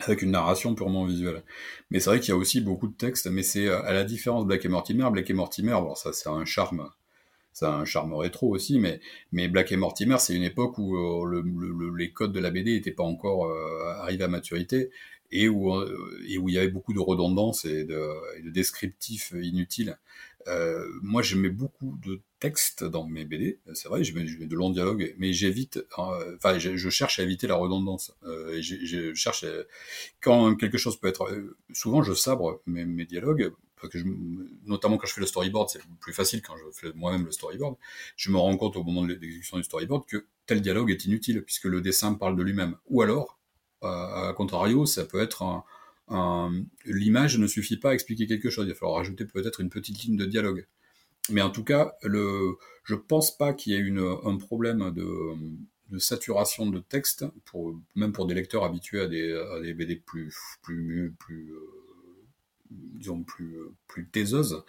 avec 0.00 0.20
une 0.20 0.32
narration 0.32 0.74
purement 0.74 1.06
visuelle. 1.06 1.42
Mais 1.90 1.98
c'est 1.98 2.10
vrai 2.10 2.20
qu'il 2.20 2.30
y 2.30 2.32
a 2.32 2.36
aussi 2.36 2.60
beaucoup 2.60 2.88
de 2.88 2.94
textes, 2.94 3.26
mais 3.26 3.42
c'est 3.42 3.68
à 3.68 3.92
la 3.92 4.04
différence 4.04 4.42
de 4.42 4.48
Black 4.48 4.66
et 4.66 4.68
Mortimer. 4.68 5.08
Black 5.10 5.30
et 5.30 5.34
Mortimer, 5.34 5.78
bon, 5.80 5.94
ça, 5.94 6.12
c'est 6.12 6.28
un 6.28 6.44
charme, 6.44 6.90
ça 7.54 7.74
un 7.74 7.86
charme 7.86 8.12
rétro 8.14 8.54
aussi, 8.54 8.78
mais, 8.78 9.00
Black 9.48 9.72
et 9.72 9.76
Mortimer, 9.76 10.18
c'est 10.18 10.34
une 10.34 10.42
époque 10.42 10.76
où 10.76 10.94
euh, 10.94 11.24
le, 11.24 11.96
les 11.96 12.12
codes 12.12 12.32
de 12.32 12.40
la 12.40 12.50
BD 12.50 12.74
n'étaient 12.74 12.92
pas 12.92 13.04
encore 13.04 13.46
euh, 13.46 13.94
arrivés 14.02 14.24
à 14.24 14.28
maturité, 14.28 14.90
et 15.30 15.48
où, 15.48 15.74
euh, 15.74 16.20
et 16.26 16.38
où 16.38 16.48
il 16.48 16.54
y 16.54 16.58
avait 16.58 16.68
beaucoup 16.68 16.92
de 16.92 17.00
redondances 17.00 17.64
et 17.64 17.84
de, 17.84 18.38
et 18.38 18.42
de 18.42 18.50
descriptifs 18.50 19.32
inutiles. 19.40 19.98
Euh, 20.46 20.88
moi, 21.02 21.22
j'aimais 21.22 21.50
beaucoup 21.50 21.98
de 22.02 22.20
textes 22.40 22.84
dans 22.84 23.06
mes 23.06 23.24
BD, 23.24 23.60
c'est 23.74 23.88
vrai, 23.88 24.04
je 24.04 24.14
mets, 24.14 24.24
de 24.24 24.56
longs 24.56 24.70
dialogues, 24.70 25.14
mais 25.18 25.32
j'évite, 25.32 25.78
euh, 25.98 26.36
enfin, 26.36 26.58
je, 26.58 26.76
je, 26.76 26.90
cherche 26.90 27.18
à 27.18 27.22
éviter 27.22 27.46
la 27.46 27.56
redondance. 27.56 28.14
Euh, 28.24 28.54
et 28.54 28.62
je, 28.62 29.12
cherche, 29.14 29.44
à, 29.44 29.48
quand 30.20 30.54
quelque 30.56 30.78
chose 30.78 30.98
peut 30.98 31.08
être, 31.08 31.24
euh, 31.30 31.56
souvent 31.72 32.02
je 32.02 32.14
sabre 32.14 32.62
mes, 32.66 32.84
mes 32.84 33.04
dialogues, 33.04 33.52
parce 33.80 33.92
que 33.92 33.98
je, 33.98 34.04
notamment 34.64 34.96
quand 34.96 35.06
je 35.06 35.14
fais 35.14 35.20
le 35.20 35.26
storyboard, 35.26 35.68
c'est 35.68 35.82
plus 36.00 36.12
facile 36.12 36.42
quand 36.42 36.56
je 36.56 36.64
fais 36.72 36.92
moi-même 36.94 37.24
le 37.24 37.32
storyboard. 37.32 37.76
Je 38.16 38.30
me 38.30 38.38
rends 38.38 38.56
compte 38.56 38.76
au 38.76 38.84
moment 38.84 39.02
de 39.02 39.08
l'exécution 39.08 39.56
du 39.56 39.64
storyboard 39.64 40.06
que 40.06 40.26
tel 40.46 40.60
dialogue 40.60 40.90
est 40.90 41.04
inutile 41.04 41.42
puisque 41.42 41.64
le 41.64 41.80
dessin 41.80 42.14
parle 42.14 42.36
de 42.36 42.42
lui-même. 42.42 42.76
Ou 42.88 43.02
alors, 43.02 43.37
à 43.82 44.32
contrario, 44.36 44.86
ça 44.86 45.04
peut 45.04 45.20
être 45.20 45.42
un, 45.42 45.64
l'image 46.84 47.38
ne 47.38 47.46
suffit 47.46 47.76
pas 47.76 47.90
à 47.90 47.94
expliquer 47.94 48.26
quelque 48.26 48.50
chose. 48.50 48.66
Il 48.66 48.70
va 48.70 48.74
falloir 48.74 48.98
rajouter 48.98 49.24
peut-être 49.24 49.60
une 49.60 49.70
petite 49.70 50.02
ligne 50.02 50.16
de 50.16 50.26
dialogue. 50.26 50.66
Mais 51.30 51.42
en 51.42 51.50
tout 51.50 51.64
cas, 51.64 51.94
le, 52.02 52.56
je 52.84 52.94
pense 52.94 53.36
pas 53.36 53.52
qu'il 53.52 53.72
y 53.72 53.76
ait 53.76 54.00
un 54.24 54.36
problème 54.38 54.90
de, 54.92 55.98
saturation 55.98 56.66
de 56.66 56.78
texte, 56.80 57.24
même 57.94 58.12
pour 58.12 58.26
des 58.26 58.34
lecteurs 58.34 58.64
habitués 58.64 59.00
à 59.00 59.08
des, 59.08 59.74
BD 59.74 59.96
plus, 59.96 60.34
plus, 60.62 61.14
plus, 61.18 61.52
euh, 61.52 61.60
disons 62.70 63.22
plus 63.22 63.58
plus 63.86 64.08
taiseuses. 64.08 64.64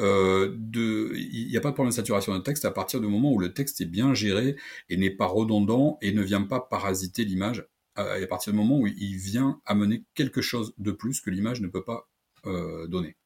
Euh, 0.00 0.54
il 0.74 1.48
n'y 1.48 1.56
a 1.56 1.60
pas 1.60 1.70
de 1.70 1.74
problème 1.74 1.92
de 1.92 1.96
saturation 1.96 2.34
de 2.34 2.42
texte 2.42 2.66
à 2.66 2.70
partir 2.70 3.00
du 3.00 3.06
moment 3.06 3.32
où 3.32 3.38
le 3.38 3.54
texte 3.54 3.80
est 3.80 3.86
bien 3.86 4.12
géré 4.12 4.56
et 4.90 4.96
n'est 4.98 5.10
pas 5.10 5.26
redondant 5.26 5.98
et 6.02 6.12
ne 6.12 6.22
vient 6.22 6.42
pas 6.42 6.60
parasiter 6.60 7.24
l'image. 7.24 7.66
À 7.94 8.26
partir 8.26 8.52
du 8.52 8.58
moment 8.58 8.78
où 8.78 8.86
il 8.86 9.16
vient 9.16 9.60
amener 9.66 10.04
quelque 10.14 10.40
chose 10.40 10.74
de 10.78 10.92
plus 10.92 11.20
que 11.20 11.30
l'image 11.30 11.60
ne 11.60 11.68
peut 11.68 11.84
pas 11.84 12.08
euh, 12.46 12.86
donner. 12.86 13.16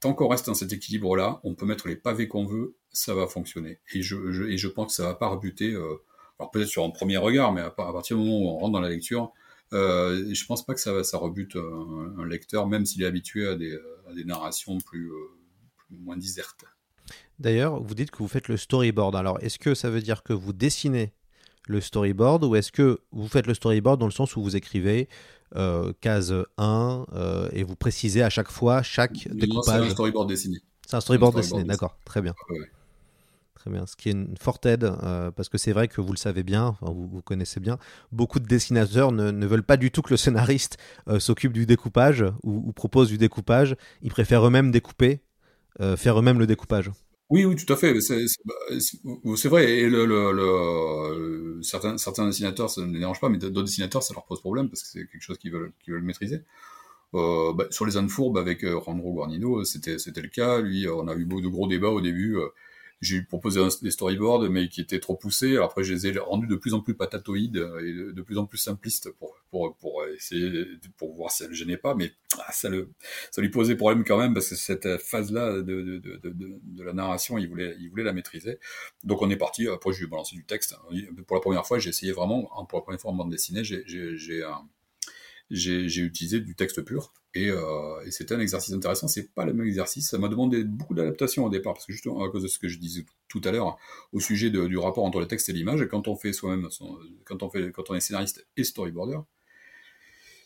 Tant 0.00 0.14
qu'on 0.14 0.28
reste 0.28 0.46
dans 0.46 0.54
cet 0.54 0.72
équilibre-là, 0.72 1.40
on 1.44 1.54
peut 1.54 1.66
mettre 1.66 1.86
les 1.86 1.96
pavés 1.96 2.26
qu'on 2.26 2.46
veut, 2.46 2.76
ça 2.90 3.14
va 3.14 3.26
fonctionner. 3.26 3.80
Et 3.92 4.02
je, 4.02 4.68
pense 4.68 4.88
que 4.88 4.92
ça 4.94 5.04
va 5.04 5.14
pas 5.14 5.28
rebuter. 5.28 5.72
Euh, 5.72 6.02
alors 6.38 6.50
peut-être 6.50 6.68
sur 6.68 6.84
un 6.84 6.90
premier 6.90 7.18
regard, 7.18 7.52
mais 7.52 7.60
à, 7.60 7.70
partir 7.70 8.16
du 8.16 8.24
moment 8.24 8.38
où 8.38 8.48
on 8.48 8.58
rentre 8.58 8.72
dans 8.72 8.80
la 8.80 8.88
lecture, 8.88 9.32
euh, 9.72 10.32
je 10.32 10.46
pense 10.46 10.64
pas 10.64 10.72
que 10.74 10.80
ça, 10.80 11.04
ça 11.04 11.18
rebute 11.18 11.56
un, 11.56 12.24
lecteur, 12.24 12.66
même 12.66 12.86
s'il 12.86 13.02
est 13.02 13.06
habitué 13.06 13.46
à 13.46 13.56
des, 13.56 13.74
à 13.74 14.24
narrations 14.24 14.78
plus, 14.78 15.10
euh, 15.10 15.16
moins 15.90 16.16
disertes. 16.16 16.64
D'ailleurs, 17.38 17.82
vous 17.82 17.94
dites 17.94 18.10
que 18.10 18.18
vous 18.18 18.28
faites 18.28 18.48
le 18.48 18.56
storyboard. 18.56 19.14
Alors, 19.16 19.38
est-ce 19.42 19.58
que 19.58 19.74
ça 19.74 19.90
veut 19.90 20.00
dire 20.00 20.22
que 20.22 20.32
vous 20.32 20.52
dessinez 20.52 21.12
le 21.70 21.80
storyboard 21.80 22.44
ou 22.44 22.56
est-ce 22.56 22.72
que 22.72 22.98
vous 23.12 23.28
faites 23.28 23.46
le 23.46 23.54
storyboard 23.54 23.98
dans 24.00 24.06
le 24.06 24.12
sens 24.12 24.36
où 24.36 24.42
vous 24.42 24.56
écrivez 24.56 25.08
euh, 25.56 25.92
case 26.00 26.34
1 26.58 27.06
euh, 27.12 27.48
et 27.52 27.62
vous 27.62 27.76
précisez 27.76 28.22
à 28.22 28.30
chaque 28.30 28.50
fois 28.50 28.82
chaque 28.82 29.28
découpage 29.28 29.82
C'est 29.82 29.86
un 29.86 29.90
storyboard 29.90 30.28
dessiné. 30.28 30.58
C'est 30.86 30.96
un 30.96 31.00
storyboard 31.00 31.36
un 31.36 31.42
storyboard 31.42 31.42
dessiné, 31.42 31.58
dessiné. 31.58 31.68
d'accord, 31.68 31.96
très 32.04 32.20
bien. 32.20 32.34
Ouais, 32.50 32.58
ouais. 32.58 32.70
Très 33.54 33.70
bien, 33.70 33.86
ce 33.86 33.94
qui 33.94 34.08
est 34.08 34.12
une 34.12 34.36
forte 34.40 34.64
aide, 34.64 34.84
euh, 34.84 35.30
parce 35.30 35.50
que 35.50 35.58
c'est 35.58 35.72
vrai 35.72 35.86
que 35.86 36.00
vous 36.00 36.12
le 36.12 36.18
savez 36.18 36.42
bien, 36.42 36.64
enfin, 36.64 36.90
vous, 36.92 37.06
vous 37.06 37.20
connaissez 37.20 37.60
bien, 37.60 37.78
beaucoup 38.10 38.40
de 38.40 38.46
dessinateurs 38.46 39.12
ne, 39.12 39.30
ne 39.30 39.46
veulent 39.46 39.62
pas 39.62 39.76
du 39.76 39.90
tout 39.90 40.00
que 40.00 40.10
le 40.10 40.16
scénariste 40.16 40.78
s'occupe 41.18 41.52
du 41.52 41.66
découpage 41.66 42.24
ou, 42.42 42.62
ou 42.66 42.72
propose 42.72 43.08
du 43.08 43.18
découpage. 43.18 43.76
Ils 44.02 44.10
préfèrent 44.10 44.46
eux-mêmes 44.46 44.70
découper, 44.70 45.20
faire 45.96 46.18
eux-mêmes 46.18 46.38
le 46.38 46.46
découpage. 46.46 46.90
Oui, 47.30 47.44
oui, 47.44 47.54
tout 47.54 47.72
à 47.72 47.76
fait. 47.76 47.94
Bah, 47.94 48.00
c'est- 48.00 49.48
vrai. 49.48 49.70
Et 49.70 49.88
le- 50.32 51.60
certains, 51.62 51.96
certains 51.98 52.26
dessinateurs, 52.26 52.70
ça 52.70 52.80
ne 52.84 52.92
les 52.92 52.98
dérange 53.00 53.20
pas, 53.20 53.28
mais 53.28 53.38
d'autres 53.38 53.62
dessinateurs, 53.62 54.02
ça 54.02 54.14
leur 54.14 54.24
pose 54.24 54.40
problème 54.40 54.68
parce 54.68 54.82
que 54.82 54.88
c'est 54.88 55.06
quelque 55.06 55.22
chose 55.22 55.38
qu'ils 55.38 55.52
veulent, 55.52 55.72
qu'ils 55.84 55.94
veulent 55.94 56.02
maîtriser. 56.02 56.42
Euh, 57.14 57.52
bah, 57.54 57.66
sur 57.70 57.86
les 57.86 57.96
ânes 57.98 58.08
fourbes 58.10 58.38
avec 58.38 58.64
euh, 58.64 58.76
Randro 58.78 59.12
Guarnido, 59.14 59.64
c'était 59.64 59.98
c'était 59.98 60.22
le 60.22 60.28
cas. 60.28 60.60
Lui, 60.60 60.86
euh, 60.86 60.94
on 60.94 61.08
a 61.08 61.14
eu 61.16 61.24
beaucoup 61.26 61.42
de 61.42 61.48
gros 61.48 61.68
débats 61.68 61.90
au 61.90 62.00
début. 62.02 62.36
euh, 62.38 62.48
j'ai 63.00 63.22
proposé 63.22 63.60
des 63.82 63.90
storyboards, 63.90 64.50
mais 64.50 64.68
qui 64.68 64.80
étaient 64.80 65.00
trop 65.00 65.16
poussés. 65.16 65.56
Après, 65.56 65.82
je 65.84 65.94
les 65.94 66.06
ai 66.06 66.18
rendus 66.18 66.46
de 66.46 66.56
plus 66.56 66.74
en 66.74 66.80
plus 66.80 66.94
patatoïdes 66.94 67.56
euh, 67.56 68.10
et 68.10 68.12
de, 68.12 68.22
plus 68.22 68.36
en 68.38 68.44
plus 68.46 68.58
simplistes 68.58 69.10
pour, 69.12 69.36
pour, 69.50 69.74
pour 69.76 70.04
essayer, 70.06 70.66
pour 70.98 71.14
voir 71.14 71.30
si 71.30 71.44
elle 71.44 71.50
ne 71.50 71.54
gênait 71.54 71.78
pas. 71.78 71.94
Mais 71.94 72.12
ah, 72.38 72.52
ça, 72.52 72.68
le, 72.68 72.90
ça 73.30 73.40
lui 73.40 73.48
posait 73.48 73.74
problème 73.74 74.04
quand 74.04 74.18
même, 74.18 74.34
parce 74.34 74.50
que 74.50 74.54
cette 74.54 74.98
phase-là 74.98 75.62
de, 75.62 75.62
de, 75.62 75.98
de, 75.98 76.20
de, 76.24 76.82
la 76.84 76.92
narration, 76.92 77.38
il 77.38 77.48
voulait, 77.48 77.74
il 77.80 77.88
voulait 77.88 78.04
la 78.04 78.12
maîtriser. 78.12 78.58
Donc 79.04 79.22
on 79.22 79.30
est 79.30 79.36
parti. 79.36 79.66
Après, 79.68 79.92
je 79.92 79.98
lui 79.98 80.04
ai 80.06 80.08
balancé 80.10 80.36
du 80.36 80.44
texte. 80.44 80.76
Pour 81.26 81.36
la 81.36 81.40
première 81.40 81.66
fois, 81.66 81.78
j'ai 81.78 81.90
essayé 81.90 82.12
vraiment, 82.12 82.48
en- 82.58 82.66
pour 82.66 82.78
la 82.78 82.82
première 82.82 83.00
fois 83.00 83.12
en 83.12 83.14
bande 83.14 83.30
dessinée, 83.30 83.64
j'ai, 83.64 83.82
j'ai, 83.86 84.16
j'ai, 84.16 84.44
j'ai, 85.50 86.00
utilisé 86.00 86.40
du 86.40 86.54
texte 86.54 86.82
pur. 86.82 87.12
Et, 87.34 87.48
euh, 87.48 88.00
et 88.04 88.10
c'était 88.10 88.34
un 88.34 88.40
exercice 88.40 88.72
intéressant. 88.74 89.08
C'est 89.08 89.32
pas 89.34 89.44
le 89.44 89.52
même 89.52 89.66
exercice. 89.66 90.08
Ça 90.08 90.18
m'a 90.18 90.28
demandé 90.28 90.64
beaucoup 90.64 90.94
d'adaptation 90.94 91.44
au 91.44 91.50
départ, 91.50 91.74
parce 91.74 91.86
que 91.86 91.92
justement, 91.92 92.24
à 92.24 92.30
cause 92.30 92.42
de 92.42 92.48
ce 92.48 92.58
que 92.58 92.68
je 92.68 92.78
disais 92.78 93.04
tout 93.28 93.40
à 93.44 93.50
l'heure, 93.52 93.76
au 94.12 94.20
sujet 94.20 94.50
du 94.50 94.78
rapport 94.78 95.04
entre 95.04 95.20
le 95.20 95.26
texte 95.26 95.48
et 95.48 95.52
l'image, 95.52 95.86
quand 95.88 96.08
on 96.08 96.16
fait 96.16 96.32
soi-même, 96.32 96.68
quand 97.24 97.42
on 97.42 97.50
fait, 97.50 97.72
quand 97.72 97.90
on 97.90 97.94
est 97.94 98.00
scénariste 98.00 98.46
et 98.56 98.64
storyboarder, 98.64 99.18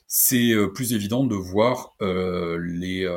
c'est 0.06 0.52
euh, 0.52 0.68
plus 0.68 0.92
évident 0.92 1.24
de 1.24 1.34
voir 1.34 1.94
euh, 2.02 2.58
les, 2.58 3.08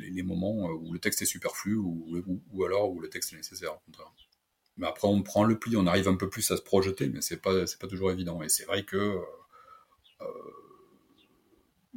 les, 0.00 0.22
moments 0.22 0.68
où 0.70 0.92
le 0.92 0.98
texte 0.98 1.22
est 1.22 1.26
superflu 1.26 1.76
ou, 1.76 2.06
ou, 2.52 2.64
alors 2.64 2.90
où 2.90 3.00
le 3.00 3.08
texte 3.08 3.32
est 3.32 3.36
nécessaire. 3.36 3.74
au 3.74 3.80
contraire. 3.86 4.12
Mais 4.76 4.86
après, 4.86 5.08
on 5.08 5.22
prend 5.22 5.44
le 5.44 5.58
pli, 5.58 5.76
on 5.76 5.86
arrive 5.86 6.08
un 6.08 6.14
peu 6.14 6.30
plus 6.30 6.50
à 6.50 6.56
se 6.56 6.62
projeter, 6.62 7.10
mais 7.10 7.20
c'est 7.20 7.36
pas, 7.42 7.52
pas 7.78 7.86
toujours 7.86 8.10
évident. 8.10 8.42
Et 8.42 8.48
c'est 8.48 8.64
vrai 8.64 8.84
que 8.84 9.18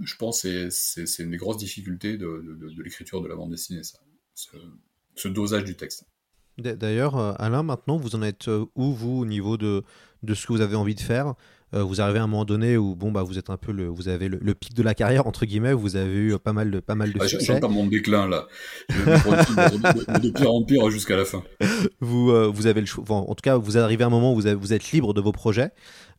je 0.02 0.16
pense 0.16 0.42
que 0.44 0.70
c'est- 0.70 1.20
une 1.20 1.32
des 1.32 1.38
grosses 1.38 1.58
difficultés 1.58 2.18
de, 2.18 2.44
l'écriture 2.84 3.22
de 3.22 3.28
la 3.28 3.36
bande 3.36 3.52
dessinée, 3.52 3.84
ça. 3.84 4.00
Ce, 5.16 5.28
dosage 5.28 5.64
du 5.64 5.76
texte. 5.76 6.06
D'ailleurs, 6.58 7.18
euh, 7.18 7.34
Alain, 7.38 7.64
maintenant, 7.64 7.98
vous 7.98 8.16
en 8.16 8.22
êtes 8.22 8.48
euh, 8.48 8.66
où, 8.76 8.94
vous, 8.94 9.20
au 9.20 9.26
niveau 9.26 9.58
de, 9.58 9.84
ce 10.28 10.48
que 10.48 10.54
vous 10.54 10.62
avez 10.62 10.76
envie 10.76 10.96
de 10.96 11.02
faire? 11.02 11.36
Vous 11.82 12.02
arrivez 12.02 12.20
à 12.20 12.24
un 12.24 12.28
moment 12.28 12.46
donné 12.46 12.78
où 12.78 12.96
bon, 12.96 13.12
bah, 13.12 13.24
vous 13.24 13.38
êtes 13.40 13.50
un 13.50 13.58
peu 13.58 13.72
le, 13.72 13.88
vous 13.88 14.08
avez 14.08 14.28
le, 14.30 14.38
le 14.42 14.54
pic 14.54 14.74
de 14.76 14.84
la 14.84 14.94
carrière, 14.94 15.26
entre 15.26 15.46
guillemets, 15.46 15.74
vous 15.74 15.96
avez 15.96 16.14
eu 16.14 16.34
euh, 16.34 16.38
pas 16.38 16.54
mal 16.54 16.70
de, 16.70 16.80
pas 16.80 16.96
mal 16.96 17.12
de 17.12 17.20
Ah, 17.22 17.28
succès. 17.28 17.46
J'entends 17.54 17.70
mon 17.70 17.88
déclin, 17.88 18.28
là. 18.28 18.48
Je 18.90 18.96
de, 19.00 20.14
de- 20.14 20.20
de 20.20 20.30
pire 20.30 20.54
en 20.54 20.64
pire 20.64 20.90
jusqu'à 20.90 21.18
la 21.18 21.26
fin. 21.26 21.44
vous, 22.00 22.32
euh, 22.32 22.48
vous 22.54 22.68
avez 22.68 22.82
le 22.82 22.86
choix. 22.88 23.04
enfin, 23.04 23.16
en 23.28 23.34
tout 23.36 23.42
cas, 23.42 23.58
vous 23.58 23.78
arrivez 23.78 24.04
à 24.04 24.08
un 24.08 24.12
moment 24.12 24.34
où 24.34 24.36
vous, 24.36 24.46
avez- 24.48 24.56
vous 24.56 24.74
êtes 24.74 24.92
libre 24.92 25.14
de 25.14 25.22
vos 25.22 25.32
projets. 25.32 25.72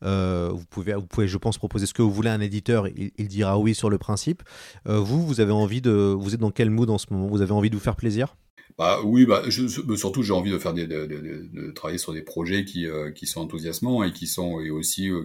Euh, 0.04 0.50
vous, 0.52 0.64
pouvez, 0.68 0.94
vous 0.94 1.06
pouvez, 1.06 1.28
je 1.28 1.38
pense, 1.38 1.56
proposer 1.56 1.86
ce 1.86 1.94
que 1.94 2.02
vous 2.02 2.10
voulez 2.12 2.28
à 2.30 2.34
un 2.34 2.40
éditeur. 2.40 2.88
Il, 2.88 3.12
il 3.16 3.28
dira 3.28 3.58
oui 3.58 3.74
sur 3.74 3.90
le 3.90 3.98
principe. 3.98 4.42
Euh, 4.88 4.98
vous, 4.98 5.24
vous 5.26 5.40
avez 5.40 5.52
envie 5.52 5.80
de. 5.80 5.90
Vous 5.90 6.34
êtes 6.34 6.40
dans 6.40 6.50
quel 6.50 6.70
mood 6.70 6.90
en 6.90 6.98
ce 6.98 7.06
moment? 7.10 7.26
Vous 7.26 7.40
avez 7.42 7.52
envie 7.52 7.70
de 7.70 7.74
vous 7.76 7.80
faire 7.82 7.96
plaisir? 7.96 8.36
Bah 8.76 9.00
oui, 9.04 9.24
bah 9.24 9.42
je, 9.48 9.68
surtout 9.96 10.22
j'ai 10.22 10.32
envie 10.32 10.50
de 10.50 10.58
faire 10.58 10.74
des, 10.74 10.86
de, 10.88 11.06
de, 11.06 11.70
travailler 11.70 11.98
sur 11.98 12.12
des 12.12 12.22
projets 12.22 12.64
qui, 12.64 12.88
euh, 12.88 13.12
qui 13.12 13.26
sont 13.26 13.40
enthousiasmants 13.40 14.02
et 14.02 14.12
qui 14.12 14.26
sont 14.26 14.60
et 14.60 14.70
aussi 14.70 15.10
euh, 15.10 15.24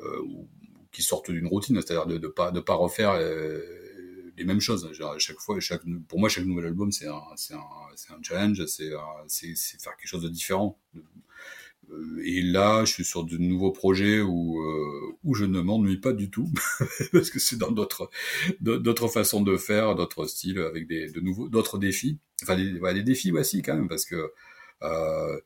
euh, 0.00 0.22
qui 0.90 1.02
sortent 1.02 1.30
d'une 1.30 1.46
routine, 1.46 1.80
c'est-à-dire 1.80 2.06
de, 2.06 2.18
de 2.18 2.26
pas 2.26 2.50
de 2.50 2.58
pas 2.58 2.74
refaire 2.74 3.16
les 4.36 4.44
mêmes 4.44 4.60
choses. 4.60 4.90
Chaque 5.18 5.38
fois, 5.38 5.60
chaque, 5.60 5.82
pour 6.08 6.18
moi, 6.18 6.28
chaque 6.28 6.44
nouvel 6.44 6.66
album 6.66 6.90
c'est 6.90 7.06
un 7.06 7.22
c'est 7.36 7.54
un 7.54 7.60
un 8.10 8.22
challenge, 8.22 8.64
c'est 8.66 8.90
c'est 9.28 9.80
faire 9.80 9.96
quelque 9.96 10.08
chose 10.08 10.22
de 10.22 10.28
différent. 10.28 10.76
Euh, 11.92 12.22
Et 12.24 12.42
là, 12.42 12.84
je 12.84 12.92
suis 12.92 13.04
sur 13.04 13.24
de 13.24 13.36
nouveaux 13.36 13.72
projets 13.72 14.20
où 14.20 14.60
euh, 14.60 15.34
je 15.34 15.44
ne 15.44 15.60
m'ennuie 15.60 15.98
pas 15.98 16.12
du 16.12 16.30
tout 16.30 16.50
parce 17.12 17.30
que 17.30 17.38
c'est 17.38 17.58
dans 17.58 17.70
d'autres 17.70 19.08
façons 19.08 19.42
de 19.42 19.56
faire, 19.56 19.94
d'autres 19.94 20.26
styles 20.26 20.58
avec 20.58 20.88
de 20.88 21.20
nouveaux 21.20 21.48
d'autres 21.48 21.78
défis. 21.78 22.18
Enfin, 22.42 22.56
des, 22.56 23.02
défis 23.02 23.32
aussi 23.32 23.62
quand 23.62 23.74
même 23.74 23.88
parce 23.88 24.04
que 24.04 24.32
euh, 24.82 25.40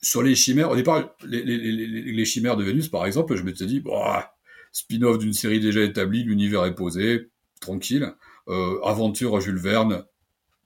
sur 0.00 0.22
les 0.22 0.34
chimères, 0.34 0.70
au 0.70 0.76
départ, 0.76 1.14
les, 1.24 2.24
chimères 2.24 2.56
de 2.56 2.64
Vénus, 2.64 2.88
par 2.88 3.06
exemple, 3.06 3.36
je 3.36 3.42
m'étais 3.42 3.66
dit, 3.66 3.80
bon, 3.80 4.00
ah, 4.02 4.34
spin-off 4.72 5.18
d'une 5.18 5.32
série 5.32 5.60
déjà 5.60 5.82
établie, 5.82 6.24
l'univers 6.24 6.64
est 6.64 6.74
posé, 6.74 7.30
tranquille. 7.60 8.12
Aventure 8.48 9.36
à 9.36 9.40
Jules 9.40 9.58
Verne, 9.58 10.04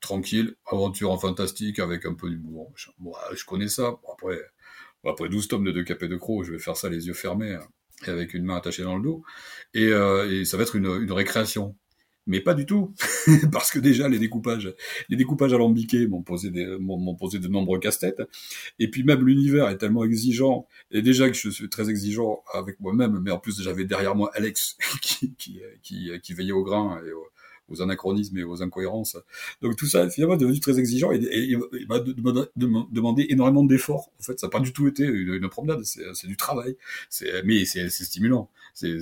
tranquille. 0.00 0.57
Aventure 0.66 1.11
en 1.11 1.18
fantastique 1.18 1.78
avec 1.78 2.07
un 2.07 2.14
peu 2.14 2.30
d'humour. 2.30 2.72
Bon, 2.98 3.12
je 3.34 3.44
connais 3.44 3.68
ça. 3.68 3.98
Après, 4.11 4.40
après 5.09 5.28
12 5.28 5.48
tomes 5.48 5.64
de 5.64 5.72
Deux 5.72 5.84
Capets 5.84 6.09
de 6.09 6.16
Croc, 6.16 6.44
je 6.44 6.52
vais 6.52 6.59
faire 6.59 6.76
ça 6.76 6.88
les 6.88 7.07
yeux 7.07 7.14
fermés 7.14 7.54
hein, 7.54 7.66
et 8.07 8.11
avec 8.11 8.34
une 8.34 8.44
main 8.44 8.57
attachée 8.57 8.82
dans 8.82 8.96
le 8.96 9.02
dos. 9.02 9.22
Et, 9.74 9.86
euh, 9.86 10.30
et 10.30 10.44
ça 10.44 10.57
va 10.57 10.62
être 10.64 10.76
une, 10.76 10.86
une 10.86 11.12
récréation. 11.12 11.76
Mais 12.28 12.40
pas 12.40 12.54
du 12.54 12.66
tout, 12.66 12.92
parce 13.52 13.70
que 13.70 13.78
déjà 13.78 14.09
les 14.09 14.18
découpages, 14.18 14.74
les 15.09 15.16
découpages 15.16 15.52
alambiqués 15.52 16.09
m'ont 16.09 16.22
posé 16.22 16.50
des, 16.50 16.66
m'ont 16.80 17.14
posé 17.14 17.38
de 17.38 17.46
nombreux 17.46 17.78
casse-têtes. 17.78 18.20
Et 18.80 18.90
puis 18.90 19.04
même 19.04 19.24
l'univers 19.24 19.68
est 19.68 19.78
tellement 19.78 20.04
exigeant, 20.04 20.66
et 20.90 21.02
déjà 21.02 21.28
que 21.28 21.36
je 21.36 21.50
suis 21.50 21.68
très 21.68 21.88
exigeant 21.88 22.42
avec 22.52 22.80
moi-même, 22.80 23.20
mais 23.22 23.30
en 23.30 23.38
plus 23.38 23.62
j'avais 23.62 23.84
derrière 23.84 24.16
moi 24.16 24.30
Alex 24.34 24.76
qui, 25.02 25.34
qui, 25.36 25.61
qui, 25.82 26.11
qui 26.20 26.34
veillait 26.34 26.50
au 26.50 26.64
grain 26.64 27.00
et 27.07 27.12
aux, 27.12 27.28
aux 27.69 27.83
anachronismes 27.83 28.39
et 28.39 28.45
aux 28.45 28.62
incohérences. 28.62 29.17
Donc 29.62 29.77
tout 29.77 29.87
ça 29.87 30.09
finalement 30.11 30.35
est 30.35 30.39
devenu 30.39 30.61
très 30.61 30.79
exigeant 30.79 31.12
et, 31.12 31.17
et, 31.17 31.53
et 31.53 31.59
demandé 32.57 33.27
énormément 33.29 33.64
d'efforts. 33.64 34.11
En 34.21 34.23
fait, 34.23 34.39
ça 34.41 34.47
n'a 34.47 34.51
pas 34.51 34.61
du 34.61 34.73
tout 34.73 34.87
été 34.89 35.05
une, 35.05 35.49
promenade, 35.49 35.83
c'est 35.85 36.27
du 36.27 36.37
travail. 36.37 36.77
Mais 37.45 37.64
c'est 37.64 37.89
stimulant. 37.91 38.51
C'est 38.75 39.01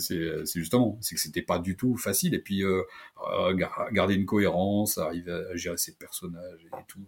justement, 0.55 0.99
c'est 1.01 1.15
que 1.15 1.21
c'était 1.21 1.43
pas 1.43 1.59
du 1.59 1.77
tout 1.77 1.97
facile. 1.97 2.35
Et 2.35 2.39
puis 2.39 2.63
euh, 2.65 2.83
euh, 3.33 3.55
gar- 3.55 3.89
garder 3.93 4.15
une 4.15 4.27
cohérence, 4.27 4.99
arriver 4.99 5.33
à 5.33 5.57
gérer 5.57 5.77
ses 5.79 5.93
personnages 5.95 6.65
et 6.65 6.85
tout. 6.89 7.01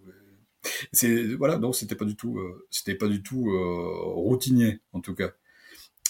C'est 0.92 1.34
voilà, 1.34 1.58
donc 1.58 1.76
c'était 1.76 1.94
pas 1.94 2.04
du 2.04 2.16
tout, 2.16 2.38
euh, 2.38 2.66
c'était 2.70 2.94
pas 2.94 3.08
du 3.08 3.22
tout 3.22 3.44
routinier 4.14 4.80
en 4.92 5.00
tout 5.00 5.14
cas. 5.14 5.32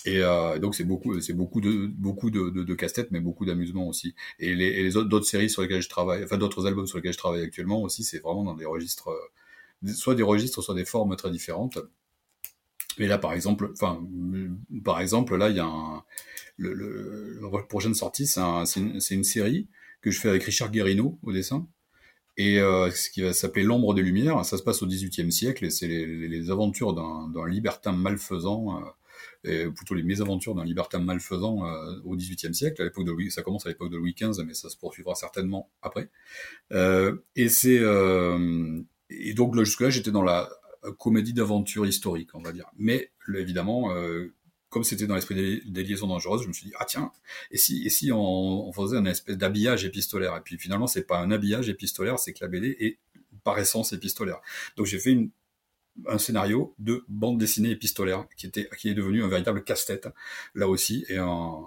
Et 0.07 0.23
euh, 0.23 0.59
donc 0.61 0.77
c'est 0.77 0.85
beaucoup, 0.85 1.21
c'est 1.21 1.33
beaucoup 1.33 1.61
de 1.61 2.75
casse-tête, 2.75 3.11
mais 3.11 3.21
beaucoup 3.21 3.45
d'amusement 3.45 3.89
aussi. 3.89 4.15
Et 4.39 4.55
les, 4.55 4.67
et 4.67 4.97
autres 4.97 5.09
d'autres 5.09 5.27
séries 5.27 5.51
sur 5.51 5.63
lesquelles 5.63 5.83
je 5.83 5.89
travaille, 5.89 6.23
enfin 6.23 6.39
d'autres 6.39 6.65
albums 6.67 6.87
sur 6.87 6.99
lesquels 6.99 7.13
je 7.13 7.19
travaille 7.19 7.43
actuellement 7.43 7.83
aussi, 7.83 8.05
c'est 8.05 8.21
vraiment 8.21 8.45
dans 8.45 8.55
des 8.55 8.67
registres, 8.67 9.09
euh, 9.09 9.93
soit 9.93 10.15
des 10.15 10.23
registres, 10.23 10.63
soit 10.63 10.77
des 10.77 10.85
formes 10.85 11.17
très 11.17 11.31
différentes. 11.31 11.79
Et 12.99 13.09
là, 13.09 13.19
par 13.19 13.33
exemple, 13.33 13.71
enfin, 13.73 14.01
par 14.85 15.01
exemple, 15.01 15.37
là, 15.37 15.51
il 15.51 15.57
y 15.57 15.61
a 15.61 16.05
le, 16.57 17.41
la 17.43 17.63
prochaine 17.65 17.95
sortie, 17.95 18.27
c'est 18.27 18.41
un, 18.41 18.65
c'est 18.65 18.81
une, 18.81 19.25
série 19.25 19.69
que 20.03 20.11
je 20.11 20.21
fais 20.21 20.29
avec 20.29 20.45
Richard 20.45 20.71
Guérino 20.71 21.19
au 21.23 21.33
dessin. 21.33 21.67
et 22.37 22.61
euh, 22.61 22.91
ce 22.93 23.11
qui 23.11 23.23
va 23.23 23.33
s'appeler 23.33 23.65
L'ombre 23.65 23.93
des 23.95 24.03
Lumières. 24.03 24.45
Ça 24.45 24.57
se 24.57 24.63
passe 24.63 24.83
au 24.83 24.87
XVIIIe 24.87 25.33
siècle 25.33 25.65
et 25.65 25.71
c'est 25.71 25.89
les, 25.89 26.51
aventures 26.51 26.95
d'un 26.95 27.49
libertin 27.49 27.93
malfaisant, 27.93 28.81
et 29.47 29.67
plutôt 29.71 29.95
les 29.95 30.03
mésaventures 30.03 30.55
d'un 30.55 30.65
libertin 30.65 30.99
malfaisant 30.99 31.67
euh, 31.67 32.01
au 32.05 32.17
XVIIIe 32.17 32.55
siècle. 32.55 32.83
À 32.83 32.85
l'époque 32.85 33.05
de 33.05 33.13
Louis, 33.13 33.31
ça 33.31 33.43
commence 33.43 33.67
à 33.67 33.69
l'époque 33.69 33.91
de 33.91 33.97
Louis 33.97 34.15
XV, 34.15 34.45
mais 34.45 34.55
ça 34.55 34.69
se 34.69 34.77
poursuivra 34.77 35.15
certainement 35.15 35.71
après. 35.83 36.11
Euh, 36.73 37.17
et 37.35 37.49
c'est 37.49 37.81
et 39.09 39.35
donc 39.35 39.57
jusque 39.59 39.81
là, 39.81 39.91
j'étais 39.91 40.11
dans 40.11 40.23
la 40.23 40.49
comédie 40.99 41.33
d'aventure 41.33 41.87
historique, 41.87 42.35
on 42.35 42.43
va 42.43 42.53
dire. 42.53 42.67
Mais 42.77 43.13
évidemment, 43.35 43.95
comme 44.69 44.85
c'était 44.85 45.07
dans 45.07 45.15
l'esprit 45.15 45.63
des, 45.65 45.85
liaisons 45.85 46.09
dangereuses, 46.09 46.43
je 46.43 46.49
me 46.49 46.53
suis 46.53 46.67
dit 46.67 46.75
ah 46.79 46.85
tiens, 46.85 47.11
et 47.51 47.57
si 47.57 47.87
et 47.87 47.91
si 47.91 48.11
on, 48.13 48.73
faisait 48.73 48.97
un 48.97 49.07
espèce 49.07 49.39
d'habillage 49.39 49.85
épistolaire? 49.85 50.37
Et 50.37 50.41
puis 50.41 50.59
finalement, 50.59 50.87
c'est 50.87 51.07
pas 51.07 51.19
un 51.19 51.31
habillage 51.31 51.69
épistolaire, 51.69 52.19
c'est 52.19 52.33
que 52.33 52.39
la 52.43 52.49
BD 52.49 52.77
est 52.81 52.99
par 53.45 53.59
essence 53.59 53.93
épistolaire. 53.93 54.41
Donc 54.77 54.87
j'ai 54.87 54.99
fait 54.99 55.13
une, 55.13 55.31
un 56.09 56.19
scénario 56.19 56.75
de 56.79 57.05
bande 57.09 57.39
dessinée 57.39 57.71
épistolaire 57.71 58.27
qui 58.37 58.47
était 58.47 58.69
qui 58.79 58.89
est 58.89 58.95
devenu 58.95 59.23
un 59.25 59.29
véritable 59.29 59.65
casse-tête 59.65 60.09
là 60.55 60.69
aussi 60.69 61.05
et 61.09 61.17
un 61.17 61.63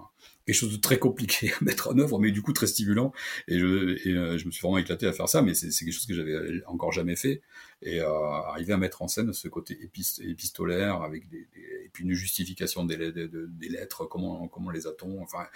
quelque 0.45 0.55
chose 0.55 0.71
de 0.71 0.81
très 0.81 0.97
compliqué 0.97 1.51
à 1.53 1.63
mettre 1.63 1.89
en 1.89 1.97
œuvre, 1.99 2.17
mais 2.19 2.31
du 2.31 2.41
coup 2.41 2.53
très 2.53 2.65
stimulant. 2.65 3.13
Et 3.47 3.59
je, 3.59 4.07
et, 4.07 4.13
euh, 4.15 4.37
je 4.37 4.47
me 4.47 4.51
suis 4.51 4.61
vraiment 4.61 4.79
éclaté 4.79 5.05
à 5.05 5.13
faire 5.13 5.29
ça, 5.29 5.43
mais 5.43 5.53
c'est 5.53 5.69
quelque 5.69 5.93
chose 5.93 6.07
que 6.07 6.15
j'avais 6.15 6.63
encore 6.65 6.91
jamais 6.91 7.15
fait. 7.15 7.41
Et 7.83 8.01
euh, 8.01 8.09
arriver 8.09 8.73
à 8.73 8.77
mettre 8.77 9.03
en 9.03 9.07
scène 9.07 9.31
ce 9.31 9.47
côté 9.47 9.79
épistolaire 10.21 11.03
avec 11.03 11.29
des, 11.29 11.47
et 11.89 11.91
puis 11.91 12.03
une 12.03 12.13
justification 12.13 12.85
des, 12.85 13.11
des, 13.11 13.69
lettres, 13.69 14.05
comment 14.05 14.47
comment 14.47 14.69
les 14.69 14.85
a-t-on, 14.85 15.21
enfin. 15.23 15.47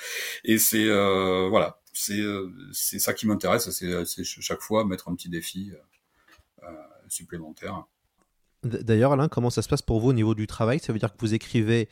Et 0.43 0.57
c'est 0.57 0.87
euh, 0.87 1.47
voilà, 1.47 1.79
c'est 1.93 2.19
euh, 2.19 2.51
c'est 2.71 2.97
ça 2.97 3.13
qui 3.13 3.27
m'intéresse, 3.27 3.69
c'est 3.69 4.23
chaque 4.23 4.61
fois 4.61 4.83
mettre 4.83 5.09
un 5.09 5.15
petit 5.15 5.29
défi 5.29 5.71
euh, 6.63 6.67
supplémentaire. 7.07 7.85
D'ailleurs, 8.63 9.13
Alain, 9.13 9.27
comment 9.27 9.49
ça 9.49 9.61
se 9.61 9.69
passe 9.69 9.81
pour 9.81 9.99
vous 9.99 10.09
au 10.09 10.13
niveau 10.13 10.35
du 10.35 10.47
travail? 10.47 10.79
Ça 10.79 10.93
veut 10.93 10.99
dire 10.99 11.11
que 11.13 11.19
vous 11.19 11.33
écrivez 11.33 11.89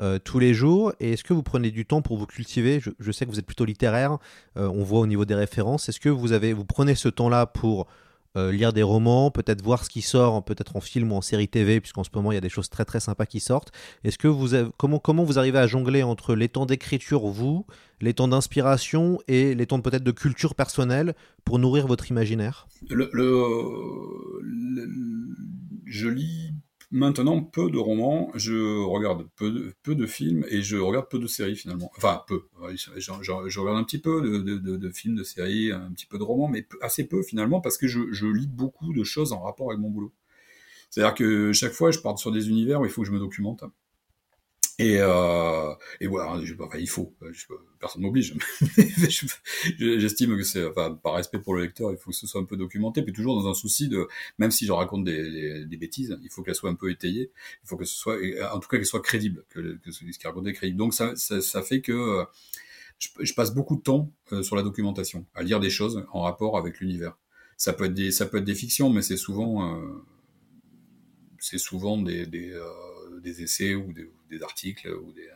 euh, 0.00 0.18
tous 0.18 0.40
les 0.40 0.54
jours 0.54 0.92
Et 0.98 1.12
est-ce 1.12 1.22
que 1.22 1.32
vous 1.32 1.44
prenez 1.44 1.70
du 1.70 1.86
temps 1.86 2.02
pour 2.02 2.16
vous 2.16 2.26
cultiver? 2.26 2.80
Je, 2.80 3.12
sais 3.12 3.26
que 3.26 3.30
vous 3.30 3.38
êtes 3.38 3.46
plutôt 3.46 3.64
littéraire, 3.64 4.18
euh, 4.56 4.68
on 4.68 4.82
voit 4.82 5.00
au 5.00 5.06
niveau 5.06 5.24
des 5.24 5.34
références. 5.34 5.88
Est-ce 5.88 6.00
que 6.00 6.08
vous, 6.08 6.32
avez, 6.32 6.52
vous 6.52 6.64
prenez 6.64 6.94
ce 6.94 7.08
temps-là 7.08 7.46
pour 7.46 7.86
euh, 8.36 8.50
lire 8.50 8.72
des 8.72 8.82
romans, 8.82 9.30
peut-être 9.30 9.62
voir 9.62 9.84
ce 9.84 9.90
qui 9.90 10.02
sort, 10.02 10.44
peut-être 10.44 10.74
en 10.74 10.80
film 10.80 11.12
ou 11.12 11.14
en 11.14 11.20
série 11.20 11.46
TV, 11.46 11.80
puisqu'en 11.80 12.02
ce 12.02 12.10
moment 12.12 12.32
il 12.32 12.34
y 12.34 12.38
a 12.38 12.40
des 12.40 12.48
choses 12.48 12.68
très 12.68 12.84
très 12.84 12.98
sympas 12.98 13.26
qui 13.26 13.38
sortent. 13.38 13.70
Est-ce 14.02 14.18
que 14.18 14.26
vous 14.26 14.48
comment, 14.76 14.98
comment 14.98 15.22
vous 15.22 15.38
arrivez 15.38 15.58
à 15.58 15.68
jongler 15.68 16.02
entre 16.02 16.34
les 16.34 16.48
temps 16.48 16.66
d'écriture, 16.66 17.28
vous, 17.28 17.64
les 18.00 18.14
temps 18.14 18.26
d'inspiration 18.26 19.20
et 19.28 19.54
les 19.54 19.66
temps 19.66 19.80
peut-être 19.80 20.02
de 20.02 20.10
culture 20.10 20.56
personnelle 20.56 21.14
pour 21.44 21.60
nourrir 21.60 21.86
votre 21.86 22.10
imaginaire? 22.10 22.66
Je 25.86 26.08
lis 26.08 26.52
Maintenant, 26.90 27.42
peu 27.42 27.72
de 27.72 27.78
romans, 27.78 28.30
je 28.36 28.84
regarde 28.84 29.26
peu 29.34 29.50
de, 29.96 30.06
films 30.06 30.44
et 30.48 30.62
je 30.62 30.76
regarde 30.76 31.08
peu 31.08 31.18
de 31.18 31.26
séries 31.26 31.56
finalement. 31.56 31.90
Enfin, 31.96 32.22
peu. 32.28 32.44
Je, 32.70 33.58
regarde 33.60 33.78
un 33.78 33.82
petit 33.82 33.98
peu 33.98 34.22
de, 34.22 34.90
films, 34.90 35.16
de 35.16 35.24
séries, 35.24 35.72
un 35.72 35.90
petit 35.90 36.06
peu 36.06 36.18
de 36.18 36.22
romans, 36.22 36.46
mais 36.46 36.68
assez 36.82 37.02
peu 37.08 37.24
finalement 37.24 37.60
parce 37.60 37.78
que 37.78 37.88
je 37.88 38.26
lis 38.26 38.46
beaucoup 38.46 38.92
de 38.92 39.02
choses 39.02 39.32
en 39.32 39.40
rapport 39.40 39.70
avec 39.70 39.80
mon 39.80 39.90
boulot. 39.90 40.12
C'est-à-dire 40.88 41.14
que 41.14 41.52
chaque 41.52 41.72
fois, 41.72 41.90
je 41.90 41.98
pars 41.98 42.16
sur 42.16 42.30
des 42.30 42.48
univers 42.48 42.80
où 42.80 42.84
il 42.84 42.90
faut 42.92 43.02
que 43.02 43.08
je 43.08 43.12
me 43.12 43.18
documente. 43.18 43.64
Et, 44.78 44.96
euh, 44.98 45.72
et 46.00 46.08
voilà, 46.08 46.42
je, 46.44 46.54
enfin, 46.60 46.78
il 46.78 46.88
faut, 46.88 47.14
je, 47.30 47.46
personne 47.78 48.02
m'oblige. 48.02 48.34
J'estime 49.78 50.36
que 50.36 50.42
c'est, 50.42 50.66
enfin, 50.66 50.94
par 50.94 51.14
respect 51.14 51.38
pour 51.38 51.54
le 51.54 51.62
lecteur, 51.62 51.92
il 51.92 51.96
faut 51.96 52.10
que 52.10 52.16
ce 52.16 52.26
soit 52.26 52.40
un 52.40 52.44
peu 52.44 52.56
documenté, 52.56 53.02
puis 53.02 53.12
toujours 53.12 53.40
dans 53.40 53.48
un 53.48 53.54
souci 53.54 53.88
de, 53.88 54.08
même 54.38 54.50
si 54.50 54.66
je 54.66 54.72
raconte 54.72 55.04
des, 55.04 55.64
des, 55.64 55.76
bêtises, 55.76 56.18
il 56.22 56.30
faut 56.30 56.42
qu'elles 56.42 56.56
soient 56.56 56.70
un 56.70 56.74
peu 56.74 56.90
étayées, 56.90 57.30
il 57.62 57.68
faut 57.68 57.76
que 57.76 57.84
ce 57.84 57.94
soit, 57.94 58.16
en 58.52 58.58
tout 58.58 58.68
cas, 58.68 58.78
qu'elles 58.78 58.86
soient 58.86 59.02
crédibles, 59.02 59.44
que, 59.50 59.78
ce 59.90 60.00
qui 60.00 60.10
est 60.10 60.26
raconté 60.26 60.50
est 60.50 60.54
crédible. 60.54 60.78
Donc 60.78 60.92
ça, 60.92 61.14
ça, 61.14 61.40
ça 61.40 61.62
fait 61.62 61.80
que 61.80 62.24
je, 62.98 63.08
je, 63.20 63.34
passe 63.34 63.54
beaucoup 63.54 63.76
de 63.76 63.82
temps 63.82 64.12
euh, 64.32 64.42
sur 64.42 64.56
la 64.56 64.62
documentation, 64.62 65.26
à 65.34 65.42
lire 65.42 65.60
des 65.60 65.70
choses 65.70 66.04
en 66.12 66.22
rapport 66.22 66.56
avec 66.58 66.80
l'univers. 66.80 67.16
Ça 67.56 67.72
peut 67.72 67.84
être 67.84 67.94
des, 67.94 68.10
ça 68.10 68.26
peut 68.26 68.38
être 68.38 68.44
des 68.44 68.54
fictions, 68.54 68.90
mais 68.90 69.02
c'est 69.02 69.16
souvent, 69.16 69.78
euh, 69.78 70.04
c'est 71.38 71.58
souvent 71.58 72.00
des, 72.00 72.26
des, 72.26 72.50
euh, 72.50 73.20
des 73.20 73.42
essais 73.42 73.74
ou 73.74 73.92
des 73.92 74.10
des 74.34 74.42
articles 74.42 74.88
ou 74.88 75.12
des, 75.12 75.28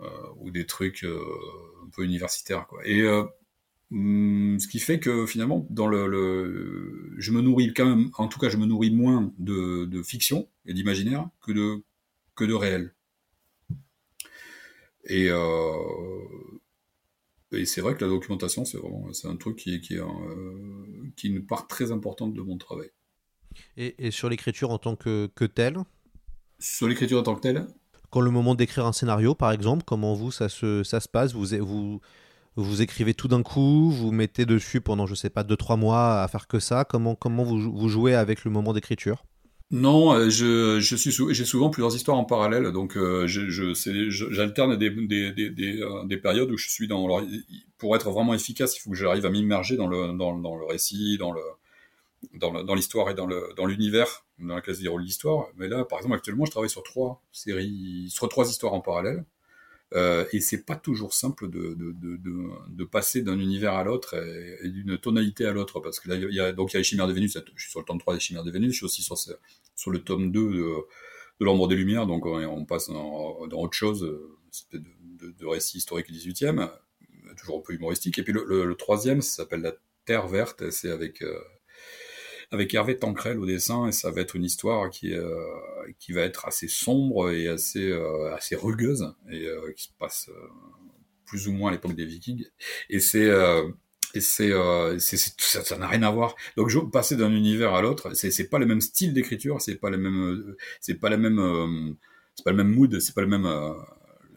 euh, 0.00 0.04
ou 0.40 0.50
des 0.50 0.66
trucs 0.66 1.04
euh, 1.04 1.22
un 1.84 1.88
peu 1.90 2.04
universitaires. 2.04 2.66
Quoi. 2.66 2.86
Et 2.86 3.00
euh, 3.00 3.24
hum, 3.92 4.58
ce 4.60 4.68
qui 4.68 4.78
fait 4.78 4.98
que 5.00 5.26
finalement, 5.26 5.66
dans 5.70 5.86
le, 5.86 7.14
je 7.16 7.30
me 7.30 7.40
nourris 7.40 7.72
quand 7.72 7.86
même, 7.86 8.10
en 8.18 8.28
tout 8.28 8.38
cas, 8.38 8.48
je 8.48 8.56
me 8.56 8.66
nourris 8.66 8.90
moins 8.90 9.32
de, 9.38 10.02
fiction 10.02 10.48
et 10.66 10.74
d'imaginaire 10.74 11.28
que 11.40 11.52
de, 11.52 11.82
que 12.34 12.44
de 12.44 12.52
réel. 12.52 12.94
Et, 15.08 15.28
et 17.52 17.64
c'est 17.64 17.80
vrai 17.80 17.94
que 17.94 18.04
la 18.04 18.10
documentation, 18.10 18.64
c'est 18.64 18.76
vraiment, 18.76 19.12
c'est 19.12 19.28
un 19.28 19.36
truc 19.36 19.56
qui, 19.56 19.80
qui, 19.80 19.94
est, 19.94 20.00
qui 21.14 21.28
est 21.28 21.30
une 21.30 21.46
part 21.46 21.68
très 21.68 21.92
importante 21.92 22.34
de 22.34 22.42
mon 22.42 22.58
travail. 22.58 22.90
Et, 23.76 23.94
et 24.04 24.10
sur 24.10 24.28
l'écriture 24.28 24.70
en 24.70 24.78
tant 24.78 24.96
que, 24.96 25.30
que 25.34 25.44
telle 25.44 25.78
sur 26.58 26.88
l'écriture 26.88 27.18
en 27.18 27.22
tant 27.22 27.34
que 27.34 27.40
telle. 27.40 27.66
Quand 28.10 28.20
le 28.20 28.30
moment 28.30 28.54
d'écrire 28.54 28.86
un 28.86 28.92
scénario, 28.92 29.34
par 29.34 29.52
exemple, 29.52 29.84
comment 29.84 30.14
vous, 30.14 30.30
ça 30.30 30.48
se, 30.48 30.82
ça 30.84 31.00
se 31.00 31.08
passe? 31.08 31.32
Vous, 31.32 31.46
vous, 31.60 32.00
vous 32.56 32.82
écrivez 32.82 33.14
tout 33.14 33.28
d'un 33.28 33.42
coup, 33.42 33.90
vous 33.90 34.12
mettez 34.12 34.46
dessus 34.46 34.80
pendant, 34.80 35.06
je 35.06 35.14
sais 35.14 35.30
pas, 35.30 35.42
2-3 35.42 35.78
mois 35.78 36.22
à 36.22 36.28
faire 36.28 36.46
que 36.46 36.58
ça. 36.58 36.84
Comment, 36.84 37.14
comment 37.14 37.44
vous, 37.44 37.58
vous 37.60 37.88
jouez 37.88 38.14
avec 38.14 38.44
le 38.44 38.50
moment 38.50 38.72
d'écriture? 38.72 39.24
Non, 39.72 40.12
euh, 40.12 40.30
je, 40.30 40.78
je 40.78 40.94
suis 40.94 41.10
j'ai 41.30 41.44
souvent 41.44 41.70
plusieurs 41.70 41.94
histoires 41.96 42.16
en 42.16 42.24
parallèle, 42.24 42.70
donc 42.70 42.96
euh, 42.96 43.26
je, 43.26 43.72
j'alterne 44.30 44.76
des, 44.76 44.90
des, 44.90 45.32
des, 45.32 45.82
euh, 45.82 46.04
des, 46.04 46.16
périodes 46.18 46.52
où 46.52 46.56
je 46.56 46.70
suis 46.70 46.86
dans. 46.86 47.04
pour 47.76 47.96
être 47.96 48.10
vraiment 48.12 48.32
efficace, 48.32 48.76
il 48.76 48.80
faut 48.80 48.90
que 48.90 48.96
j'arrive 48.96 49.26
à 49.26 49.30
m'immerger 49.30 49.76
dans 49.76 49.88
le, 49.88 50.16
dans, 50.16 50.38
dans, 50.38 50.56
le 50.56 50.64
récit, 50.64 51.18
dans 51.18 51.32
le, 51.32 51.40
dans 52.34 52.74
l'histoire 52.74 53.10
et 53.10 53.14
dans 53.14 53.66
l'univers 53.66 54.24
dans, 54.38 54.48
dans 54.48 54.54
la 54.56 54.60
classe 54.60 54.80
des 54.80 54.88
rôles 54.88 55.04
d'histoire. 55.04 55.48
Mais 55.56 55.68
là, 55.68 55.84
par 55.84 55.98
exemple, 55.98 56.16
actuellement, 56.16 56.44
je 56.44 56.50
travaille 56.50 56.70
sur 56.70 56.82
trois 56.82 57.22
séries, 57.32 58.08
sur 58.10 58.28
trois 58.28 58.48
histoires 58.48 58.74
en 58.74 58.80
parallèle. 58.80 59.24
Euh, 59.94 60.24
et 60.32 60.40
c'est 60.40 60.64
pas 60.64 60.74
toujours 60.74 61.14
simple 61.14 61.48
de, 61.48 61.74
de, 61.74 61.92
de, 61.92 62.18
de 62.68 62.84
passer 62.84 63.22
d'un 63.22 63.38
univers 63.38 63.74
à 63.74 63.84
l'autre 63.84 64.14
et, 64.14 64.68
d'une 64.68 64.98
tonalité 64.98 65.46
à 65.46 65.52
l'autre. 65.52 65.80
Parce 65.80 66.00
que 66.00 66.08
là 66.08 66.16
il 66.16 66.34
y 66.34 66.40
a 66.40 66.52
donc 66.52 66.72
il 66.72 66.74
y 66.74 66.76
a 66.76 66.80
les 66.80 66.84
chimères 66.84 67.06
de 67.06 67.12
Vénus. 67.12 67.38
Je 67.54 67.62
suis 67.62 67.70
sur 67.70 67.80
le 67.80 67.86
tome 67.86 68.00
3 68.00 68.14
des 68.14 68.20
chimères 68.20 68.42
de 68.42 68.50
Vénus. 68.50 68.72
Je 68.72 68.76
suis 68.78 68.84
aussi 68.84 69.02
sur, 69.02 69.16
sur 69.16 69.90
le 69.90 69.98
tome 70.00 70.32
2 70.32 70.40
de, 70.40 70.56
de 71.40 71.44
l'ombre 71.44 71.68
des 71.68 71.76
lumières. 71.76 72.06
Donc 72.06 72.26
on, 72.26 72.64
passe 72.64 72.88
dans, 72.88 73.38
autre 73.38 73.74
chose. 73.74 74.00
De, 74.72 74.78
de, 74.78 75.30
de 75.30 75.46
récit 75.46 75.78
historique 75.78 76.10
du 76.10 76.18
18e 76.18 76.68
toujours 77.36 77.58
un 77.58 77.62
peu 77.62 77.74
humoristique. 77.74 78.18
Et 78.18 78.22
puis 78.22 78.32
le, 78.32 78.64
le, 78.64 78.74
troisième 78.74 79.22
ça 79.22 79.42
s'appelle 79.42 79.60
la 79.60 79.72
Terre 80.04 80.26
verte. 80.26 80.70
C'est 80.70 80.90
avec 80.90 81.22
euh, 81.22 81.38
avec 82.50 82.72
Hervé 82.74 82.96
Tancrel 82.96 83.38
au 83.38 83.46
dessin, 83.46 83.88
et 83.88 83.92
ça 83.92 84.10
va 84.10 84.20
être 84.20 84.36
une 84.36 84.44
histoire 84.44 84.90
qui, 84.90 85.12
euh, 85.12 85.34
qui 85.98 86.12
va 86.12 86.22
être 86.22 86.46
assez 86.46 86.68
sombre 86.68 87.30
et 87.30 87.48
assez, 87.48 87.90
euh, 87.90 88.34
assez 88.34 88.56
rugueuse, 88.56 89.14
et 89.30 89.46
euh, 89.46 89.72
qui 89.72 89.84
se 89.84 89.92
passe 89.98 90.30
plus 91.24 91.48
ou 91.48 91.52
moins 91.52 91.70
à 91.70 91.72
l'époque 91.72 91.94
des 91.94 92.04
Vikings. 92.04 92.46
Et 92.88 93.00
c'est 93.00 93.28
et 94.14 94.20
c'est 94.20 94.52
ça 95.38 95.76
n'a 95.78 95.88
rien 95.88 96.02
à 96.02 96.10
voir. 96.10 96.36
Donc 96.56 96.68
je 96.68 96.78
passer 96.78 97.16
d'un 97.16 97.32
univers 97.32 97.74
à 97.74 97.82
l'autre. 97.82 98.14
C'est 98.14 98.30
c'est 98.30 98.48
pas 98.48 98.58
le 98.58 98.66
même 98.66 98.80
style 98.80 99.12
d'écriture 99.12 99.60
c'est 99.60 99.74
pas 99.76 99.90
le 99.90 99.98
même 99.98 100.54
c'est 100.80 100.94
pas 100.94 101.10
la 101.10 101.16
même 101.16 101.96
c'est 102.34 102.44
pas 102.44 102.52
le 102.52 102.56
même 102.56 102.72
mood 102.72 103.00
c'est 103.00 103.14
pas 103.14 103.22
le 103.22 103.26
même 103.26 103.46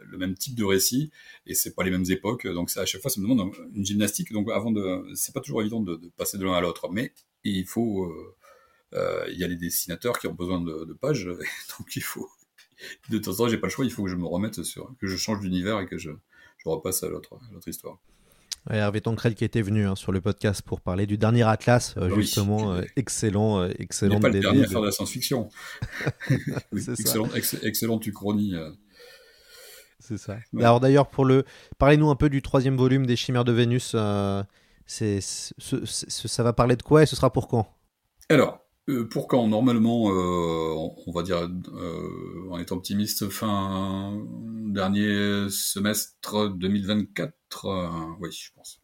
le 0.09 0.17
même 0.17 0.33
type 0.35 0.55
de 0.55 0.63
récit 0.63 1.11
et 1.45 1.53
c'est 1.53 1.75
pas 1.75 1.83
les 1.83 1.91
mêmes 1.91 2.05
époques. 2.09 2.47
Donc 2.47 2.71
à 2.75 2.85
chaque 2.85 3.01
fois 3.01 3.11
ça 3.11 3.21
me 3.21 3.27
demande 3.27 3.51
une 3.73 3.85
gymnastique. 3.85 4.31
Donc 4.33 4.49
avant 4.51 4.71
de 4.71 5.05
c'est 5.13 5.33
pas 5.33 5.41
toujours 5.41 5.61
évident 5.61 5.81
de, 5.81 5.95
de 5.95 6.09
passer 6.17 6.37
de 6.37 6.45
l'un 6.45 6.53
à 6.53 6.61
l'autre. 6.61 6.89
Mais 6.91 7.13
il 7.43 7.65
faut. 7.65 8.05
Euh, 8.05 8.35
euh, 8.95 9.25
il 9.31 9.37
y 9.37 9.43
a 9.43 9.47
les 9.47 9.55
dessinateurs 9.55 10.17
qui 10.17 10.27
ont 10.27 10.33
besoin 10.33 10.59
de, 10.61 10.97
pages, 10.99 11.25
donc 11.79 11.95
il 11.95 12.01
faut. 12.01 12.29
De 13.09 13.17
temps 13.17 13.31
en 13.31 13.35
temps, 13.35 13.47
j'ai 13.49 13.57
pas 13.57 13.67
le 13.67 13.71
choix, 13.71 13.85
il 13.85 13.91
faut 13.91 14.03
que 14.03 14.09
je 14.09 14.15
me 14.15 14.25
remette 14.25 14.63
sur. 14.63 14.95
que 14.99 15.07
je 15.07 15.15
change 15.15 15.41
d'univers 15.41 15.79
et 15.79 15.85
que 15.85 15.97
je, 15.97 16.11
je 16.57 16.69
repasse 16.69 17.03
à 17.03 17.09
l'autre 17.09 17.37
histoire. 17.67 17.99
Hervé 18.69 19.01
Tancrel 19.01 19.35
qui 19.35 19.45
était 19.45 19.61
venu 19.61 19.87
hein, 19.87 19.95
sur 19.95 20.11
le 20.11 20.21
podcast 20.21 20.61
pour 20.61 20.81
parler 20.81 21.07
du 21.07 21.17
dernier 21.17 21.43
Atlas, 21.43 21.95
euh, 21.97 22.13
justement, 22.13 22.77
excellent, 22.95 23.65
excellent. 23.65 24.15
Il 24.15 24.21
pas 24.21 24.29
le 24.29 24.39
dernier 24.39 24.63
à 24.63 24.67
faire 24.67 24.81
de 24.81 24.85
la 24.85 24.91
science-fiction. 24.91 25.49
excellent, 26.71 27.29
excellent 27.63 27.99
uchronie. 28.05 28.53
C'est 29.99 30.17
ça. 30.17 30.37
Alors 30.57 30.79
d'ailleurs, 30.79 31.09
pour 31.09 31.25
le, 31.25 31.45
parlez-nous 31.77 32.09
un 32.09 32.15
peu 32.15 32.29
du 32.29 32.41
troisième 32.41 32.77
volume 32.77 33.05
des 33.05 33.15
Chimères 33.15 33.45
de 33.45 33.51
Vénus 33.51 33.95
ça 34.89 36.43
va 36.43 36.53
parler 36.53 36.75
de 36.75 36.81
quoi 36.81 37.03
et 37.03 37.05
ce 37.05 37.15
sera 37.15 37.31
pour 37.31 37.47
quand? 37.47 37.75
Alors, 38.29 38.65
euh, 38.89 39.07
pour 39.07 39.27
quand? 39.27 39.47
Normalement, 39.47 40.09
euh, 40.09 40.89
on 41.05 41.11
va 41.11 41.21
dire, 41.21 41.47
euh, 41.73 42.49
en 42.49 42.57
étant 42.57 42.75
optimiste, 42.75 43.29
fin 43.29 44.19
dernier 44.67 45.47
semestre 45.49 46.49
2024. 46.49 48.17
oui, 48.19 48.31
je 48.31 48.51
pense. 48.55 48.81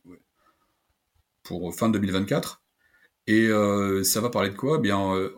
Pour 1.43 1.73
fin 1.75 1.89
2024. 1.89 2.61
Et 3.27 3.49
ça 4.03 4.21
va 4.21 4.29
parler 4.29 4.51
de 4.51 4.55
quoi? 4.55 4.77
Eh 4.77 4.81
Bien, 4.81 5.29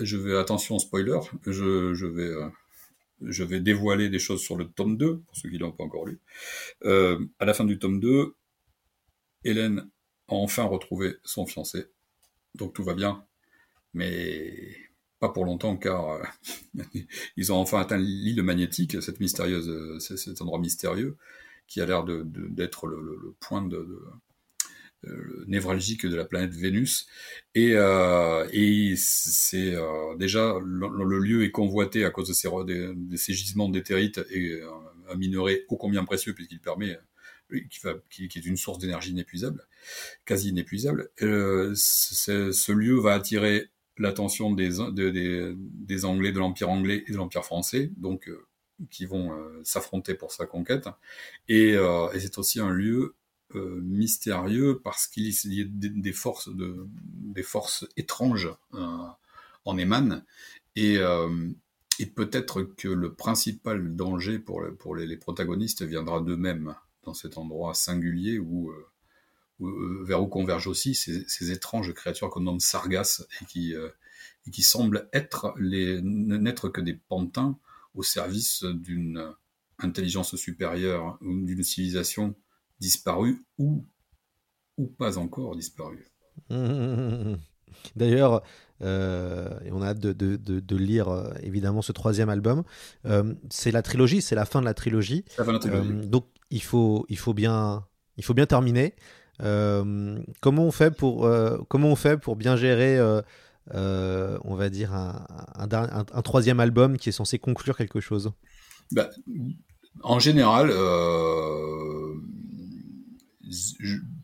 je 0.00 0.16
vais 0.16 0.38
attention 0.38 0.78
spoiler, 0.78 1.18
je, 1.46 1.92
je 3.22 3.44
vais 3.44 3.60
dévoiler 3.60 4.08
des 4.08 4.18
choses 4.18 4.40
sur 4.40 4.56
le 4.56 4.66
tome 4.66 4.96
2, 4.96 5.18
pour 5.18 5.36
ceux 5.36 5.48
qui 5.50 5.58
l'ont 5.58 5.72
pas 5.72 5.84
encore 5.84 6.06
lu. 6.06 6.20
Euh, 6.84 7.18
à 7.38 7.44
la 7.44 7.54
fin 7.54 7.64
du 7.64 7.78
tome 7.78 8.00
2, 8.00 8.34
Hélène 9.44 9.90
a 10.28 10.34
enfin 10.34 10.64
retrouvé 10.64 11.16
son 11.24 11.46
fiancé. 11.46 11.86
Donc 12.54 12.74
tout 12.74 12.84
va 12.84 12.94
bien. 12.94 13.24
Mais 13.94 14.76
pas 15.18 15.28
pour 15.30 15.44
longtemps, 15.44 15.76
car 15.76 16.10
euh, 16.10 16.22
ils 17.36 17.52
ont 17.52 17.56
enfin 17.56 17.80
atteint 17.80 17.98
l'île 17.98 18.42
magnétique, 18.42 19.02
cette 19.02 19.20
euh, 19.20 19.98
cet 19.98 20.42
endroit 20.42 20.58
mystérieux, 20.58 21.16
qui 21.66 21.80
a 21.80 21.86
l'air 21.86 22.04
d'être 22.04 22.86
le, 22.86 23.34
point 23.40 23.62
de, 23.62 24.00
euh, 25.06 25.44
névralgique 25.46 26.06
de 26.06 26.16
la 26.16 26.24
planète 26.24 26.54
Vénus. 26.54 27.06
Et, 27.54 27.70
déjà 30.18 30.58
le, 30.64 31.18
lieu 31.18 31.44
est 31.44 31.50
convoité 31.50 32.04
à 32.04 32.10
cause 32.10 32.28
de 32.28 32.32
ces, 32.32 32.48
ces 33.16 33.32
gisements 33.34 33.68
d'éthérite 33.68 34.20
et 34.30 34.60
un 35.10 35.16
minerai 35.16 35.64
ô 35.68 35.76
combien 35.76 36.04
précieux 36.04 36.34
puisqu'il 36.34 36.60
permet 36.60 36.98
qui, 37.70 37.80
va, 37.82 37.94
qui, 38.10 38.24
est 38.24 38.46
une 38.46 38.56
source 38.56 38.78
d'énergie 38.78 39.10
inépuisable, 39.10 39.66
quasi 40.24 40.50
inépuisable. 40.50 41.10
Euh, 41.22 41.74
ce 41.74 42.72
lieu 42.72 42.98
va 42.98 43.14
attirer 43.14 43.70
l'attention 43.96 44.52
des, 44.52 44.70
des, 44.92 46.04
Anglais 46.04 46.32
de 46.32 46.38
l'Empire 46.38 46.70
anglais 46.70 47.04
et 47.06 47.12
de 47.12 47.16
l'Empire 47.16 47.44
français, 47.44 47.90
donc 47.96 48.30
qui 48.90 49.06
vont 49.06 49.32
s'affronter 49.64 50.14
pour 50.14 50.32
sa 50.32 50.46
conquête. 50.46 50.88
Et, 51.48 51.76
c'est 52.18 52.38
aussi 52.38 52.60
un 52.60 52.70
lieu 52.70 53.16
euh, 53.54 53.80
mystérieux 53.82 54.78
parce 54.84 55.06
qu'il 55.06 55.26
y 55.26 55.62
a 55.62 55.64
des, 55.66 56.12
forces 56.12 56.54
de, 56.54 56.86
des 56.92 57.42
forces 57.42 57.86
étranges 57.96 58.50
euh, 58.74 59.06
en 59.64 59.78
émanent 59.78 60.20
et, 60.76 60.98
euh, 60.98 61.48
et 61.98 62.04
peut-être 62.04 62.60
que 62.62 62.88
le 62.88 63.14
principal 63.14 63.96
danger 63.96 64.38
pour, 64.38 64.62
pour 64.78 64.94
les, 64.94 65.16
protagonistes 65.16 65.82
viendra 65.82 66.20
d'eux-mêmes 66.20 66.74
dans 67.08 67.14
cet 67.14 67.38
endroit 67.38 67.74
singulier 67.74 68.38
où, 68.38 68.70
vers 69.58 70.22
où 70.22 70.26
convergent 70.26 70.68
aussi 70.68 70.94
ces, 70.94 71.50
étranges 71.50 71.92
créatures 71.94 72.30
qu'on 72.30 72.40
nomme 72.40 72.60
sargasses 72.60 73.26
et 73.40 73.44
qui, 73.46 73.72
et 73.72 74.50
qui 74.50 74.62
semblent 74.62 75.08
être 75.12 75.54
les 75.58 76.00
n'être 76.02 76.68
que 76.68 76.80
des 76.80 76.94
pantins 76.94 77.58
au 77.94 78.02
service 78.02 78.62
d'une 78.64 79.34
intelligence 79.78 80.36
supérieure 80.36 81.18
ou 81.22 81.44
d'une 81.44 81.62
civilisation 81.62 82.34
disparu 82.78 83.44
ou, 83.56 83.86
ou 84.76 84.86
pas 84.86 85.18
encore 85.18 85.56
disparu. 85.56 86.06
D'ailleurs, 87.96 88.42
euh, 88.82 89.48
et 89.64 89.72
on 89.72 89.82
a 89.82 89.88
hâte 89.88 89.98
de, 89.98 90.12
de, 90.12 90.36
de, 90.36 90.76
lire 90.76 91.08
euh, 91.08 91.32
évidemment 91.42 91.82
ce 91.82 91.92
troisième 91.92 92.28
album. 92.28 92.62
Euh, 93.06 93.34
c'est 93.50 93.70
la 93.70 93.82
trilogie, 93.82 94.22
c'est 94.22 94.34
la 94.34 94.44
fin 94.44 94.60
de 94.60 94.64
la 94.64 94.74
trilogie. 94.74 95.24
donc 96.04 96.26
il 96.50 96.62
faut, 96.62 97.06
il 97.08 97.18
faut 97.18 97.34
bien, 97.34 97.84
il 98.16 98.24
faut 98.24 98.34
bien 98.34 98.46
terminer. 98.46 98.94
comment 99.38 100.64
on 100.64 100.72
fait 100.72 100.90
pour, 100.90 101.28
comment 101.68 101.88
on 101.88 101.96
fait 101.96 102.18
pour 102.18 102.36
bien 102.36 102.56
gérer, 102.56 102.98
on 103.74 104.54
va 104.54 104.68
dire 104.68 104.92
un, 104.94 106.22
troisième 106.22 106.60
album 106.60 106.96
qui 106.96 107.08
est 107.08 107.12
censé 107.12 107.38
conclure 107.38 107.76
quelque 107.76 108.00
chose? 108.00 108.32
Bah, 108.90 109.10
En 110.02 110.18
général 110.18 110.70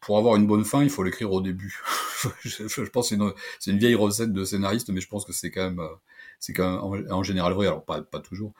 pour 0.01 0.19
avoir 0.19 0.37
une 0.37 0.47
bonne 0.47 0.65
fin, 0.65 0.83
il 0.83 0.91
faut 0.91 1.03
l'écrire 1.03 1.33
au 1.33 1.41
début. 1.41 1.81
je, 2.45 2.83
pense 2.91 3.11
que 3.11 3.17
c'est 3.59 3.71
une, 3.71 3.79
vieille 3.79 3.95
recette 3.95 4.33
de 4.33 4.45
scénariste, 4.45 4.91
mais 4.91 5.01
je 5.01 5.09
pense 5.09 5.25
que 5.25 5.33
c'est 5.33 5.51
quand 5.51 5.65
même, 5.65 5.81
euh, 5.81 6.53
quand 6.55 7.03
en, 7.11 7.23
général 7.23 7.53
vrai. 7.55 7.67
Alors 7.67 7.85
pas 7.85 8.03
toujours, 8.23 8.53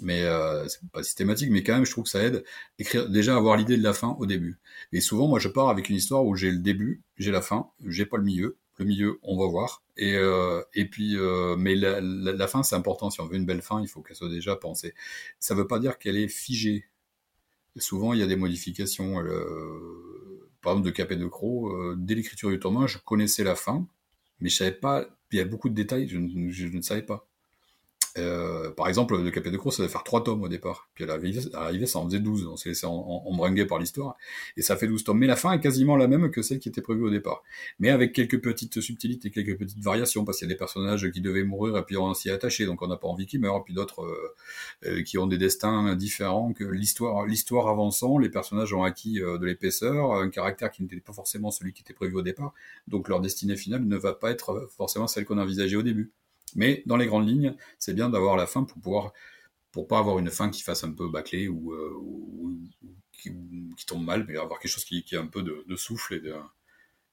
mais 0.00 0.22
euh, 0.22 0.66
c'est 0.68 0.80
pas 0.90 1.02
systématique, 1.02 1.50
mais 1.50 1.62
quand 1.62 1.74
même, 1.74 1.84
je 1.84 1.90
trouve 1.90 2.04
que 2.04 2.10
ça 2.10 2.22
aide. 2.22 2.44
Écrire 2.78 3.08
déjà 3.08 3.36
avoir 3.36 3.56
l'idée 3.56 3.76
de 3.76 3.82
la 3.82 3.92
fin 3.92 4.16
au 4.18 4.26
début. 4.26 4.58
Et 4.92 5.00
souvent, 5.00 5.28
moi, 5.28 5.38
je 5.38 5.48
pars 5.48 5.68
avec 5.68 5.88
une 5.88 5.96
histoire 5.96 6.24
où 6.24 6.36
j'ai 6.36 6.50
le 6.50 6.58
début, 6.58 7.02
j'ai 7.16 7.30
la 7.30 7.42
fin, 7.42 7.68
j'ai 7.86 8.06
pas 8.06 8.16
le 8.16 8.24
milieu. 8.24 8.56
Le 8.78 8.84
milieu, 8.84 9.18
on 9.24 9.36
va 9.36 9.46
voir. 9.48 9.82
Et 9.96 10.14
euh, 10.14 10.62
et 10.72 10.84
puis, 10.84 11.16
euh, 11.16 11.56
mais 11.56 11.74
la, 11.74 12.00
la, 12.00 12.46
fin, 12.46 12.62
c'est 12.62 12.76
important. 12.76 13.10
Si 13.10 13.20
on 13.20 13.26
veut 13.26 13.34
une 13.34 13.46
belle 13.46 13.62
fin, 13.62 13.80
il 13.80 13.88
faut 13.88 14.02
qu'elle 14.02 14.16
soit 14.16 14.28
déjà 14.28 14.54
pensée. 14.54 14.94
Ça 15.40 15.56
veut 15.56 15.66
pas 15.66 15.80
dire 15.80 15.98
qu'elle 15.98 16.16
est 16.16 16.28
figée 16.28 16.84
souvent, 17.76 18.12
il 18.12 18.20
y 18.20 18.22
a 18.22 18.26
des 18.26 18.36
modifications. 18.36 19.14
Par 20.62 20.72
exemple, 20.72 20.86
de 20.86 20.90
Cap 20.90 21.12
et 21.12 21.16
de 21.16 21.26
Croc, 21.26 21.72
dès 21.96 22.14
l'écriture 22.14 22.50
du 22.50 22.58
tome 22.58 22.86
je 22.86 22.98
connaissais 22.98 23.44
la 23.44 23.54
fin, 23.54 23.86
mais 24.40 24.48
je 24.48 24.56
savais 24.56 24.72
pas. 24.72 25.06
Il 25.32 25.38
y 25.38 25.40
a 25.40 25.44
beaucoup 25.44 25.68
de 25.68 25.74
détails, 25.74 26.08
je 26.08 26.18
ne 26.18 26.82
savais 26.82 27.02
pas. 27.02 27.28
Euh, 28.18 28.70
par 28.70 28.88
exemple, 28.88 29.22
de 29.22 29.30
Capet 29.30 29.50
de 29.50 29.56
Croix, 29.56 29.72
ça 29.72 29.82
devait 29.82 29.92
faire 29.92 30.04
3 30.04 30.24
tomes 30.24 30.42
au 30.42 30.48
départ. 30.48 30.88
Puis 30.94 31.04
à 31.04 31.06
l'arrivée, 31.06 31.86
ça 31.86 31.98
en 31.98 32.04
faisait 32.06 32.20
12. 32.20 32.46
On 32.46 32.56
s'est 32.56 32.70
laissé 32.70 32.86
embringuer 32.86 33.66
par 33.66 33.78
l'histoire. 33.78 34.16
Et 34.56 34.62
ça 34.62 34.76
fait 34.76 34.86
12 34.86 35.04
tomes. 35.04 35.18
Mais 35.18 35.26
la 35.26 35.36
fin 35.36 35.52
est 35.52 35.60
quasiment 35.60 35.96
la 35.96 36.08
même 36.08 36.30
que 36.30 36.42
celle 36.42 36.58
qui 36.58 36.68
était 36.68 36.82
prévue 36.82 37.04
au 37.04 37.10
départ. 37.10 37.42
Mais 37.78 37.90
avec 37.90 38.12
quelques 38.12 38.40
petites 38.40 38.80
subtilités, 38.80 39.30
quelques 39.30 39.58
petites 39.58 39.82
variations, 39.82 40.24
parce 40.24 40.38
qu'il 40.38 40.48
y 40.48 40.50
a 40.50 40.54
des 40.54 40.58
personnages 40.58 41.10
qui 41.10 41.20
devaient 41.20 41.44
mourir 41.44 41.76
et 41.76 41.82
puis 41.82 41.96
on 41.96 42.12
s'y 42.14 42.28
est 42.28 42.32
attaché, 42.32 42.66
donc 42.66 42.82
on 42.82 42.88
n'a 42.88 42.96
pas 42.96 43.08
envie 43.08 43.26
qu'ils 43.26 43.40
meurent. 43.40 43.64
Puis 43.64 43.74
d'autres 43.74 44.02
euh, 44.02 44.34
euh, 44.86 45.02
qui 45.02 45.18
ont 45.18 45.26
des 45.26 45.38
destins 45.38 45.94
différents, 45.94 46.52
l'histoire 46.60 47.68
avançant, 47.68 48.18
les 48.18 48.28
personnages 48.30 48.72
ont 48.72 48.82
acquis 48.82 49.14
de 49.20 49.44
l'épaisseur, 49.44 50.12
un 50.14 50.30
caractère 50.30 50.70
qui 50.70 50.82
n'était 50.82 51.00
pas 51.00 51.12
forcément 51.12 51.50
celui 51.50 51.72
qui 51.72 51.82
était 51.82 51.94
prévu 51.94 52.16
au 52.16 52.22
départ. 52.22 52.52
Donc 52.88 53.08
leur 53.08 53.20
destinée 53.20 53.56
finale 53.56 53.84
ne 53.84 53.96
va 53.96 54.12
pas 54.12 54.30
être 54.30 54.68
forcément 54.76 55.06
celle 55.06 55.24
qu'on 55.24 55.38
envisageait 55.38 55.76
au 55.76 55.82
début. 55.82 56.12
Mais 56.56 56.82
dans 56.86 56.96
les 56.96 57.06
grandes 57.06 57.28
lignes, 57.28 57.56
c'est 57.78 57.94
bien 57.94 58.08
d'avoir 58.08 58.36
la 58.36 58.46
fin 58.46 58.64
pour 58.64 58.80
pouvoir, 58.80 59.12
pour 59.72 59.88
pas 59.88 59.98
avoir 59.98 60.18
une 60.18 60.30
fin 60.30 60.50
qui 60.50 60.62
fasse 60.62 60.84
un 60.84 60.92
peu 60.92 61.08
bâclée 61.08 61.48
ou, 61.48 61.72
euh, 61.72 61.94
qui, 63.12 63.32
tombe 63.86 64.04
mal, 64.04 64.26
mais 64.28 64.36
avoir 64.36 64.58
quelque 64.60 64.72
chose 64.72 64.84
qui, 64.84 65.04
a 65.16 65.20
un 65.20 65.26
peu 65.26 65.42
de, 65.42 65.76
souffle 65.76 66.14
et, 66.14 66.32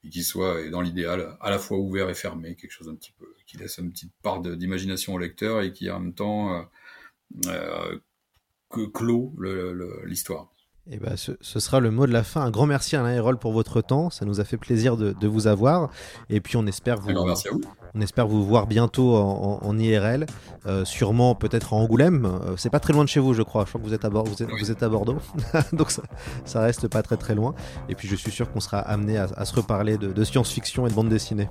et 0.04 0.10
qui 0.10 0.22
soit, 0.22 0.68
dans 0.68 0.80
l'idéal, 0.80 1.36
à 1.40 1.50
la 1.50 1.58
fois 1.58 1.78
ouvert 1.78 2.08
et 2.10 2.14
fermé, 2.14 2.54
quelque 2.54 2.70
chose 2.70 2.88
un 2.88 2.94
petit 2.94 3.12
peu, 3.12 3.26
qui 3.46 3.56
laisse 3.56 3.78
une 3.78 3.90
petite 3.90 4.12
part 4.22 4.40
d'imagination 4.40 5.14
au 5.14 5.18
lecteur 5.18 5.62
et 5.62 5.72
qui 5.72 5.90
en 5.90 6.00
même 6.00 6.14
temps 6.14 6.54
euh, 6.54 6.62
euh 7.46 7.98
clôt 8.92 9.34
l'histoire. 10.04 10.52
Et 10.88 10.94
eh 10.94 10.96
ben, 10.98 11.16
ce, 11.16 11.34
sera 11.40 11.80
le 11.80 11.90
mot 11.90 12.06
de 12.06 12.12
la 12.12 12.22
fin. 12.22 12.42
Un 12.42 12.50
grand 12.50 12.66
merci 12.66 12.94
à 12.94 13.00
Alain 13.00 13.12
Hérol 13.12 13.38
pour 13.38 13.52
votre 13.52 13.80
temps. 13.80 14.08
Ça 14.08 14.24
nous 14.24 14.38
a 14.38 14.44
fait 14.44 14.56
plaisir 14.56 14.96
de, 14.96 15.26
vous 15.26 15.48
avoir. 15.48 15.90
Et 16.30 16.40
puis 16.40 16.56
on 16.56 16.64
espère 16.64 17.00
vous, 17.00 17.10
on 17.96 18.00
espère 18.00 18.28
vous 18.28 18.44
voir 18.44 18.68
bientôt 18.68 19.16
en, 19.16 19.78
IRL, 19.78 20.26
euh, 20.66 20.84
sûrement 20.84 21.34
peut-être 21.34 21.72
à 21.72 21.76
Angoulême. 21.76 22.26
Euh, 22.26 22.54
c'est 22.56 22.70
pas 22.70 22.78
très 22.78 22.92
loin 22.92 23.02
de 23.02 23.08
chez 23.08 23.18
vous, 23.18 23.34
je 23.34 23.42
crois. 23.42 23.64
Je 23.64 23.70
crois 23.70 23.80
que 23.80 23.86
vous 23.86 23.94
êtes 23.94 24.04
à, 24.04 24.10
vous 24.10 24.70
êtes, 24.70 24.82
à 24.84 24.88
Bordeaux, 24.88 25.18
donc 25.72 25.90
ça, 25.90 26.02
ça, 26.44 26.60
reste 26.60 26.86
pas 26.86 27.02
très 27.02 27.16
très 27.16 27.34
loin. 27.34 27.56
Et 27.88 27.96
puis 27.96 28.06
je 28.06 28.14
suis 28.14 28.30
sûr 28.30 28.48
qu'on 28.52 28.60
sera 28.60 28.78
amené 28.78 29.18
à, 29.18 29.44
se 29.44 29.54
reparler 29.56 29.98
de, 29.98 30.24
science-fiction 30.24 30.86
et 30.86 30.90
de 30.90 30.94
bande 30.94 31.08
dessinée. 31.08 31.48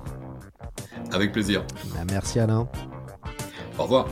Avec 1.12 1.32
plaisir. 1.32 1.62
Ben, 1.94 2.06
merci 2.10 2.40
Alain. 2.40 2.66
Au 3.78 3.82
revoir. 3.82 4.06